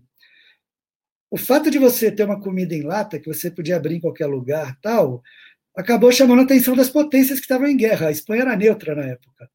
[1.31, 4.25] o fato de você ter uma comida em lata, que você podia abrir em qualquer
[4.25, 5.21] lugar, tal,
[5.75, 8.07] acabou chamando a atenção das potências que estavam em guerra.
[8.07, 9.49] A Espanha era neutra na época.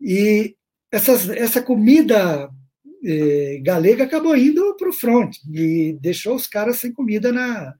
[0.00, 0.56] E
[0.90, 2.50] essas, essa comida
[3.04, 7.74] eh, galega acabou indo para o front e deixou os caras sem comida na,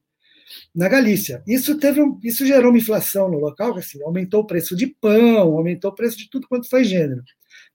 [0.74, 1.42] na Galícia.
[1.46, 5.56] Isso, teve um, isso gerou uma inflação no local, assim, aumentou o preço de pão,
[5.56, 7.22] aumentou o preço de tudo quanto foi gênero.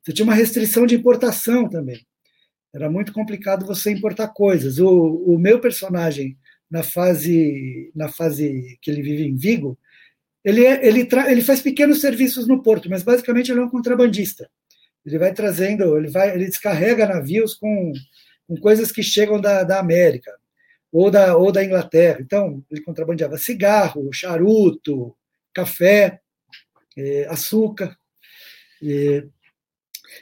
[0.03, 2.05] Você tinha uma restrição de importação também.
[2.77, 4.77] Era muito complicado você importar coisas.
[4.77, 6.37] O, o meu personagem,
[6.69, 9.75] na fase, na fase que ele vive em Vigo,
[10.45, 14.47] ele, é, ele, ele faz pequenos serviços no porto, mas basicamente ele é um contrabandista.
[15.03, 17.93] Ele vai trazendo, ele, vai, ele descarrega navios com,
[18.47, 20.31] com coisas que chegam da, da América
[20.91, 22.19] ou da, ou da Inglaterra.
[22.21, 25.15] Então, ele contrabandeava cigarro, charuto,
[25.51, 26.19] café,
[26.95, 27.97] é, açúcar.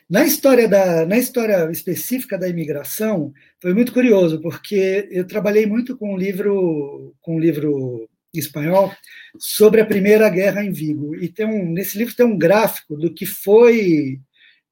[0.09, 5.97] Na história, da, na história específica da imigração, foi muito curioso, porque eu trabalhei muito
[5.97, 8.91] com um livro, com um livro espanhol
[9.37, 11.15] sobre a Primeira Guerra em Vigo.
[11.15, 14.19] E tem um, nesse livro tem um gráfico do que foi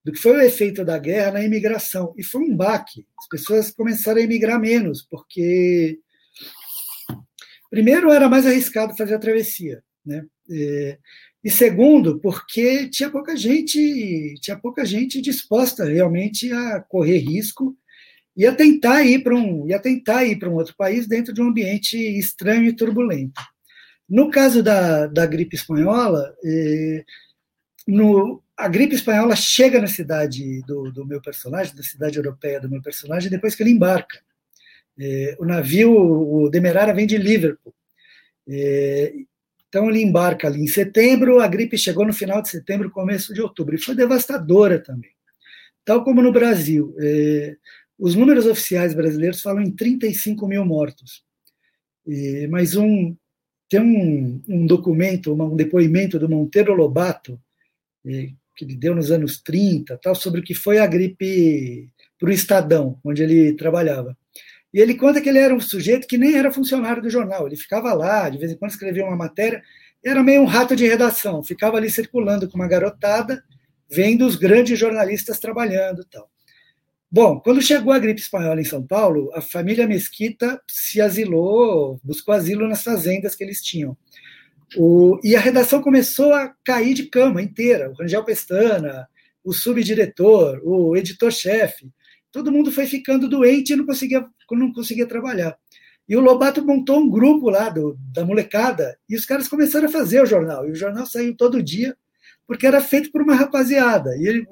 [0.04, 2.14] do que foi o efeito da guerra na imigração.
[2.18, 3.06] E foi um baque.
[3.18, 5.98] As pessoas começaram a emigrar menos, porque
[7.70, 10.26] primeiro era mais arriscado fazer a travessia, né?
[11.44, 17.78] E segundo, porque tinha pouca gente, tinha pouca gente disposta realmente a correr risco
[18.36, 21.34] e a tentar ir para um, e a tentar ir para um outro país dentro
[21.34, 23.42] de um ambiente estranho e turbulento.
[24.10, 27.04] No caso da, da gripe espanhola, eh,
[27.88, 32.70] no, a gripe espanhola chega na cidade do, do, meu personagem, da cidade europeia do
[32.70, 34.20] meu personagem, depois que ele embarca.
[35.00, 37.74] Eh, o navio, o Demerara, vem de Liverpool.
[38.48, 39.14] Eh,
[39.74, 43.42] então ele embarca ali em setembro, a gripe chegou no final de setembro, começo de
[43.42, 45.10] outubro, e foi devastadora também.
[45.84, 47.58] Tal como no Brasil, é,
[47.98, 51.24] os números oficiais brasileiros falam em 35 mil mortos.
[52.08, 53.16] É, mas um,
[53.68, 57.42] tem um, um documento, um depoimento do Monteiro Lobato,
[58.06, 61.90] é, que ele deu nos anos 30, tal, sobre o que foi a gripe
[62.20, 64.16] para o Estadão, onde ele trabalhava.
[64.74, 67.56] E ele conta que ele era um sujeito que nem era funcionário do jornal, ele
[67.56, 69.62] ficava lá, de vez em quando escrevia uma matéria,
[70.04, 73.44] era meio um rato de redação, ficava ali circulando com uma garotada,
[73.90, 76.30] vendo os grandes jornalistas trabalhando tal.
[77.10, 82.34] Bom, quando chegou a gripe espanhola em São Paulo, a família Mesquita se asilou, buscou
[82.34, 83.96] asilo nas fazendas que eles tinham.
[84.76, 87.92] O, e a redação começou a cair de cama inteira.
[87.92, 89.08] O Rangel Pestana,
[89.44, 91.92] o subdiretor, o editor-chefe,
[92.34, 95.56] todo mundo foi ficando doente e não conseguia, não conseguia trabalhar.
[96.10, 99.92] E o Lobato montou um grupo lá do, da molecada e os caras começaram a
[99.92, 100.68] fazer o jornal.
[100.68, 101.96] E o jornal saiu todo dia,
[102.46, 104.18] porque era feito por uma rapaziada.
[104.18, 104.48] E ele,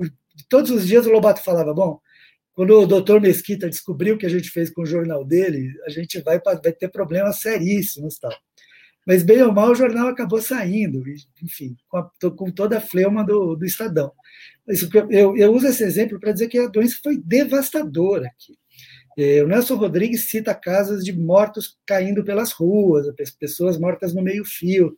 [0.48, 2.00] todos os dias o Lobato falava: Bom,
[2.54, 5.90] quando o doutor Mesquita descobriu o que a gente fez com o jornal dele, a
[5.90, 8.18] gente vai, vai ter problemas seríssimos.
[8.20, 8.32] Tal.
[9.06, 11.04] Mas, bem ou mal, o jornal acabou saindo,
[11.42, 14.12] enfim, com, a, com toda a fleuma do, do Estadão.
[14.68, 18.58] Isso, eu, eu uso esse exemplo para dizer que a doença foi devastadora aqui.
[19.18, 23.08] É, o Nelson Rodrigues cita casos de mortos caindo pelas ruas,
[23.40, 24.96] pessoas mortas no meio-fio.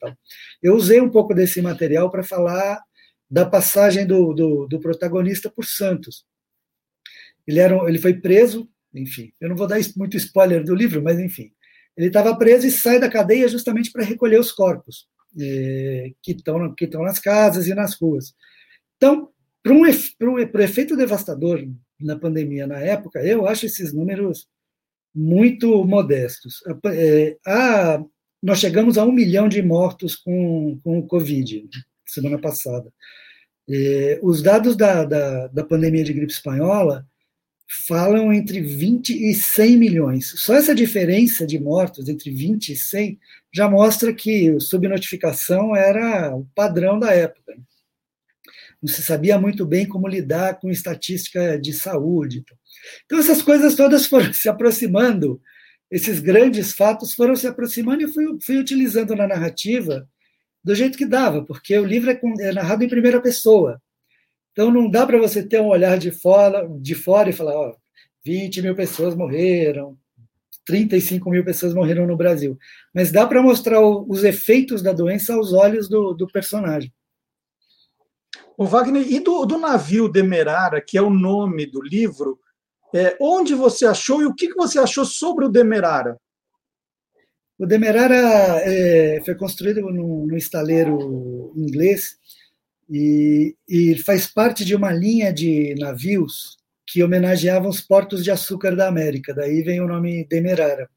[0.61, 2.79] Eu usei um pouco desse material para falar
[3.29, 6.25] da passagem do, do, do, protagonista por Santos.
[7.47, 11.19] Ele, era, ele foi preso, enfim, eu não vou dar muito spoiler do livro, mas
[11.19, 11.51] enfim,
[11.97, 15.07] ele estava preso e sai da cadeia justamente para recolher os corpos
[15.39, 18.33] é, que estão que nas casas e nas ruas.
[18.97, 19.29] Então,
[19.61, 21.65] para um, um, um efeito devastador
[21.99, 24.47] na pandemia na época, eu acho esses números
[25.15, 26.61] muito modestos.
[26.87, 28.03] É, a,
[28.41, 31.69] nós chegamos a um milhão de mortos com, com o Covid
[32.05, 32.91] semana passada.
[33.69, 37.07] É, os dados da, da, da pandemia de gripe espanhola
[37.67, 40.33] falam entre 20 e 100 milhões.
[40.37, 43.19] Só essa diferença de mortos entre 20 e 100
[43.53, 47.55] já mostra que a subnotificação era o padrão da época.
[48.81, 52.43] Não se sabia muito bem como lidar com estatística de saúde.
[53.05, 55.41] Então, essas coisas todas foram se aproximando,
[55.89, 60.07] esses grandes fatos foram se aproximando e eu fui, fui utilizando na narrativa
[60.63, 63.81] do jeito que dava, porque o livro é, é narrado em primeira pessoa.
[64.53, 67.75] Então não dá para você ter um olhar de fora, de fora e falar, ó,
[68.23, 69.97] 20 mil pessoas morreram,
[70.65, 72.57] 35 mil pessoas morreram no Brasil.
[72.93, 76.93] Mas dá para mostrar o, os efeitos da doença aos olhos do, do personagem.
[78.55, 82.39] O Wagner, e do, do, navio Demerara, que é o nome do livro,
[82.93, 86.15] é, onde você achou e o que, que você achou sobre o Demerara?
[87.57, 88.15] O Demerara
[88.61, 92.17] é, foi construído no, no estaleiro inglês
[92.89, 98.75] e, e faz parte de uma linha de navios que homenageavam os portos de açúcar
[98.75, 100.89] da América, daí vem o nome Demerara.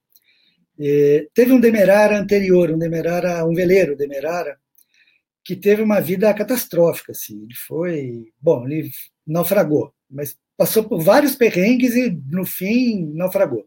[0.79, 4.59] É, teve um Demerara anterior, um Demerara, um veleiro Demerara,
[5.45, 7.45] que teve uma vida catastrófica, assim.
[7.45, 8.91] Ele foi, bom, ele
[9.27, 13.65] naufragou, mas passou por vários perrengues e no fim naufragou.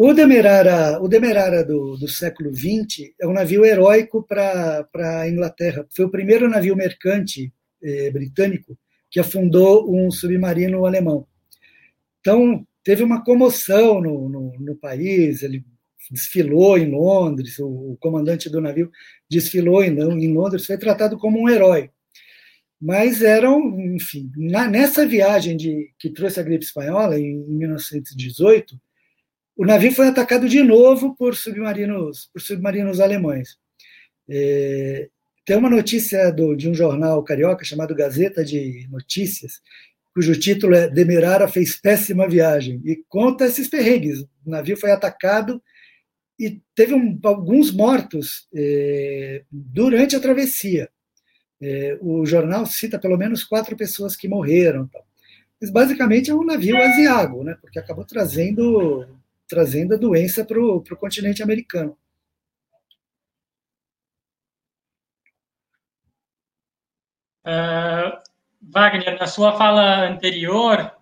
[0.00, 5.84] O Demerara, o Demerara do, do século XX é um navio heróico para a Inglaterra.
[5.90, 7.52] Foi o primeiro navio mercante
[7.82, 8.78] eh, britânico
[9.10, 11.26] que afundou um submarino alemão.
[12.20, 15.64] Então, teve uma comoção no, no, no país, ele
[16.12, 18.92] desfilou em Londres, o, o, comandante do navio
[19.28, 21.90] desfilou em, em Londres, foi tratado como um herói.
[22.80, 23.58] Mas eram,
[23.96, 28.80] enfim, na, nessa viagem de, que trouxe a gripe espanhola, em, em 1918,
[29.58, 33.58] o navio foi atacado de novo por submarinos, por submarinos alemães.
[34.30, 35.08] É,
[35.44, 39.60] tem uma notícia do, de um jornal carioca chamado Gazeta de Notícias,
[40.14, 44.20] cujo título é Demerara fez péssima viagem, e conta esses perrengues.
[44.46, 45.60] O navio foi atacado
[46.38, 50.88] e teve um, alguns mortos é, durante a travessia.
[51.60, 54.88] É, o jornal cita pelo menos quatro pessoas que morreram.
[55.60, 59.17] Mas basicamente é um navio asiago, né, porque acabou trazendo
[59.48, 61.96] trazendo a doença para o continente americano.
[67.44, 68.18] Uh,
[68.60, 70.92] Wagner, na sua fala anterior,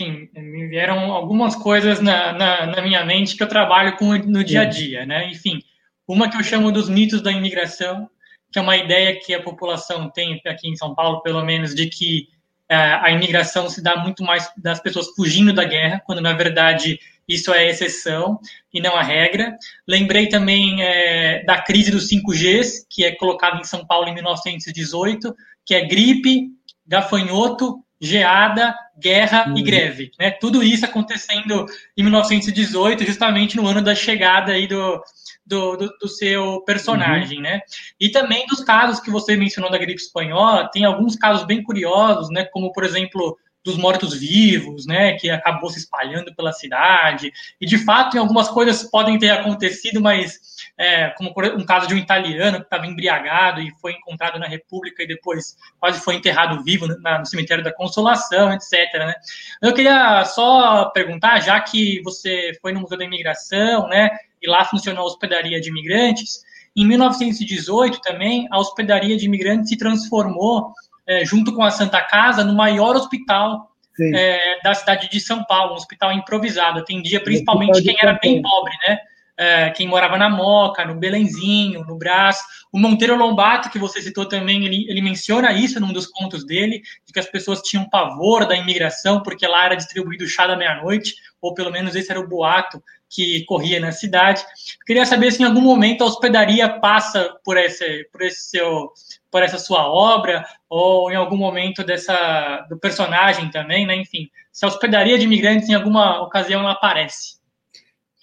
[0.00, 4.42] sim, me vieram algumas coisas na, na, na, minha mente que eu trabalho com no
[4.42, 5.30] dia a dia, né?
[5.30, 5.62] Enfim,
[6.08, 8.08] uma que eu chamo dos mitos da imigração,
[8.50, 11.86] que é uma ideia que a população tem aqui em São Paulo, pelo menos, de
[11.88, 12.28] que
[12.68, 16.98] a imigração se dá muito mais das pessoas fugindo da guerra, quando na verdade
[17.28, 18.38] isso é exceção
[18.72, 19.56] e não a regra.
[19.86, 25.34] Lembrei também é, da crise dos 5Gs, que é colocada em São Paulo em 1918,
[25.64, 26.48] que é gripe,
[26.86, 29.56] gafanhoto, geada, guerra uhum.
[29.56, 30.10] e greve.
[30.18, 30.30] Né?
[30.32, 31.66] Tudo isso acontecendo
[31.96, 35.00] em 1918, justamente no ano da chegada aí do,
[35.44, 37.38] do, do, do seu personagem.
[37.38, 37.42] Uhum.
[37.44, 37.60] Né?
[38.00, 42.30] E também dos casos que você mencionou da gripe espanhola, tem alguns casos bem curiosos,
[42.30, 42.44] né?
[42.44, 47.32] como, por exemplo, dos mortos-vivos, né, que acabou se espalhando pela cidade.
[47.60, 50.40] E de fato, algumas coisas podem ter acontecido, mas
[50.76, 55.02] é, como um caso de um italiano que estava embriagado e foi encontrado na República
[55.02, 58.72] e depois quase foi enterrado vivo na, no cemitério da Consolação, etc.
[58.94, 59.14] Né?
[59.62, 64.10] Eu queria só perguntar, já que você foi no Museu da Imigração, né,
[64.42, 66.42] e lá funcionou a hospedaria de imigrantes,
[66.74, 70.72] em 1918 também a hospedaria de imigrantes se transformou
[71.06, 73.70] é, junto com a Santa Casa, no maior hospital
[74.14, 76.78] é, da cidade de São Paulo, um hospital improvisado.
[76.78, 78.98] Atendia principalmente quem era bem pobre, né?
[79.36, 82.38] É, quem morava na Moca, no Belenzinho, no Brás.
[82.72, 86.82] O Monteiro Lombato, que você citou também, ele, ele menciona isso num dos contos dele,
[87.06, 91.14] de que as pessoas tinham pavor da imigração, porque lá era distribuído chá da meia-noite,
[91.40, 92.82] ou pelo menos esse era o boato
[93.14, 94.42] que corria na cidade.
[94.86, 98.90] queria saber se em algum momento a hospedaria passa por esse, por esse seu
[99.30, 103.96] por essa sua obra ou em algum momento dessa do personagem também, né?
[103.96, 107.41] Enfim, se a hospedaria de imigrantes em alguma ocasião ela aparece.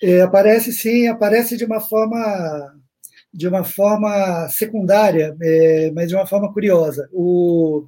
[0.02, 2.76] É, aparece sim, aparece de uma forma
[3.32, 7.08] de uma forma secundária, é, mas de uma forma curiosa.
[7.14, 7.88] O,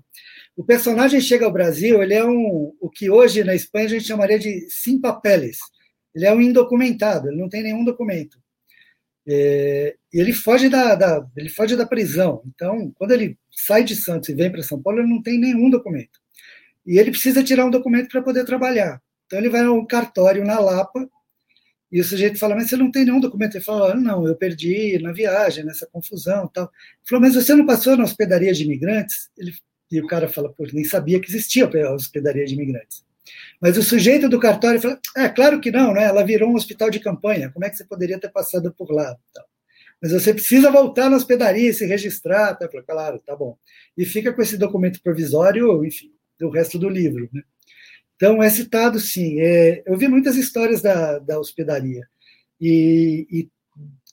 [0.55, 4.05] o personagem chega ao Brasil, ele é um o que hoje na Espanha a gente
[4.05, 5.57] chamaria de sem papeles.
[6.13, 8.37] Ele é um indocumentado, ele não tem nenhum documento.
[9.27, 12.41] É, ele foge da, da, ele foge da prisão.
[12.53, 15.69] Então, quando ele sai de Santos e vem para São Paulo, ele não tem nenhum
[15.69, 16.19] documento.
[16.85, 19.01] E ele precisa tirar um documento para poder trabalhar.
[19.25, 21.07] Então, ele vai a um cartório na Lapa
[21.91, 23.55] e o sujeito fala: Mas você não tem nenhum documento?
[23.55, 26.47] Ele fala: Não, eu perdi na viagem, nessa confusão.
[26.47, 26.65] tal.
[26.65, 29.29] Ele falou: Mas você não passou na hospedaria de imigrantes?
[29.37, 29.53] Ele,
[29.91, 33.03] e o cara fala: Pô, nem sabia que existia a hospedaria de imigrantes.
[33.59, 36.05] Mas o sujeito do cartório fala: é claro que não, né?
[36.05, 37.51] Ela virou um hospital de campanha.
[37.51, 39.15] Como é que você poderia ter passado por lá?
[40.01, 42.55] Mas você precisa voltar na hospedaria, se registrar.
[42.55, 42.69] Tá?
[42.69, 43.57] Falo, claro, tá bom.
[43.97, 47.29] E fica com esse documento provisório, enfim, do resto do livro.
[47.33, 47.43] Né?
[48.21, 49.41] Então, é citado, sim.
[49.41, 52.07] É, eu vi muitas histórias da, da hospedaria.
[52.61, 53.49] E, e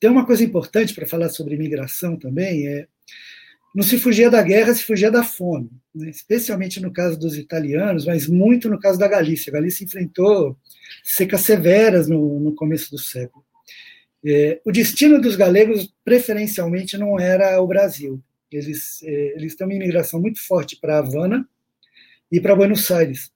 [0.00, 2.86] tem uma coisa importante para falar sobre imigração também, é
[3.74, 6.08] não se fugia da guerra, se fugia da fome, né?
[6.08, 9.50] especialmente no caso dos italianos, mas muito no caso da Galícia.
[9.50, 10.56] A Galícia enfrentou
[11.04, 13.44] secas severas no, no começo do século.
[14.24, 18.22] É, o destino dos galegos, preferencialmente, não era o Brasil.
[18.50, 21.46] Eles, é, eles têm uma imigração muito forte para Havana
[22.32, 23.30] e para Buenos Aires.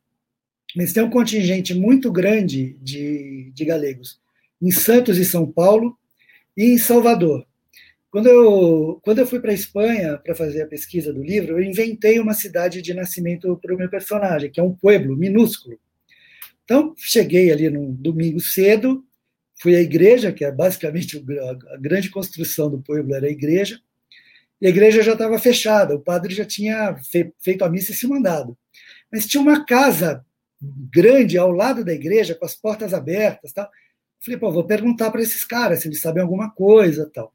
[0.77, 4.20] Mas tem um contingente muito grande de, de galegos
[4.61, 5.99] em Santos e São Paulo
[6.57, 7.47] e em Salvador.
[8.11, 11.65] Quando eu, quando eu fui para a Espanha para fazer a pesquisa do livro, eu
[11.65, 15.78] inventei uma cidade de nascimento para o meu personagem, que é um pueblo minúsculo.
[16.65, 19.05] Então, cheguei ali num domingo cedo,
[19.61, 21.24] fui à igreja, que é basicamente
[21.73, 23.81] a grande construção do pueblo era a igreja,
[24.61, 26.94] e a igreja já estava fechada, o padre já tinha
[27.40, 28.57] feito a missa e se mandado.
[29.11, 30.24] Mas tinha uma casa
[30.90, 33.52] grande ao lado da igreja, com as portas abertas.
[33.52, 33.68] Tal.
[34.20, 37.10] Falei, pô, vou perguntar para esses caras se eles sabem alguma coisa.
[37.12, 37.34] tal.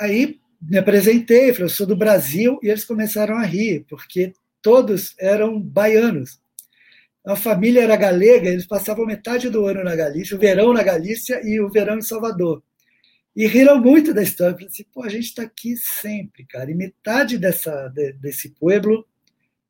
[0.00, 4.32] Aí me apresentei, falei, eu sou do Brasil, e eles começaram a rir, porque
[4.62, 6.40] todos eram baianos.
[7.26, 11.40] A família era galega, eles passavam metade do ano na Galícia, o verão na Galícia
[11.44, 12.62] e o verão em Salvador.
[13.36, 14.54] E riram muito da história.
[14.54, 16.70] Falei assim, pô, a gente está aqui sempre, cara.
[16.70, 17.88] E metade dessa,
[18.20, 19.04] desse pueblo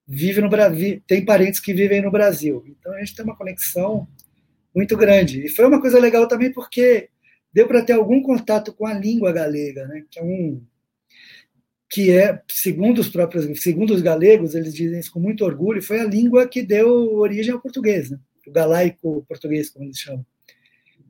[0.06, 2.64] vive no Brasil, tem parentes que vivem no Brasil.
[2.68, 4.06] Então a gente tem uma conexão
[4.74, 5.46] muito grande.
[5.46, 7.08] E foi uma coisa legal também porque
[7.52, 10.04] deu para ter algum contato com a língua galega, né?
[10.10, 10.62] que é um
[11.88, 16.00] que é, segundo os próprios, segundo os galegos, eles dizem isso com muito orgulho, foi
[16.00, 18.18] a língua que deu origem ao português, né?
[18.44, 20.26] o galaico português, como eles chamam.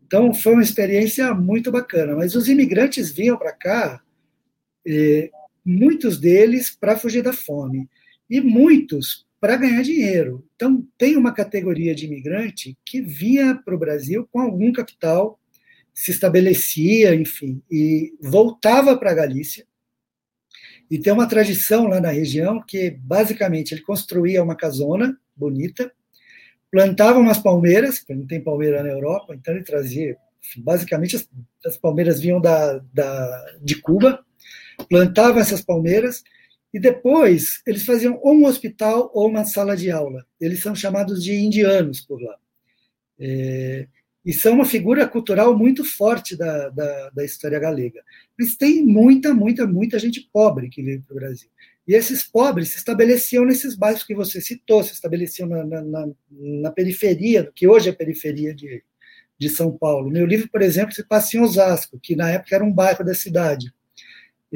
[0.07, 2.15] Então, foi uma experiência muito bacana.
[2.15, 4.03] Mas os imigrantes vinham para cá,
[4.87, 5.31] eh,
[5.65, 7.89] muitos deles para fugir da fome,
[8.29, 10.47] e muitos para ganhar dinheiro.
[10.57, 15.39] Então, tem uma categoria de imigrante que vinha para o Brasil com algum capital
[15.95, 19.65] se estabelecia, enfim, e voltava para a Galícia.
[20.91, 25.93] E tem uma tradição lá na região que, basicamente, ele construía uma casona bonita,
[26.71, 31.29] plantava umas palmeiras, porque não tem palmeira na Europa, então ele trazia, enfim, basicamente, as,
[31.65, 34.25] as palmeiras vinham da, da, de Cuba,
[34.89, 36.25] plantava essas palmeiras,
[36.75, 40.27] e depois eles faziam ou um hospital ou uma sala de aula.
[40.41, 42.37] Eles são chamados de indianos por lá.
[43.17, 43.87] É,
[44.27, 48.03] e são uma figura cultural muito forte da, da, da história galega.
[48.37, 51.49] Mas tem muita, muita, muita gente pobre que veio para o Brasil.
[51.87, 56.09] E esses pobres se estabeleciam nesses bairros que você citou, se estabeleciam na, na, na,
[56.29, 58.83] na periferia, que hoje é periferia de,
[59.39, 60.11] de São Paulo.
[60.11, 63.15] Meu livro, por exemplo, se passa em Osasco, que na época era um bairro da
[63.15, 63.73] cidade.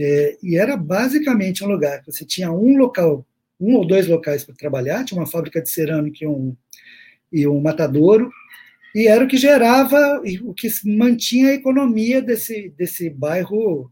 [0.01, 3.27] É, e era basicamente um lugar que você tinha um local
[3.61, 6.57] um ou dois locais para trabalhar, tinha uma fábrica de cerâmica e um,
[7.33, 8.31] e um matadouro,
[8.95, 13.91] e era o que gerava, o que mantinha a economia desse, desse bairro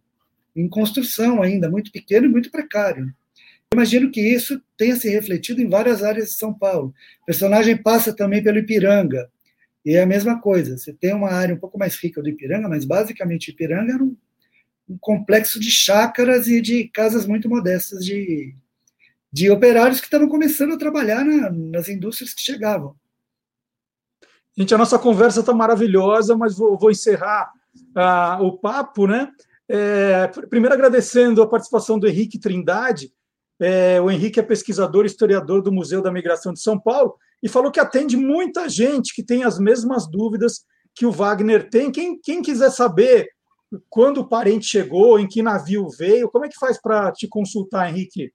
[0.54, 3.12] em construção ainda, muito pequeno e muito precário.
[3.72, 6.94] Imagino que isso tenha se refletido em várias áreas de São Paulo.
[7.22, 9.28] O personagem passa também pelo Ipiranga,
[9.84, 10.78] e é a mesma coisa.
[10.78, 14.16] Você tem uma área um pouco mais rica do Ipiranga, mas basicamente Ipiranga era um,
[14.88, 18.54] um complexo de chácaras e de casas muito modestas de,
[19.32, 22.94] de operários que estavam começando a trabalhar na, nas indústrias que chegavam.
[24.56, 27.52] Gente, a nossa conversa está maravilhosa, mas vou, vou encerrar
[27.96, 29.30] uh, o papo, né?
[29.68, 33.12] É, primeiro agradecendo a participação do Henrique Trindade.
[33.60, 37.48] É, o Henrique é pesquisador e historiador do Museu da Migração de São Paulo e
[37.48, 40.64] falou que atende muita gente que tem as mesmas dúvidas
[40.94, 41.90] que o Wagner tem.
[41.90, 43.28] Quem, quem quiser saber
[43.88, 47.88] quando o parente chegou, em que navio veio, como é que faz para te consultar,
[47.88, 48.32] Henrique?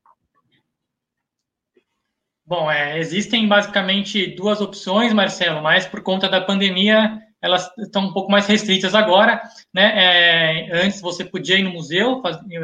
[2.46, 8.14] Bom, é, existem basicamente duas opções, Marcelo, mas por conta da pandemia elas estão um
[8.14, 9.42] pouco mais restritas agora.
[9.74, 9.94] Né?
[9.96, 12.22] É, antes você podia ir no museu,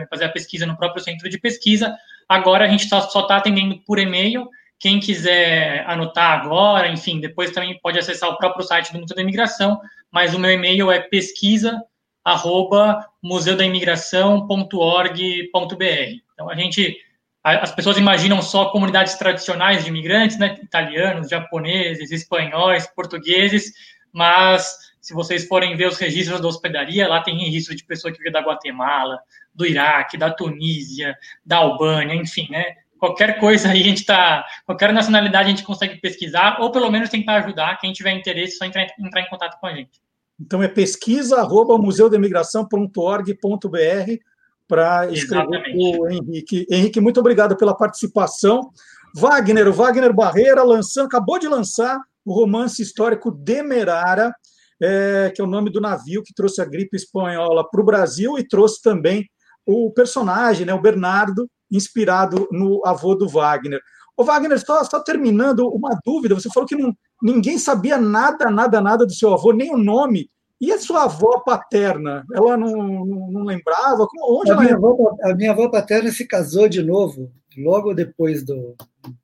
[0.10, 1.98] fazer a pesquisa no próprio centro de pesquisa,
[2.30, 4.48] agora a gente tá, só está atendendo por e-mail.
[4.80, 9.24] Quem quiser anotar agora, enfim, depois também pode acessar o próprio site do Museu da
[9.24, 9.80] Imigração,
[10.12, 11.82] mas o meu e-mail é pesquisa
[12.28, 16.22] arroba museudaimigração.org.br.
[16.34, 16.98] Então a gente
[17.42, 23.72] as pessoas imaginam só comunidades tradicionais de imigrantes, né, italianos, japoneses, espanhóis, portugueses,
[24.12, 28.20] mas se vocês forem ver os registros da hospedaria, lá tem registro de pessoa que
[28.20, 29.18] veio da Guatemala,
[29.56, 32.76] do Iraque, da Tunísia, da Albânia, enfim, né?
[33.00, 37.10] Qualquer coisa aí a gente tá, qualquer nacionalidade a gente consegue pesquisar ou pelo menos
[37.10, 37.80] tentar ajudar.
[37.80, 40.02] Quem tiver interesse, só entrar, entrar em contato com a gente.
[40.40, 44.24] Então é pesquisa arroba museudemigração.org.br
[44.68, 46.66] para escrever o Henrique.
[46.70, 48.72] Henrique, muito obrigado pela participação.
[49.16, 54.34] Wagner, o Wagner Barreira lançando, acabou de lançar o romance histórico Demerara,
[54.82, 58.38] é, que é o nome do navio que trouxe a gripe espanhola para o Brasil
[58.38, 59.28] e trouxe também
[59.66, 63.82] o personagem, né, o Bernardo, inspirado no avô do Wagner.
[64.18, 66.92] O Wagner, só, só terminando uma dúvida, você falou que não,
[67.22, 70.28] ninguém sabia nada, nada, nada do seu avô, nem o nome.
[70.60, 72.26] E a sua avó paterna?
[72.34, 74.08] Ela não, não, não lembrava?
[74.28, 74.64] Onde a, ela...
[74.64, 78.76] minha avó, a minha avó paterna se casou de novo, logo depois do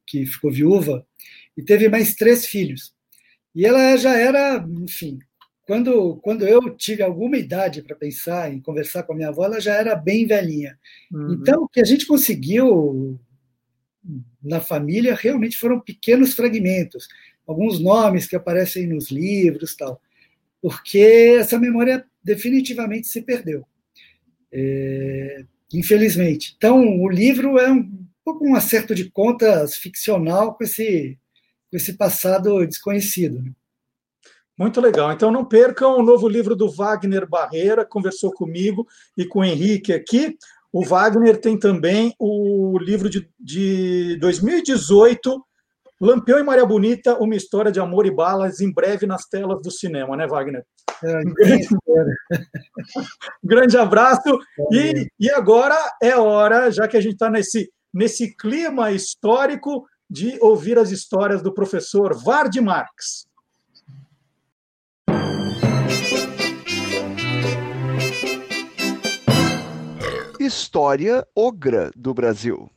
[0.05, 1.03] que ficou viúva,
[1.57, 2.93] e teve mais três filhos.
[3.55, 5.17] E ela já era, enfim,
[5.65, 9.59] quando, quando eu tive alguma idade para pensar em conversar com a minha avó, ela
[9.59, 10.77] já era bem velhinha.
[11.11, 11.33] Uhum.
[11.33, 13.19] Então, o que a gente conseguiu
[14.43, 17.07] na família realmente foram pequenos fragmentos,
[17.47, 20.01] alguns nomes que aparecem nos livros tal
[20.63, 23.67] porque essa memória definitivamente se perdeu.
[24.49, 25.43] É,
[25.73, 26.53] infelizmente.
[26.55, 31.19] Então, o livro é um pouco um acerto de contas ficcional com esse,
[31.69, 33.41] com esse passado desconhecido.
[33.41, 33.51] Né?
[34.57, 35.11] Muito legal.
[35.11, 38.87] Então, não percam o novo livro do Wagner Barreira, conversou comigo
[39.17, 40.37] e com o Henrique aqui.
[40.73, 45.39] O Wagner tem também o livro de, de 2018,
[46.01, 49.69] Lampião e Maria Bonita, uma história de amor e balas, em breve nas telas do
[49.69, 50.65] cinema, né, Wagner?
[51.03, 51.67] É, um grande,
[53.43, 54.39] grande abraço.
[54.71, 60.37] E, e agora é hora, já que a gente está nesse, nesse clima histórico, de
[60.41, 63.27] ouvir as histórias do professor Vard Marx.
[70.45, 72.69] História Ogra do Brasil.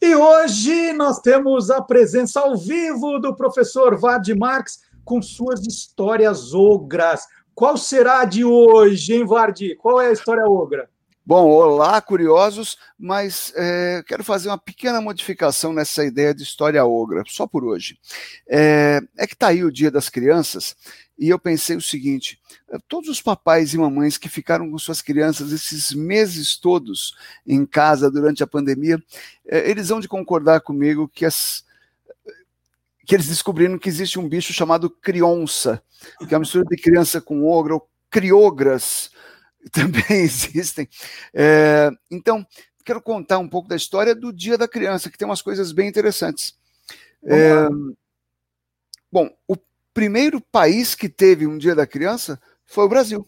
[0.00, 6.54] E hoje nós temos a presença ao vivo do professor Vard Marx com suas histórias
[6.54, 7.26] ogras.
[7.52, 9.74] Qual será a de hoje, hein, Vard?
[9.76, 10.88] Qual é a história ogra?
[11.26, 17.22] Bom, olá, curiosos, mas é, quero fazer uma pequena modificação nessa ideia de história ogra,
[17.26, 17.98] só por hoje.
[18.46, 20.76] É, é que está aí o Dia das Crianças,
[21.18, 25.00] e eu pensei o seguinte: eh, todos os papais e mamães que ficaram com suas
[25.00, 27.16] crianças esses meses todos
[27.46, 29.02] em casa durante a pandemia,
[29.46, 31.64] eh, eles vão de concordar comigo que as
[33.06, 35.82] que eles descobriram que existe um bicho chamado crionça,
[36.26, 39.10] que é uma mistura de criança com ogro, ou criogras
[39.70, 40.88] também existem.
[41.34, 42.46] É, então,
[42.84, 45.88] quero contar um pouco da história do Dia da Criança, que tem umas coisas bem
[45.88, 46.56] interessantes.
[47.26, 47.68] É,
[49.12, 49.56] bom, o
[49.94, 53.26] primeiro país que teve um Dia da Criança foi o Brasil.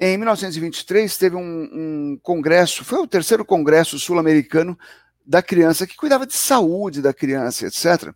[0.00, 4.78] Em 1923, teve um, um congresso, foi o terceiro congresso sul-americano
[5.26, 8.14] da criança, que cuidava de saúde da criança, etc.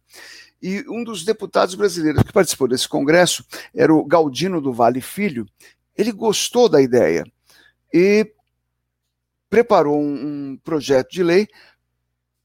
[0.63, 3.45] E um dos deputados brasileiros que participou desse congresso
[3.75, 5.45] era o Galdino do Vale Filho.
[5.97, 7.25] Ele gostou da ideia
[7.93, 8.33] e
[9.51, 11.49] preparou um, um projeto de lei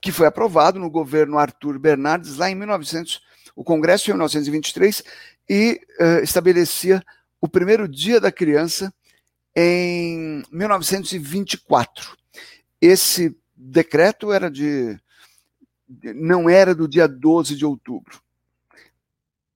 [0.01, 3.21] que foi aprovado no governo Arthur Bernardes lá em 1900,
[3.57, 5.03] o Congresso em 1923
[5.49, 7.03] e uh, estabelecia
[7.41, 8.93] o primeiro dia da criança
[9.55, 12.15] em 1924.
[12.79, 14.95] Esse decreto era de
[16.13, 18.21] não era do dia 12 de outubro.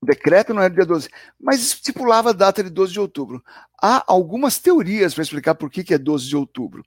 [0.01, 1.07] O decreto não era do dia 12,
[1.39, 3.43] mas estipulava a data de 12 de outubro.
[3.79, 6.83] Há algumas teorias para explicar por que, que é 12 de outubro.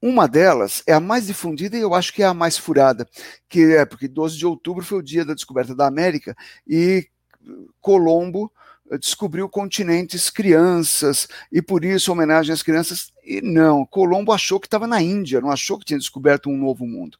[0.00, 3.08] Uma delas é a mais difundida e eu acho que é a mais furada,
[3.48, 6.36] que é porque 12 de outubro foi o dia da descoberta da América
[6.66, 7.08] e
[7.80, 8.52] Colombo
[9.00, 13.12] descobriu continentes crianças e por isso homenagem às crianças.
[13.24, 16.86] E não, Colombo achou que estava na Índia, não achou que tinha descoberto um novo
[16.86, 17.18] mundo.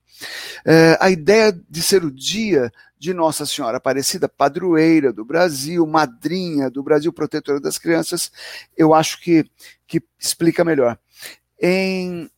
[0.65, 6.71] É, a ideia de ser o dia de Nossa Senhora Aparecida, padroeira do Brasil, madrinha
[6.71, 8.31] do Brasil, protetora das crianças,
[8.77, 9.45] eu acho que,
[9.87, 10.99] que explica melhor.
[11.61, 12.31] Em,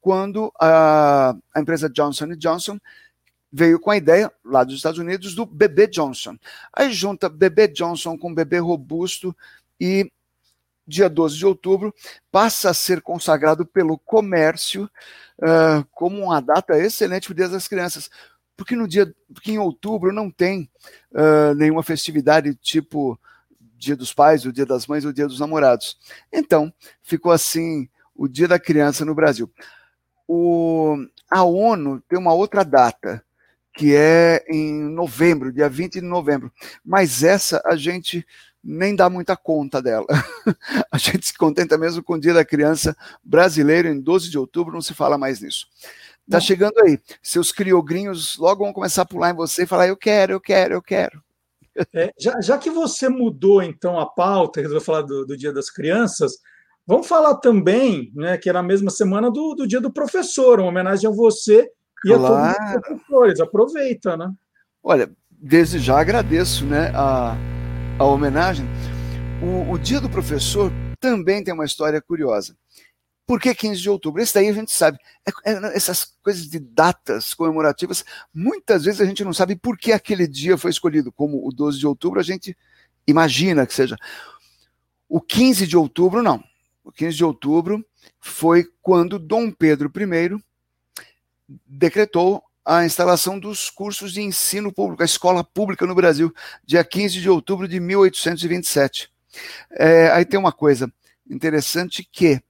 [0.00, 2.78] quando a, a empresa Johnson Johnson
[3.52, 6.38] veio com a ideia, lá dos Estados Unidos, do bebê Johnson.
[6.72, 9.36] Aí junta bebê Johnson com bebê robusto
[9.78, 10.08] e
[10.86, 11.92] dia 12 de outubro
[12.30, 14.88] passa a ser consagrado pelo comércio
[15.38, 18.08] uh, como uma data excelente para o Dia das Crianças.
[18.56, 20.70] Porque no dia, porque em outubro não tem
[21.10, 23.18] uh, nenhuma festividade tipo
[23.82, 25.96] Dia dos Pais, o Dia das Mães, o Dia dos Namorados.
[26.32, 26.72] Então,
[27.02, 29.50] ficou assim o Dia da Criança no Brasil
[30.34, 30.96] o,
[31.30, 33.22] a ONU tem uma outra data,
[33.74, 36.50] que é em novembro, dia 20 de novembro.
[36.84, 38.26] Mas essa a gente
[38.64, 40.06] nem dá muita conta dela.
[40.90, 44.72] a gente se contenta mesmo com o Dia da Criança brasileiro, em 12 de outubro,
[44.72, 45.66] não se fala mais nisso.
[46.30, 46.98] Tá chegando aí.
[47.20, 50.74] Seus criogrinhos logo vão começar a pular em você e falar: eu quero, eu quero,
[50.74, 51.22] eu quero.
[51.94, 55.70] É, já, já, que você mudou então a pauta, resolveu falar do, do Dia das
[55.70, 56.32] Crianças,
[56.86, 60.68] Vamos falar também, né, que é na mesma semana do, do Dia do Professor, uma
[60.68, 61.68] homenagem a você
[62.04, 62.24] e claro.
[62.24, 63.40] a todos os professores.
[63.40, 64.32] Aproveita, né?
[64.82, 67.36] Olha, desde já agradeço né, a,
[67.98, 68.66] a homenagem.
[69.40, 72.56] O, o Dia do Professor também tem uma história curiosa.
[73.26, 74.22] Por que 15 de outubro?
[74.22, 74.98] Isso daí a gente sabe.
[75.26, 78.04] É, é, essas coisas de datas comemorativas,
[78.34, 81.12] muitas vezes a gente não sabe por que aquele dia foi escolhido.
[81.12, 82.56] Como o 12 de outubro, a gente
[83.06, 83.96] imagina que seja.
[85.08, 86.42] O 15 de outubro, não
[86.84, 87.84] o 15 de outubro,
[88.20, 90.42] foi quando Dom Pedro I
[91.66, 96.32] decretou a instalação dos cursos de ensino público, a escola pública no Brasil,
[96.64, 99.12] dia 15 de outubro de 1827.
[99.72, 100.92] É, aí tem uma coisa
[101.28, 102.40] interessante que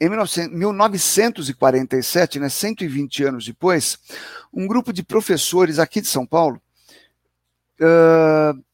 [0.00, 3.98] em 1947, né, 120 anos depois,
[4.52, 6.60] um grupo de professores aqui de São Paulo
[7.80, 8.64] uh,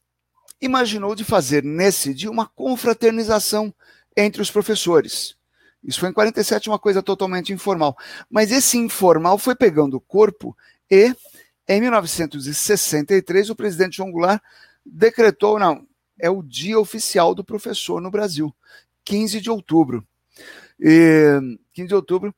[0.61, 3.73] imaginou de fazer nesse dia uma confraternização
[4.17, 5.37] entre os professores.
[5.83, 7.97] Isso foi em 47, uma coisa totalmente informal.
[8.29, 10.57] Mas esse informal foi pegando corpo
[10.91, 11.15] e,
[11.67, 14.43] em 1963, o presidente João Goulart
[14.85, 15.87] decretou: não,
[16.19, 18.55] é o dia oficial do professor no Brasil,
[19.05, 20.07] 15 de outubro.
[20.81, 22.35] E 15 de outubro,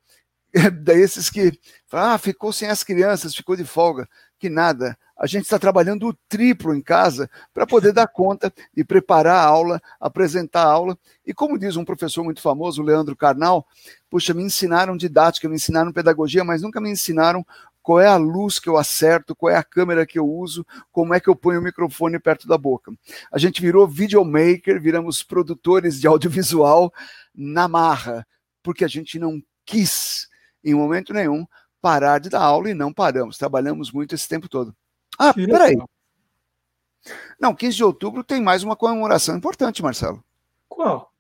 [0.83, 1.59] daí esses que
[1.93, 4.09] ah, ficou sem as crianças, ficou de folga,
[4.39, 8.83] que nada a gente está trabalhando o triplo em casa para poder dar conta de
[8.85, 10.99] preparar a aula, apresentar a aula.
[11.25, 13.65] E como diz um professor muito famoso, Leandro Carnal,
[14.11, 17.47] puxa, me ensinaram didática, me ensinaram pedagogia, mas nunca me ensinaram
[17.83, 21.13] qual é a luz que eu acerto, qual é a câmera que eu uso, como
[21.13, 22.93] é que eu ponho o microfone perto da boca.
[23.31, 26.93] A gente virou videomaker, viramos produtores de audiovisual
[27.35, 28.27] na marra,
[28.63, 30.29] porque a gente não quis,
[30.65, 31.47] em momento nenhum,
[31.81, 33.37] parar de dar aula e não paramos.
[33.37, 34.75] Trabalhamos muito esse tempo todo.
[35.19, 35.77] Ah, peraí.
[37.41, 40.25] Não, 15 de outubro tem mais uma comemoração importante, Marcelo.
[40.69, 41.12] Qual?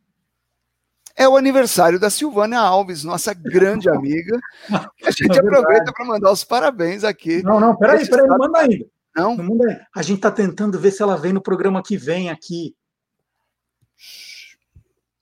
[1.16, 4.38] É o aniversário da Silvânia Alves, nossa grande amiga.
[4.70, 7.42] a gente é aproveita para mandar os parabéns aqui.
[7.42, 8.86] Não, não, peraí, peraí, não manda ainda.
[9.16, 9.36] Não?
[9.36, 9.86] não manda ainda.
[9.94, 12.74] A gente está tentando ver se ela vem no programa que vem aqui.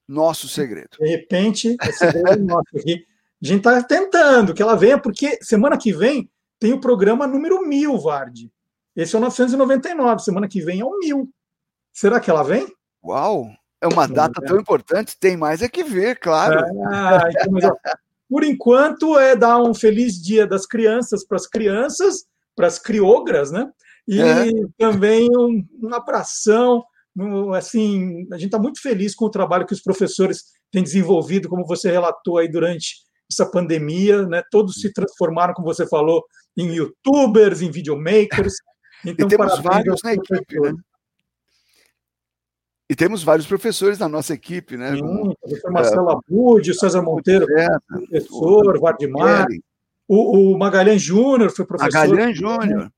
[0.06, 0.96] Nosso segredo.
[0.98, 3.06] De repente, é segredo nosso aqui.
[3.42, 7.66] A gente está tentando que ela venha, porque semana que vem tem o programa número
[7.66, 8.52] mil, Varde.
[8.94, 10.22] Esse é o 999.
[10.22, 11.32] Semana que vem é o mil.
[11.92, 12.66] Será que ela vem?
[13.02, 13.48] Uau!
[13.80, 16.62] É uma data tão importante, tem mais é que ver, claro.
[16.92, 17.72] Ah, então,
[18.28, 22.24] por enquanto, é dar um feliz dia das crianças para as crianças,
[22.54, 23.68] para as criogras, né?
[24.06, 24.50] E É.
[24.78, 26.84] também um, um abração.
[27.16, 31.48] um, Assim, a gente está muito feliz com o trabalho que os professores têm desenvolvido,
[31.48, 32.96] como você relatou aí durante
[33.30, 34.42] essa pandemia, né?
[34.50, 36.24] Todos se transformaram, como você falou,
[36.56, 38.54] em youtubers, em videomakers.
[39.04, 40.74] Então, e temos vários na equipe, né?
[42.90, 44.96] E temos vários professores na nossa equipe, né?
[44.96, 47.46] Sim, Como, o professor Marcelo Abud, o César Monteiro,
[47.86, 49.46] professor, o Vardimar,
[50.08, 51.92] o, o Magalhães Júnior foi professor.
[51.96, 52.92] Magalhães Júnior.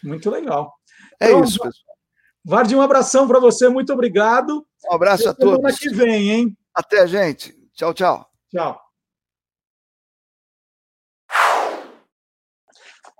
[0.00, 0.72] Muito legal.
[1.18, 1.96] É Então, isso, pessoal.
[2.44, 4.64] Vardim, um abração para você, muito obrigado.
[4.88, 5.78] Um abraço a Até semana todos.
[5.80, 6.56] que vem, hein?
[6.72, 7.52] Até, gente.
[7.74, 8.24] Tchau, tchau.
[8.48, 8.80] Tchau.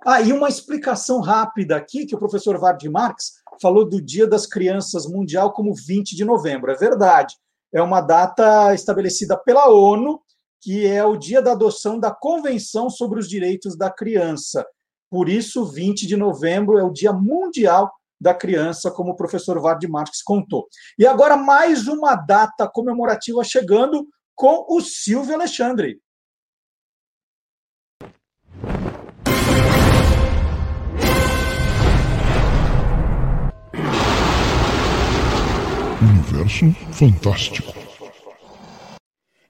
[0.05, 4.45] Ah, e uma explicação rápida aqui, que o professor Vardy Marx falou do Dia das
[4.45, 6.69] Crianças Mundial como 20 de novembro.
[6.69, 7.33] É verdade.
[7.73, 10.19] É uma data estabelecida pela ONU,
[10.61, 14.65] que é o dia da adoção da Convenção sobre os Direitos da Criança.
[15.09, 19.87] Por isso, 20 de novembro é o Dia Mundial da Criança, como o professor Vardy
[19.87, 20.67] Marx contou.
[20.99, 25.99] E agora, mais uma data comemorativa chegando com o Silvio Alexandre.
[36.03, 37.73] Universo fantástico.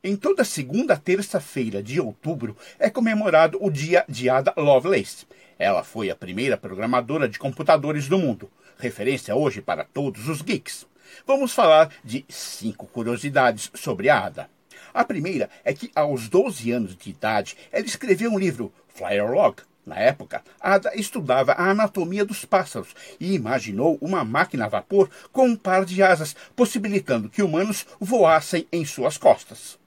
[0.04, 5.26] Em toda segunda terça-feira de outubro é comemorado o Dia de Ada Lovelace.
[5.58, 10.86] Ela foi a primeira programadora de computadores do mundo, referência hoje para todos os geeks.
[11.26, 14.48] Vamos falar de cinco curiosidades sobre a Ada.
[14.94, 19.56] A primeira é que aos 12 anos de idade ela escreveu um livro, Flyer Log.
[19.86, 25.48] Na época, Ada estudava a anatomia dos pássaros e imaginou uma máquina a vapor com
[25.48, 29.78] um par de asas, possibilitando que humanos voassem em suas costas.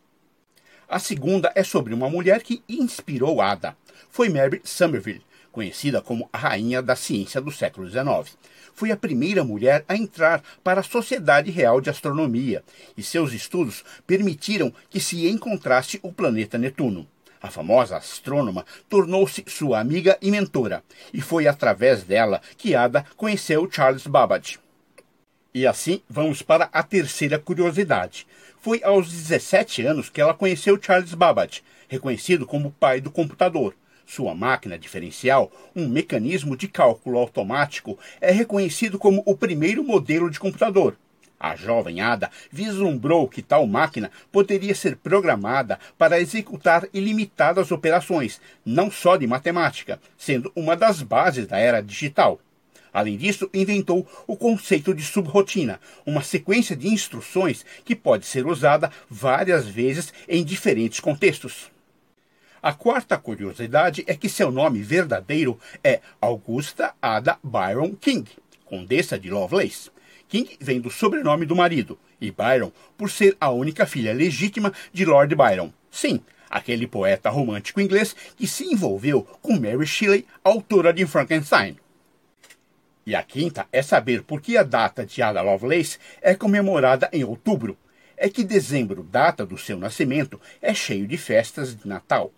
[0.89, 3.77] A segunda é sobre uma mulher que inspirou Ada.
[4.11, 8.37] Foi Mary Somerville, conhecida como a rainha da ciência do século XIX.
[8.75, 12.63] Foi a primeira mulher a entrar para a Sociedade Real de Astronomia,
[12.95, 17.09] e seus estudos permitiram que se encontrasse o planeta Netuno.
[17.47, 20.83] A famosa astrônoma tornou-se sua amiga e mentora,
[21.15, 24.59] e foi através dela que Ada conheceu Charles Babbage.
[25.55, 28.27] E assim vamos para a terceira curiosidade.
[28.61, 33.77] Foi aos 17 anos que ela conheceu Charles Babbage, reconhecido como o pai do computador.
[34.05, 40.41] Sua máquina diferencial, um mecanismo de cálculo automático, é reconhecido como o primeiro modelo de
[40.41, 40.97] computador.
[41.39, 48.91] A jovem Ada vislumbrou que tal máquina poderia ser programada para executar ilimitadas operações, não
[48.91, 52.41] só de matemática, sendo uma das bases da era digital.
[52.93, 58.91] Além disso, inventou o conceito de subrotina, uma sequência de instruções que pode ser usada
[59.11, 61.71] várias vezes em diferentes contextos.
[62.63, 68.29] A quarta curiosidade é que seu nome verdadeiro é Augusta Ada Byron King,
[68.65, 69.91] condessa de Lovelace.
[70.29, 75.05] King vem do sobrenome do marido, e Byron por ser a única filha legítima de
[75.05, 75.73] Lord Byron.
[75.91, 76.21] Sim,
[76.51, 81.77] aquele poeta romântico inglês que se envolveu com Mary Shelley, autora de Frankenstein.
[83.07, 87.23] E a quinta é saber por que a data de Ada Lovelace é comemorada em
[87.23, 87.79] outubro.
[88.17, 92.33] É que dezembro, data do seu nascimento, é cheio de festas de Natal.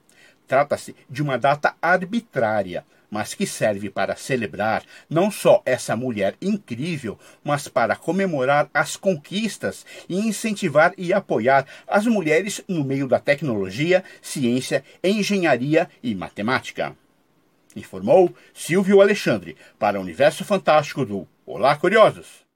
[0.46, 7.18] Trata-se de uma data arbitrária, mas que serve para celebrar não só essa mulher incrível,
[7.42, 14.04] mas para comemorar as conquistas e incentivar e apoiar as mulheres no meio da tecnologia,
[14.20, 16.96] ciência, engenharia e matemática.
[17.76, 22.47] Informou Silvio Alexandre para o Universo Fantástico do Olá Curiosos.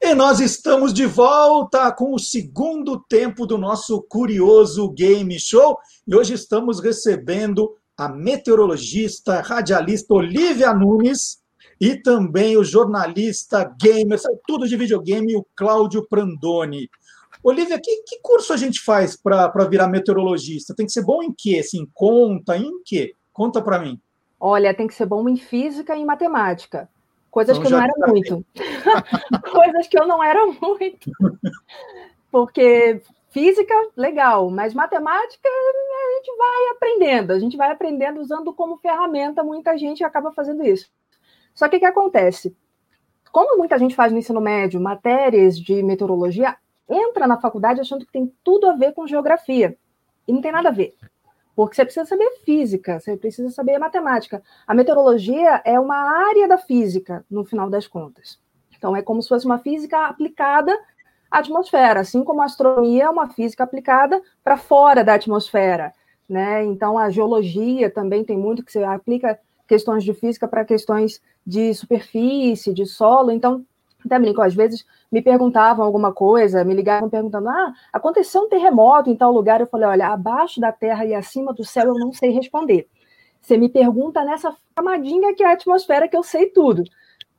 [0.00, 5.78] E nós estamos de volta com o segundo tempo do nosso curioso game show.
[6.06, 11.38] E hoje estamos recebendo a meteorologista, radialista Olivia Nunes
[11.80, 16.88] e também o jornalista gamer, tudo de videogame, o Cláudio Prandoni.
[17.42, 20.74] Olivia, que, que curso a gente faz para virar meteorologista?
[20.74, 21.60] Tem que ser bom em quê?
[21.60, 23.14] Assim, conta, em quê?
[23.32, 24.00] Conta para mim.
[24.40, 26.88] Olha, tem que ser bom em física e em matemática.
[27.34, 28.46] Coisas Então que eu não era tá muito.
[29.50, 31.10] Coisas que eu não era muito.
[32.30, 37.32] Porque física, legal, mas matemática a gente vai aprendendo.
[37.32, 40.88] A gente vai aprendendo usando como ferramenta, muita gente acaba fazendo isso.
[41.52, 42.56] Só que o que acontece?
[43.32, 46.56] Como muita gente faz no ensino médio matérias de meteorologia,
[46.88, 49.76] entra na faculdade achando que tem tudo a ver com geografia.
[50.28, 50.94] E não tem nada a ver.
[51.54, 54.42] Porque você precisa saber física, você precisa saber matemática.
[54.66, 58.40] A meteorologia é uma área da física, no final das contas.
[58.76, 60.76] Então, é como se fosse uma física aplicada
[61.30, 65.92] à atmosfera, assim como a astronomia é uma física aplicada para fora da atmosfera.
[66.28, 66.64] Né?
[66.64, 71.72] Então, a geologia também tem muito que você aplica questões de física para questões de
[71.74, 73.30] superfície, de solo.
[73.30, 73.64] Então,
[74.04, 79.10] até brinco, às vezes me perguntavam alguma coisa, me ligavam perguntando: ah, aconteceu um terremoto
[79.10, 79.60] em tal lugar.
[79.60, 82.88] Eu falei: olha, abaixo da terra e acima do céu eu não sei responder.
[83.40, 86.82] Você me pergunta nessa camadinha que é a atmosfera que eu sei tudo,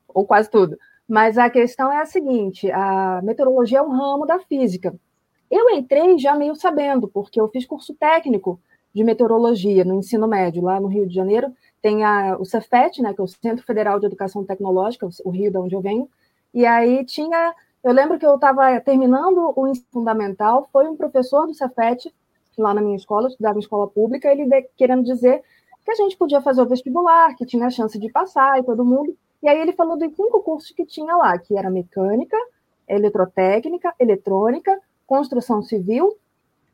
[0.08, 0.76] ou quase tudo.
[1.08, 4.94] Mas a questão é a seguinte: a meteorologia é um ramo da física.
[5.50, 8.60] Eu entrei já meio sabendo, porque eu fiz curso técnico
[8.92, 11.52] de meteorologia no ensino médio, lá no Rio de Janeiro.
[11.82, 15.50] Tem a, o Cefet, né, que é o Centro Federal de Educação Tecnológica, o Rio
[15.50, 16.08] de onde eu venho,
[16.56, 17.54] e aí tinha.
[17.84, 22.12] Eu lembro que eu estava terminando o ensino fundamental, foi um professor do Cefet,
[22.56, 25.42] lá na minha escola, estudava em escola pública, ele querendo dizer
[25.84, 28.86] que a gente podia fazer o vestibular, que tinha a chance de passar e todo
[28.86, 29.14] mundo.
[29.42, 32.36] E aí ele falou dos cinco cursos que tinha lá, que era mecânica,
[32.88, 36.16] eletrotécnica, eletrônica, construção civil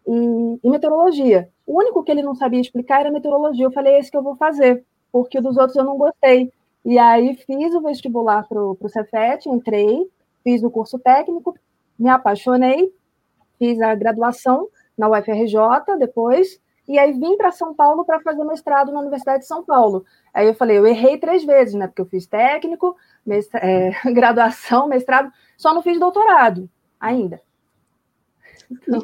[0.07, 1.51] e, e, meteorologia.
[1.67, 3.67] O único que ele não sabia explicar era meteorologia.
[3.67, 6.53] Eu falei, é esse que eu vou fazer, porque dos outros eu não gostei.
[6.85, 10.11] E aí fiz o vestibular para o Cefet, entrei,
[10.43, 11.57] fiz o curso técnico,
[11.99, 12.93] me apaixonei,
[13.59, 14.69] fiz a graduação
[14.99, 19.47] na UFRJ depois, e aí vim para São Paulo para fazer mestrado na Universidade de
[19.47, 20.05] São Paulo.
[20.35, 21.87] Aí eu falei, eu errei três vezes, né?
[21.87, 26.69] Porque eu fiz técnico, mestrado, é, graduação, mestrado, só não fiz doutorado
[26.99, 27.41] ainda.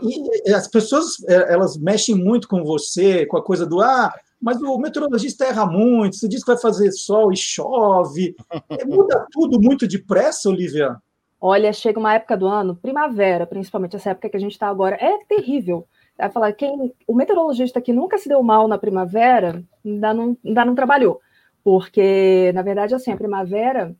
[0.02, 4.12] E, e, as pessoas é, elas mexem muito com você, com a coisa do ah,
[4.40, 8.36] mas o meteorologista erra muito, você diz que vai fazer sol e chove.
[8.70, 10.96] É, muda tudo muito depressa, Olivia?
[11.40, 14.96] Olha, chega uma época do ano, primavera, principalmente essa época que a gente está agora,
[14.96, 15.86] é terrível.
[16.16, 20.64] Vai falar, quem, o meteorologista que nunca se deu mal na primavera, ainda não, ainda
[20.64, 21.20] não trabalhou.
[21.62, 23.94] Porque, na verdade, assim, a primavera,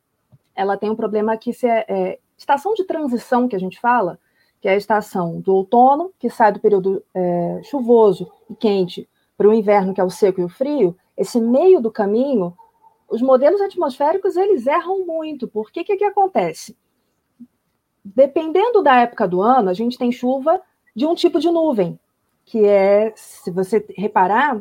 [0.55, 4.19] ela tem um problema que se é, é estação de transição que a gente fala,
[4.60, 9.09] que é a estação do outono, que sai do período é, chuvoso e quente
[9.39, 12.55] para o inverno, que é o seco e o frio, esse meio do caminho,
[13.09, 15.47] os modelos atmosféricos eles erram muito.
[15.47, 16.77] Porque o que, que acontece?
[18.05, 20.60] Dependendo da época do ano, a gente tem chuva
[20.94, 21.98] de um tipo de nuvem,
[22.44, 24.60] que é, se você reparar,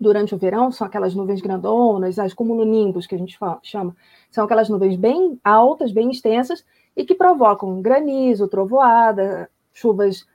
[0.00, 3.96] durante o verão, são aquelas nuvens grandonas, as cumulonimbus, que a gente fala, chama,
[4.30, 6.64] são aquelas nuvens bem altas, bem extensas,
[6.96, 10.26] e que provocam granizo, trovoada, chuvas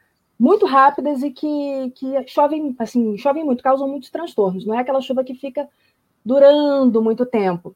[0.44, 4.66] muito rápidas e que, que chovem, assim, chovem muito, causam muitos transtornos.
[4.66, 5.70] Não é aquela chuva que fica
[6.24, 7.74] durando muito tempo.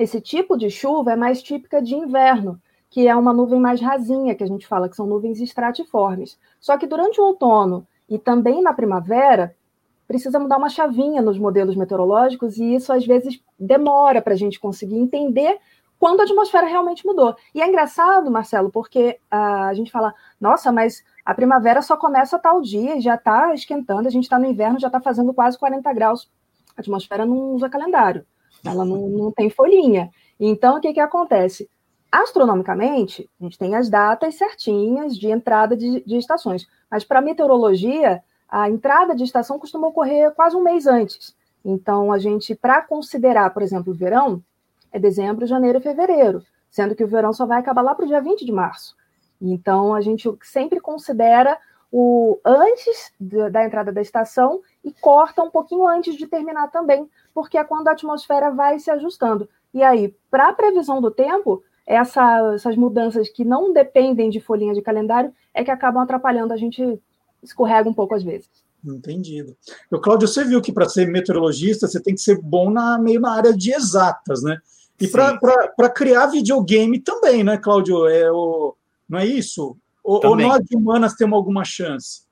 [0.00, 4.34] Esse tipo de chuva é mais típica de inverno, que é uma nuvem mais rasinha,
[4.34, 6.38] que a gente fala que são nuvens estratiformes.
[6.58, 9.54] Só que durante o outono e também na primavera,
[10.08, 14.58] precisa mudar uma chavinha nos modelos meteorológicos e isso às vezes demora para a gente
[14.58, 15.58] conseguir entender
[15.98, 17.34] quando a atmosfera realmente mudou.
[17.54, 22.60] E é engraçado, Marcelo, porque a gente fala, nossa, mas a primavera só começa tal
[22.60, 25.92] dia e já está esquentando, a gente está no inverno, já está fazendo quase 40
[25.92, 26.30] graus.
[26.76, 28.26] A atmosfera não usa calendário,
[28.64, 30.10] ela não, não tem folhinha.
[30.38, 31.68] Então, o que, que acontece?
[32.12, 38.22] Astronomicamente, a gente tem as datas certinhas de entrada de, de estações, mas para meteorologia,
[38.48, 41.34] a entrada de estação costuma ocorrer quase um mês antes.
[41.64, 44.42] Então, a gente, para considerar, por exemplo, o verão,
[44.96, 48.08] é dezembro, janeiro e fevereiro, sendo que o verão só vai acabar lá para o
[48.08, 48.96] dia 20 de março.
[49.40, 51.58] Então, a gente sempre considera
[51.92, 57.58] o antes da entrada da estação e corta um pouquinho antes de terminar também, porque
[57.58, 59.48] é quando a atmosfera vai se ajustando.
[59.72, 64.74] E aí, para a previsão do tempo, essa, essas mudanças que não dependem de folhinha
[64.74, 67.00] de calendário é que acabam atrapalhando, a gente
[67.42, 68.50] escorrega um pouco às vezes.
[68.84, 69.56] Entendido.
[69.90, 73.20] Eu, Cláudio, você viu que para ser meteorologista você tem que ser bom na meio
[73.20, 74.58] na área de exatas, né?
[75.00, 78.06] E para criar videogame também, né, Cláudio?
[78.06, 78.74] É o,
[79.08, 79.76] não é isso?
[80.02, 82.22] Ou, ou nós humanas temos alguma chance?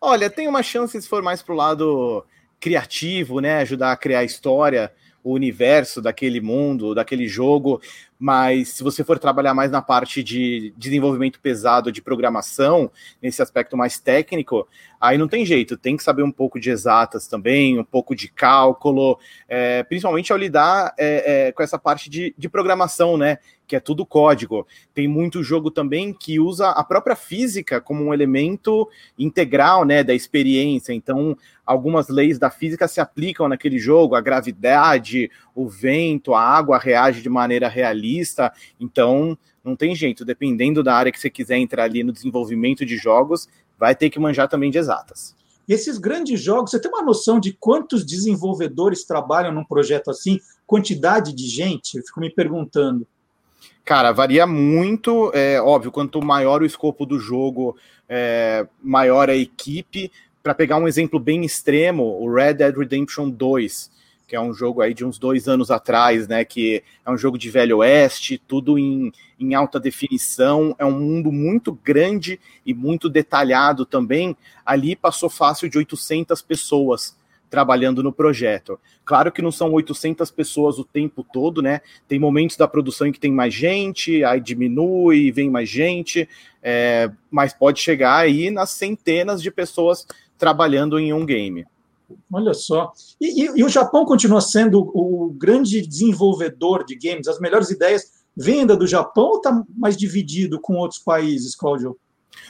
[0.00, 2.24] Olha, tem uma chance se for mais para o lado
[2.58, 3.58] criativo, né?
[3.58, 4.92] Ajudar a criar história,
[5.22, 7.80] o universo daquele mundo, daquele jogo,
[8.24, 12.90] mas se você for trabalhar mais na parte de desenvolvimento pesado de programação,
[13.20, 14.66] nesse aspecto mais técnico,
[14.98, 18.28] aí não tem jeito, tem que saber um pouco de exatas também, um pouco de
[18.28, 23.36] cálculo, é, principalmente ao lidar é, é, com essa parte de, de programação, né?
[23.66, 24.66] Que é tudo código.
[24.94, 28.88] Tem muito jogo também que usa a própria física como um elemento
[29.18, 30.92] integral, né, da experiência.
[30.92, 36.78] Então, algumas leis da física se aplicam naquele jogo, a gravidade, o vento, a água
[36.78, 38.13] reage de maneira realista.
[38.78, 42.96] Então, não tem jeito, dependendo da área que você quiser entrar ali no desenvolvimento de
[42.96, 45.34] jogos, vai ter que manjar também de exatas.
[45.66, 50.38] E esses grandes jogos, você tem uma noção de quantos desenvolvedores trabalham num projeto assim?
[50.66, 51.96] Quantidade de gente?
[51.96, 53.06] Eu fico me perguntando.
[53.84, 55.30] Cara, varia muito.
[55.34, 57.76] É óbvio, quanto maior o escopo do jogo,
[58.08, 60.12] é, maior a equipe.
[60.42, 63.90] Para pegar um exemplo bem extremo, o Red Dead Redemption 2,
[64.34, 66.44] que é um jogo aí de uns dois anos atrás, né?
[66.44, 71.30] Que é um jogo de velho oeste, tudo em, em alta definição, é um mundo
[71.30, 74.36] muito grande e muito detalhado também.
[74.66, 77.16] Ali passou fácil de 800 pessoas
[77.48, 78.76] trabalhando no projeto.
[79.04, 81.80] Claro que não são 800 pessoas o tempo todo, né?
[82.08, 86.28] Tem momentos da produção em que tem mais gente, aí diminui, vem mais gente,
[86.60, 90.04] é, mas pode chegar aí nas centenas de pessoas
[90.36, 91.64] trabalhando em um game.
[92.32, 92.92] Olha só.
[93.20, 97.28] E, e, e, o Japão continua sendo o grande desenvolvedor de games?
[97.28, 101.96] As melhores ideias vêm do Japão ou está mais dividido com outros países, Cláudio?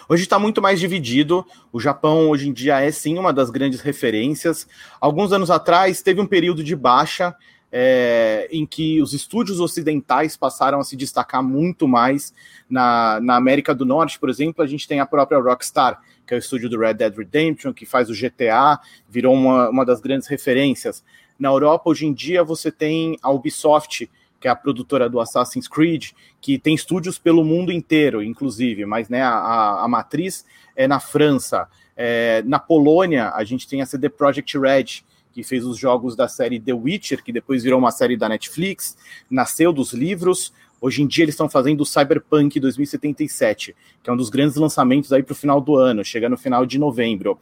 [0.08, 1.44] Hoje está muito mais dividido.
[1.72, 4.66] O Japão, hoje em dia, é sim uma das grandes referências.
[5.00, 7.34] Alguns anos atrás, teve um período de baixa
[7.76, 12.32] é, em que os estúdios ocidentais passaram a se destacar muito mais.
[12.70, 16.36] Na, na América do Norte, por exemplo, a gente tem a própria Rockstar, que é
[16.36, 18.78] o estúdio do Red Dead Redemption, que faz o GTA,
[19.08, 21.04] virou uma, uma das grandes referências.
[21.38, 24.10] Na Europa, hoje em dia, você tem a Ubisoft,
[24.40, 26.10] que é a produtora do Assassin's Creed,
[26.40, 30.44] que tem estúdios pelo mundo inteiro, inclusive, mas né, a, a matriz
[30.76, 31.68] é na França.
[31.96, 36.28] É, na Polônia, a gente tem a CD Projekt Red, que fez os jogos da
[36.28, 38.96] série The Witcher, que depois virou uma série da Netflix,
[39.28, 40.52] nasceu dos livros.
[40.84, 45.14] Hoje em dia eles estão fazendo o Cyberpunk 2077, que é um dos grandes lançamentos
[45.14, 47.38] aí para o final do ano, chega no final de novembro.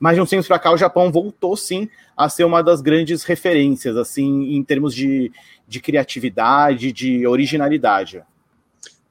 [0.00, 3.22] Mas de um tempo para cá, o Japão voltou sim a ser uma das grandes
[3.22, 5.30] referências, assim, em termos de,
[5.68, 8.22] de criatividade, de originalidade.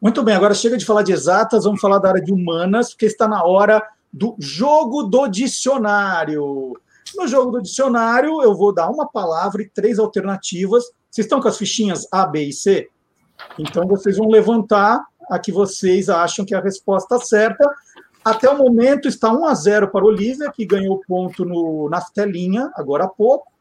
[0.02, 3.06] Muito bem, agora chega de falar de exatas, vamos falar da área de humanas, porque
[3.06, 6.74] está na hora do jogo do dicionário.
[7.16, 10.86] No jogo do dicionário, eu vou dar uma palavra e três alternativas.
[11.12, 12.90] Vocês estão com as fichinhas A, B e C?
[13.58, 17.70] Então vocês vão levantar a que vocês acham que é a resposta certa
[18.26, 22.72] até o momento está 1 a 0 para Olivia, que ganhou ponto no, na telinha,
[22.74, 23.54] agora há pouco.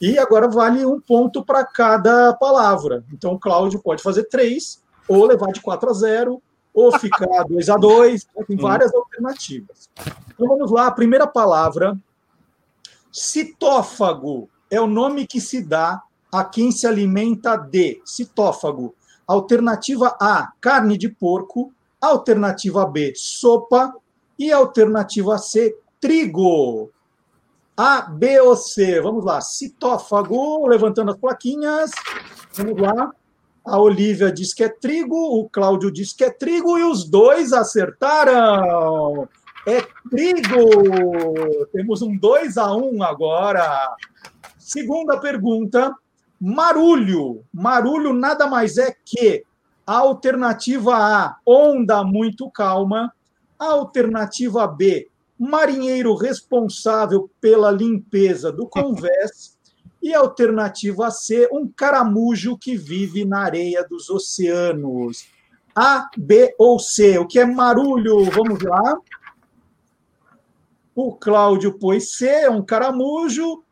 [0.00, 3.04] E agora vale um ponto para cada palavra.
[3.12, 6.40] Então o Cláudio pode fazer três, ou levar de 4 a 0,
[6.72, 8.26] ou ficar 2 a 2.
[8.36, 8.44] Né?
[8.46, 9.90] Tem várias alternativas.
[10.32, 11.98] Então vamos lá, a primeira palavra.
[13.10, 16.00] Citófago é o nome que se dá
[16.30, 18.94] a quem se alimenta de citófago.
[19.26, 21.72] Alternativa A, carne de porco.
[22.00, 23.94] Alternativa B, sopa.
[24.38, 26.90] E alternativa C, trigo.
[27.76, 29.00] A, B ou C?
[29.00, 29.40] Vamos lá.
[29.40, 31.90] Citófago, levantando as plaquinhas.
[32.52, 33.10] Vamos lá.
[33.64, 37.52] A Olivia diz que é trigo, o Cláudio diz que é trigo e os dois
[37.52, 39.26] acertaram.
[39.66, 39.80] É
[40.10, 41.66] trigo.
[41.72, 43.96] Temos um 2 a 1 um agora.
[44.58, 45.94] Segunda pergunta.
[46.46, 47.42] Marulho.
[47.50, 49.42] Marulho nada mais é que
[49.86, 53.10] a alternativa A, onda muito calma.
[53.58, 55.08] Alternativa B,
[55.38, 59.56] marinheiro responsável pela limpeza do convés.
[60.02, 65.26] E alternativa C, um caramujo que vive na areia dos oceanos.
[65.74, 67.16] A, B ou C?
[67.16, 68.22] O que é marulho?
[68.24, 68.98] Vamos lá.
[70.94, 73.64] O Cláudio pôs C, é um caramujo.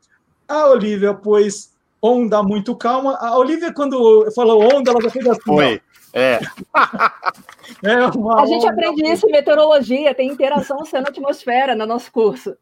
[0.48, 1.71] A Olivia pôs
[2.02, 3.16] onda muito calma.
[3.20, 5.40] A Olivia, quando falou onda, ela já fez assim.
[5.42, 5.80] Foi.
[6.12, 6.40] É.
[7.82, 12.56] é a gente aprende isso em meteorologia, tem interação oceano-atmosfera no nosso curso.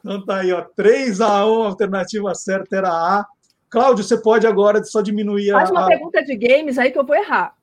[0.00, 3.26] Então tá aí, ó, 3 a 1, a alternativa certa era A.
[3.70, 5.72] Cláudio, você pode agora só diminuir Faz a.
[5.74, 7.54] Faz uma pergunta de games aí que eu vou errar.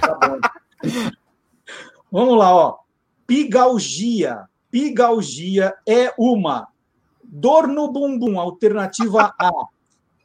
[0.00, 0.38] Tá
[2.10, 2.78] Vamos lá, ó.
[3.26, 4.44] Pigalgia.
[4.70, 6.68] Pigalgia é uma
[7.22, 9.50] dor no bumbum, alternativa A.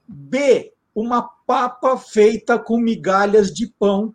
[0.10, 4.14] B, uma papa feita com migalhas de pão,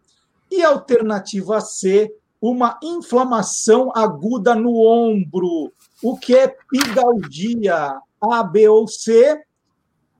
[0.51, 5.73] e alternativa C, uma inflamação aguda no ombro.
[6.03, 7.99] O que é pigalgia?
[8.21, 9.43] A, B ou C?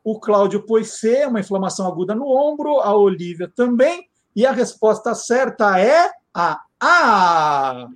[0.03, 4.09] O Cláudio pôs C, uma inflamação aguda no ombro, a Olivia também.
[4.35, 7.89] E a resposta certa é a A.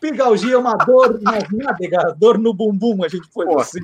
[0.00, 3.80] Pigalgia é uma dor nas nádegas, dor no bumbum, a gente pôs assim.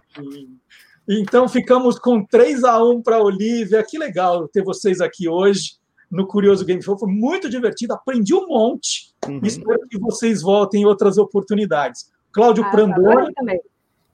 [1.09, 3.85] Então ficamos com 3 a 1 para a Olivia.
[3.87, 5.77] Que legal ter vocês aqui hoje
[6.11, 6.99] no Curioso Game Show.
[6.99, 9.13] Foi muito divertido, aprendi um monte.
[9.29, 9.41] Uhum.
[9.43, 12.11] Espero que vocês voltem em outras oportunidades.
[12.33, 13.33] Cláudio ah, Prandoni.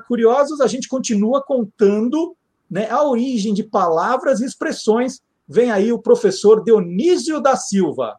[0.07, 2.37] Curiosos, a gente continua contando
[2.69, 5.21] né, a origem de palavras e expressões.
[5.47, 8.17] Vem aí o professor Dionísio da Silva.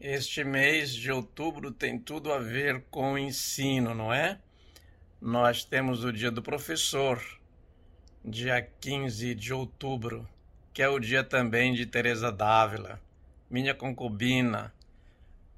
[0.00, 4.38] Este mês de outubro tem tudo a ver com o ensino, não é?
[5.20, 7.20] Nós temos o Dia do Professor,
[8.24, 10.28] dia 15 de outubro,
[10.72, 13.00] que é o dia também de Teresa Dávila,
[13.50, 14.72] minha concubina,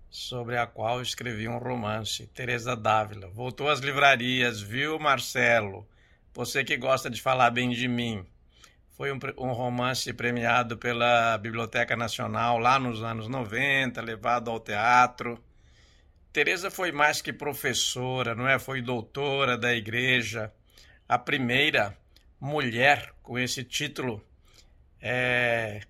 [0.09, 3.29] sobre a qual escrevi um romance, Teresa Dávila.
[3.29, 5.87] Voltou às livrarias, viu, Marcelo?
[6.33, 8.25] Você que gosta de falar bem de mim.
[8.97, 15.39] Foi um, um, romance premiado pela Biblioteca Nacional lá nos anos 90, levado ao teatro.
[16.33, 18.59] Teresa foi mais que professora, não é?
[18.59, 20.53] Foi doutora da igreja,
[21.09, 21.97] a primeira
[22.41, 24.25] mulher com esse título
[25.01, 25.81] é,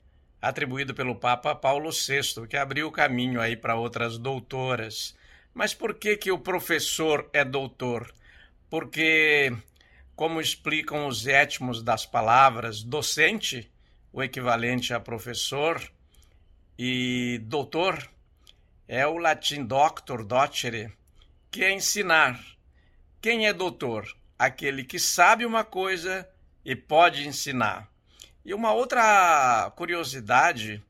[0.40, 5.14] atribuído pelo Papa Paulo VI, que abriu o caminho aí para outras doutoras.
[5.52, 8.10] Mas por que que o professor é doutor?
[8.70, 9.52] Porque
[10.16, 13.70] como explicam os étimos das palavras docente,
[14.12, 15.80] o equivalente a professor,
[16.78, 18.08] e doutor,
[18.92, 20.92] é o latim doctor, docere,
[21.48, 22.44] que é ensinar.
[23.22, 24.04] Quem é doutor?
[24.36, 26.28] Aquele que sabe uma coisa
[26.64, 27.88] e pode ensinar.
[28.44, 30.82] E uma outra curiosidade,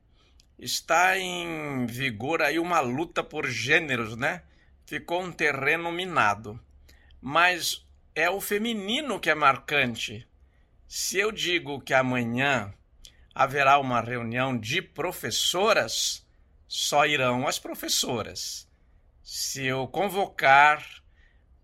[0.57, 4.41] está em vigor aí uma luta por gêneros, né?
[4.83, 6.59] Ficou um terreno minado.
[7.21, 10.27] Mas é o feminino que é marcante.
[10.87, 12.73] Se eu digo que amanhã
[13.35, 16.25] haverá uma reunião de professoras,
[16.71, 18.65] só irão as professoras.
[19.21, 21.03] Se eu convocar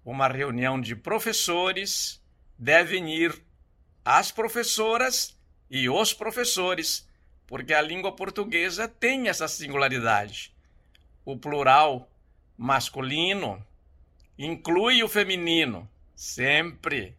[0.03, 2.21] uma reunião de professores,
[2.59, 3.41] devem ir
[4.03, 5.33] as professoras
[5.69, 7.07] e os professores,
[7.45, 10.53] porque a língua portuguesa tem essa singularidade.
[11.23, 12.09] O plural
[12.57, 13.65] masculino
[14.37, 17.15] inclui o feminino Sempre.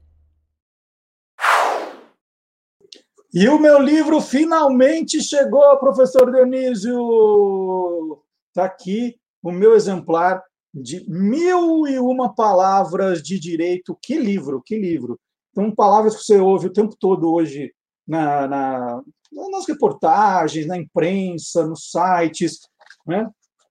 [3.32, 8.22] E o meu livro finalmente chegou, professor Dionísio.
[8.48, 10.42] Está aqui o meu exemplar
[10.72, 13.98] de mil e uma palavras de direito.
[14.02, 15.20] Que livro, que livro.
[15.50, 17.72] Então, palavras que você ouve o tempo todo hoje
[18.06, 19.02] na, na
[19.50, 22.60] nas reportagens, na imprensa, nos sites.
[23.06, 23.28] Né?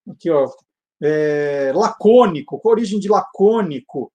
[0.10, 0.48] Aqui, ó.
[1.02, 4.12] É, lacônico, com origem de lacônico,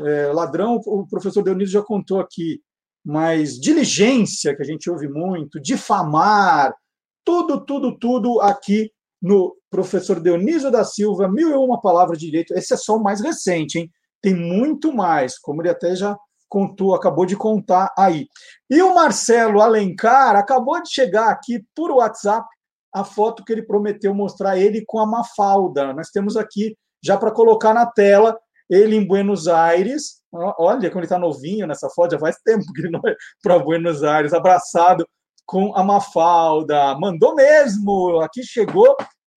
[0.00, 2.62] é, ladrão, o professor Dionísio já contou aqui,
[3.04, 6.74] mas diligência, que a gente ouve muito, difamar,
[7.24, 8.90] tudo, tudo, tudo aqui
[9.20, 12.54] no professor Dionísio da Silva, mil e uma palavras de direito.
[12.54, 13.90] Esse é só o mais recente, hein?
[14.22, 16.16] Tem muito mais, como ele até já
[16.48, 18.28] contou, acabou de contar aí.
[18.70, 22.46] E o Marcelo Alencar acabou de chegar aqui por WhatsApp
[22.92, 25.92] a foto que ele prometeu mostrar ele com a Mafalda.
[25.92, 28.38] Nós temos aqui já para colocar na tela
[28.74, 32.82] ele em Buenos Aires, olha como ele está novinho nessa foto, já faz tempo que
[32.82, 35.06] ele não é para Buenos Aires, abraçado
[35.46, 36.98] com a Mafalda.
[36.98, 38.96] Mandou mesmo, aqui chegou,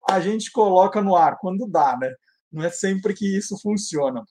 [0.09, 2.11] a gente coloca no ar, quando dá, né?
[2.51, 4.23] Não é sempre que isso funciona.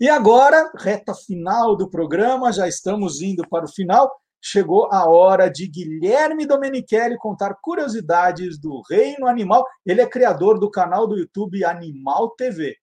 [0.00, 4.10] E agora, reta final do programa, já estamos indo para o final.
[4.42, 9.64] Chegou a hora de Guilherme Domenichelli contar curiosidades do reino animal.
[9.84, 12.74] Ele é criador do canal do YouTube Animal TV.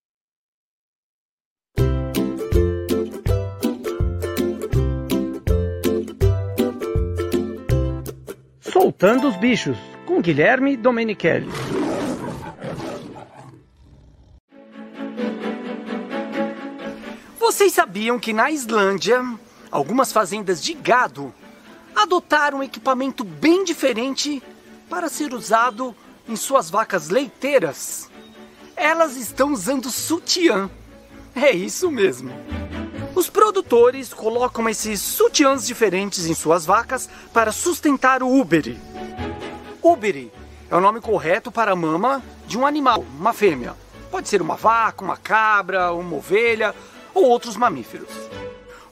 [8.80, 9.76] Soltando os Bichos,
[10.06, 11.50] com Guilherme Domenichelli.
[17.40, 19.20] Vocês sabiam que na Islândia,
[19.72, 21.34] algumas fazendas de gado
[21.96, 24.44] adotaram um equipamento bem diferente
[24.88, 25.96] para ser usado
[26.30, 28.12] em suas vacas leiteiras?
[28.76, 30.70] Elas estão usando sutiã.
[31.36, 32.30] É isso mesmo.
[33.18, 38.80] Os produtores colocam esses sutiãs diferentes em suas vacas para sustentar o úbere.
[39.82, 40.32] Úbere
[40.70, 43.74] é o nome correto para a mama de um animal, uma fêmea.
[44.12, 46.76] Pode ser uma vaca, uma cabra, uma ovelha
[47.12, 48.12] ou outros mamíferos.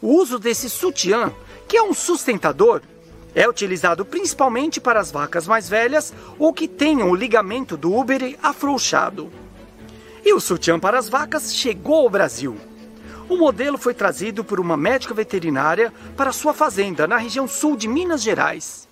[0.01, 1.31] O uso desse sutiã,
[1.67, 2.81] que é um sustentador,
[3.35, 8.39] é utilizado principalmente para as vacas mais velhas ou que tenham o ligamento do úbere
[8.41, 9.31] afrouxado.
[10.25, 12.57] E o sutiã para as vacas chegou ao Brasil
[13.27, 17.87] o modelo foi trazido por uma médica veterinária para sua fazenda na região sul de
[17.87, 18.87] Minas Gerais.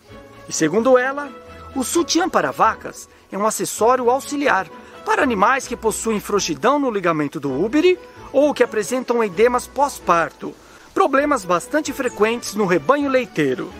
[0.47, 1.31] E segundo ela,
[1.75, 4.67] o sutiã para vacas é um acessório auxiliar
[5.05, 7.99] para animais que possuem frouxidão no ligamento do úbere
[8.31, 10.53] ou que apresentam edemas pós-parto,
[10.93, 13.71] problemas bastante frequentes no rebanho leiteiro.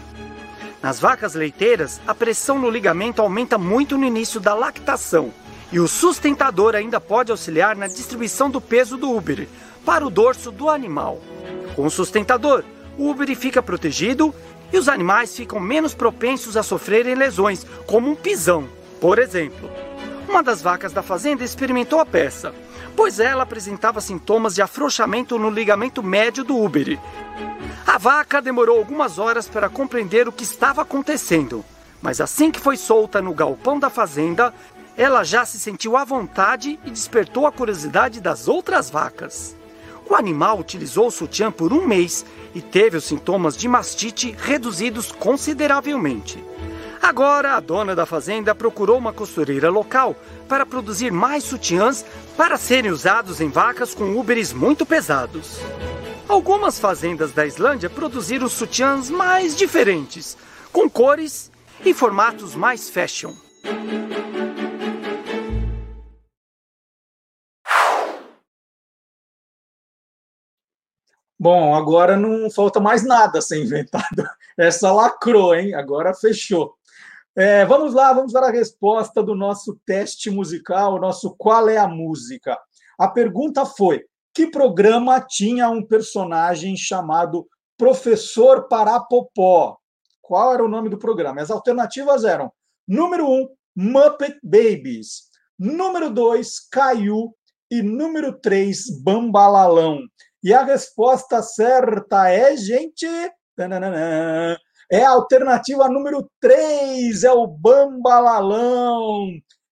[0.82, 5.34] Nas vacas leiteiras, a pressão no ligamento aumenta muito no início da lactação
[5.72, 9.50] e o sustentador ainda pode auxiliar na distribuição do peso do úbere
[9.86, 11.20] para o dorso do animal.
[11.76, 12.64] Com o sustentador,
[12.98, 14.34] o úbere fica protegido
[14.72, 18.68] e os animais ficam menos propensos a sofrerem lesões, como um pisão,
[19.00, 19.70] por exemplo.
[20.28, 22.54] Uma das vacas da fazenda experimentou a peça,
[22.96, 27.00] pois ela apresentava sintomas de afrouxamento no ligamento médio do úbere.
[27.86, 31.64] A vaca demorou algumas horas para compreender o que estava acontecendo,
[32.02, 34.54] mas assim que foi solta no galpão da fazenda,
[34.98, 39.56] ela já se sentiu à vontade e despertou a curiosidade das outras vacas.
[40.14, 42.24] O animal utilizou o sutiã por um mês
[42.54, 46.38] e teve os sintomas de mastite reduzidos consideravelmente.
[47.02, 50.16] Agora, a dona da fazenda procurou uma costureira local
[50.48, 52.06] para produzir mais sutiãs
[52.38, 55.58] para serem usados em vacas com úberes muito pesados.
[56.30, 60.38] Algumas fazendas da Islândia produziram sutiãs mais diferentes,
[60.72, 61.50] com cores
[61.84, 63.34] e formatos mais fashion.
[71.40, 74.24] Bom, agora não falta mais nada a ser inventado.
[74.58, 75.74] Essa lacrou, hein?
[75.74, 76.76] Agora fechou.
[77.36, 81.78] É, vamos lá, vamos para a resposta do nosso teste musical, o nosso Qual é
[81.78, 82.58] a Música?
[82.98, 87.48] A pergunta foi: que programa tinha um personagem chamado
[87.78, 89.78] Professor Parapopó?
[90.22, 91.42] Qual era o nome do programa?
[91.42, 92.52] As alternativas eram:
[92.88, 95.24] número 1, um, Muppet Babies,
[95.58, 97.36] número 2, Caiu
[97.70, 100.00] e número 3, Bambalalão.
[100.44, 103.08] E a resposta certa é, gente.
[104.92, 109.30] É a alternativa número 3, é o Bambalalão.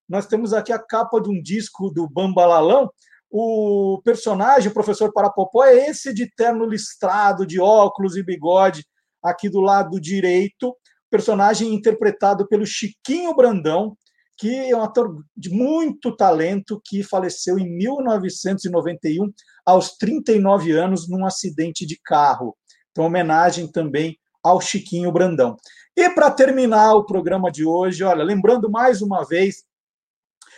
[0.08, 2.90] Nós temos aqui a capa de um disco do Bambalalão.
[3.30, 8.86] O personagem, o professor Parapopó, é esse de terno listrado, de óculos e bigode,
[9.22, 10.74] aqui do lado direito.
[11.10, 13.98] Personagem interpretado pelo Chiquinho Brandão,
[14.42, 19.32] que é um ator de muito talento, que faleceu em 1991,
[19.64, 22.58] aos 39 anos, num acidente de carro.
[22.90, 25.56] Então, homenagem também ao Chiquinho Brandão.
[25.96, 29.64] E para terminar o programa de hoje, olha, lembrando mais uma vez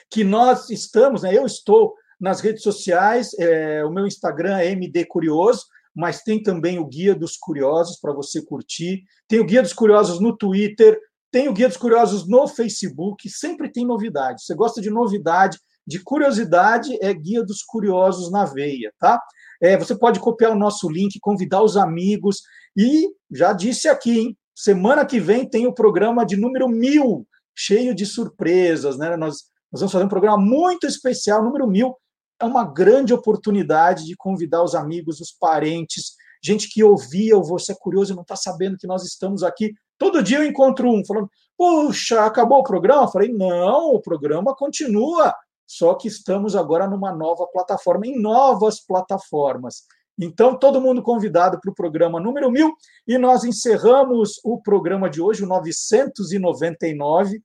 [0.09, 5.03] que nós estamos, né, eu estou nas redes sociais, é, o meu Instagram é MD
[5.03, 9.03] Curioso, mas tem também o Guia dos Curiosos para você curtir.
[9.27, 10.97] Tem o Guia dos Curiosos no Twitter,
[11.33, 14.43] tem o Guia dos Curiosos no Facebook, sempre tem novidade.
[14.43, 19.19] Você gosta de novidade, de curiosidade, é Guia dos Curiosos na veia, tá?
[19.59, 22.43] É, você pode copiar o nosso link, convidar os amigos
[22.77, 24.37] e já disse aqui, hein?
[24.55, 29.17] Semana que vem tem o programa de número mil, cheio de surpresas, né?
[29.17, 31.95] Nós, nós vamos fazer um programa muito especial, número mil.
[32.39, 36.11] É uma grande oportunidade de convidar os amigos, os parentes,
[36.43, 39.73] gente que ouvia o Você é Curioso e não está sabendo que nós estamos aqui
[39.97, 43.03] Todo dia eu encontro um falando: puxa, acabou o programa?
[43.03, 45.33] Eu falei: não, o programa continua,
[45.65, 49.83] só que estamos agora numa nova plataforma, em novas plataformas.
[50.19, 52.71] Então, todo mundo convidado para o programa número 1000
[53.07, 57.41] e nós encerramos o programa de hoje, o 999.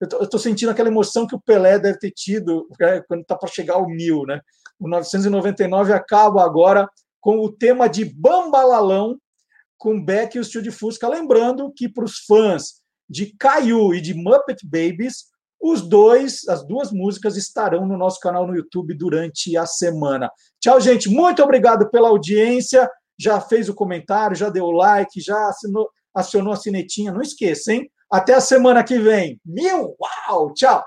[0.00, 3.48] Eu estou sentindo aquela emoção que o Pelé deve ter tido é, quando está para
[3.48, 4.40] chegar ao mil, né?
[4.78, 6.88] O 999 acaba agora
[7.20, 9.16] com o tema de Bambalalão,
[9.82, 11.08] com Beck e o Steel de Fusca.
[11.08, 12.74] Lembrando que para os fãs
[13.10, 15.24] de Caillou e de Muppet Babies,
[15.60, 20.30] os dois, as duas músicas estarão no nosso canal no YouTube durante a semana.
[20.60, 21.08] Tchau, gente.
[21.08, 22.88] Muito obrigado pela audiência.
[23.18, 27.10] Já fez o comentário, já deu like, já assinou, acionou a sinetinha.
[27.10, 27.90] Não esqueça, hein?
[28.08, 29.40] Até a semana que vem.
[29.44, 29.96] Mil!
[30.28, 30.54] Uau!
[30.54, 30.84] Tchau!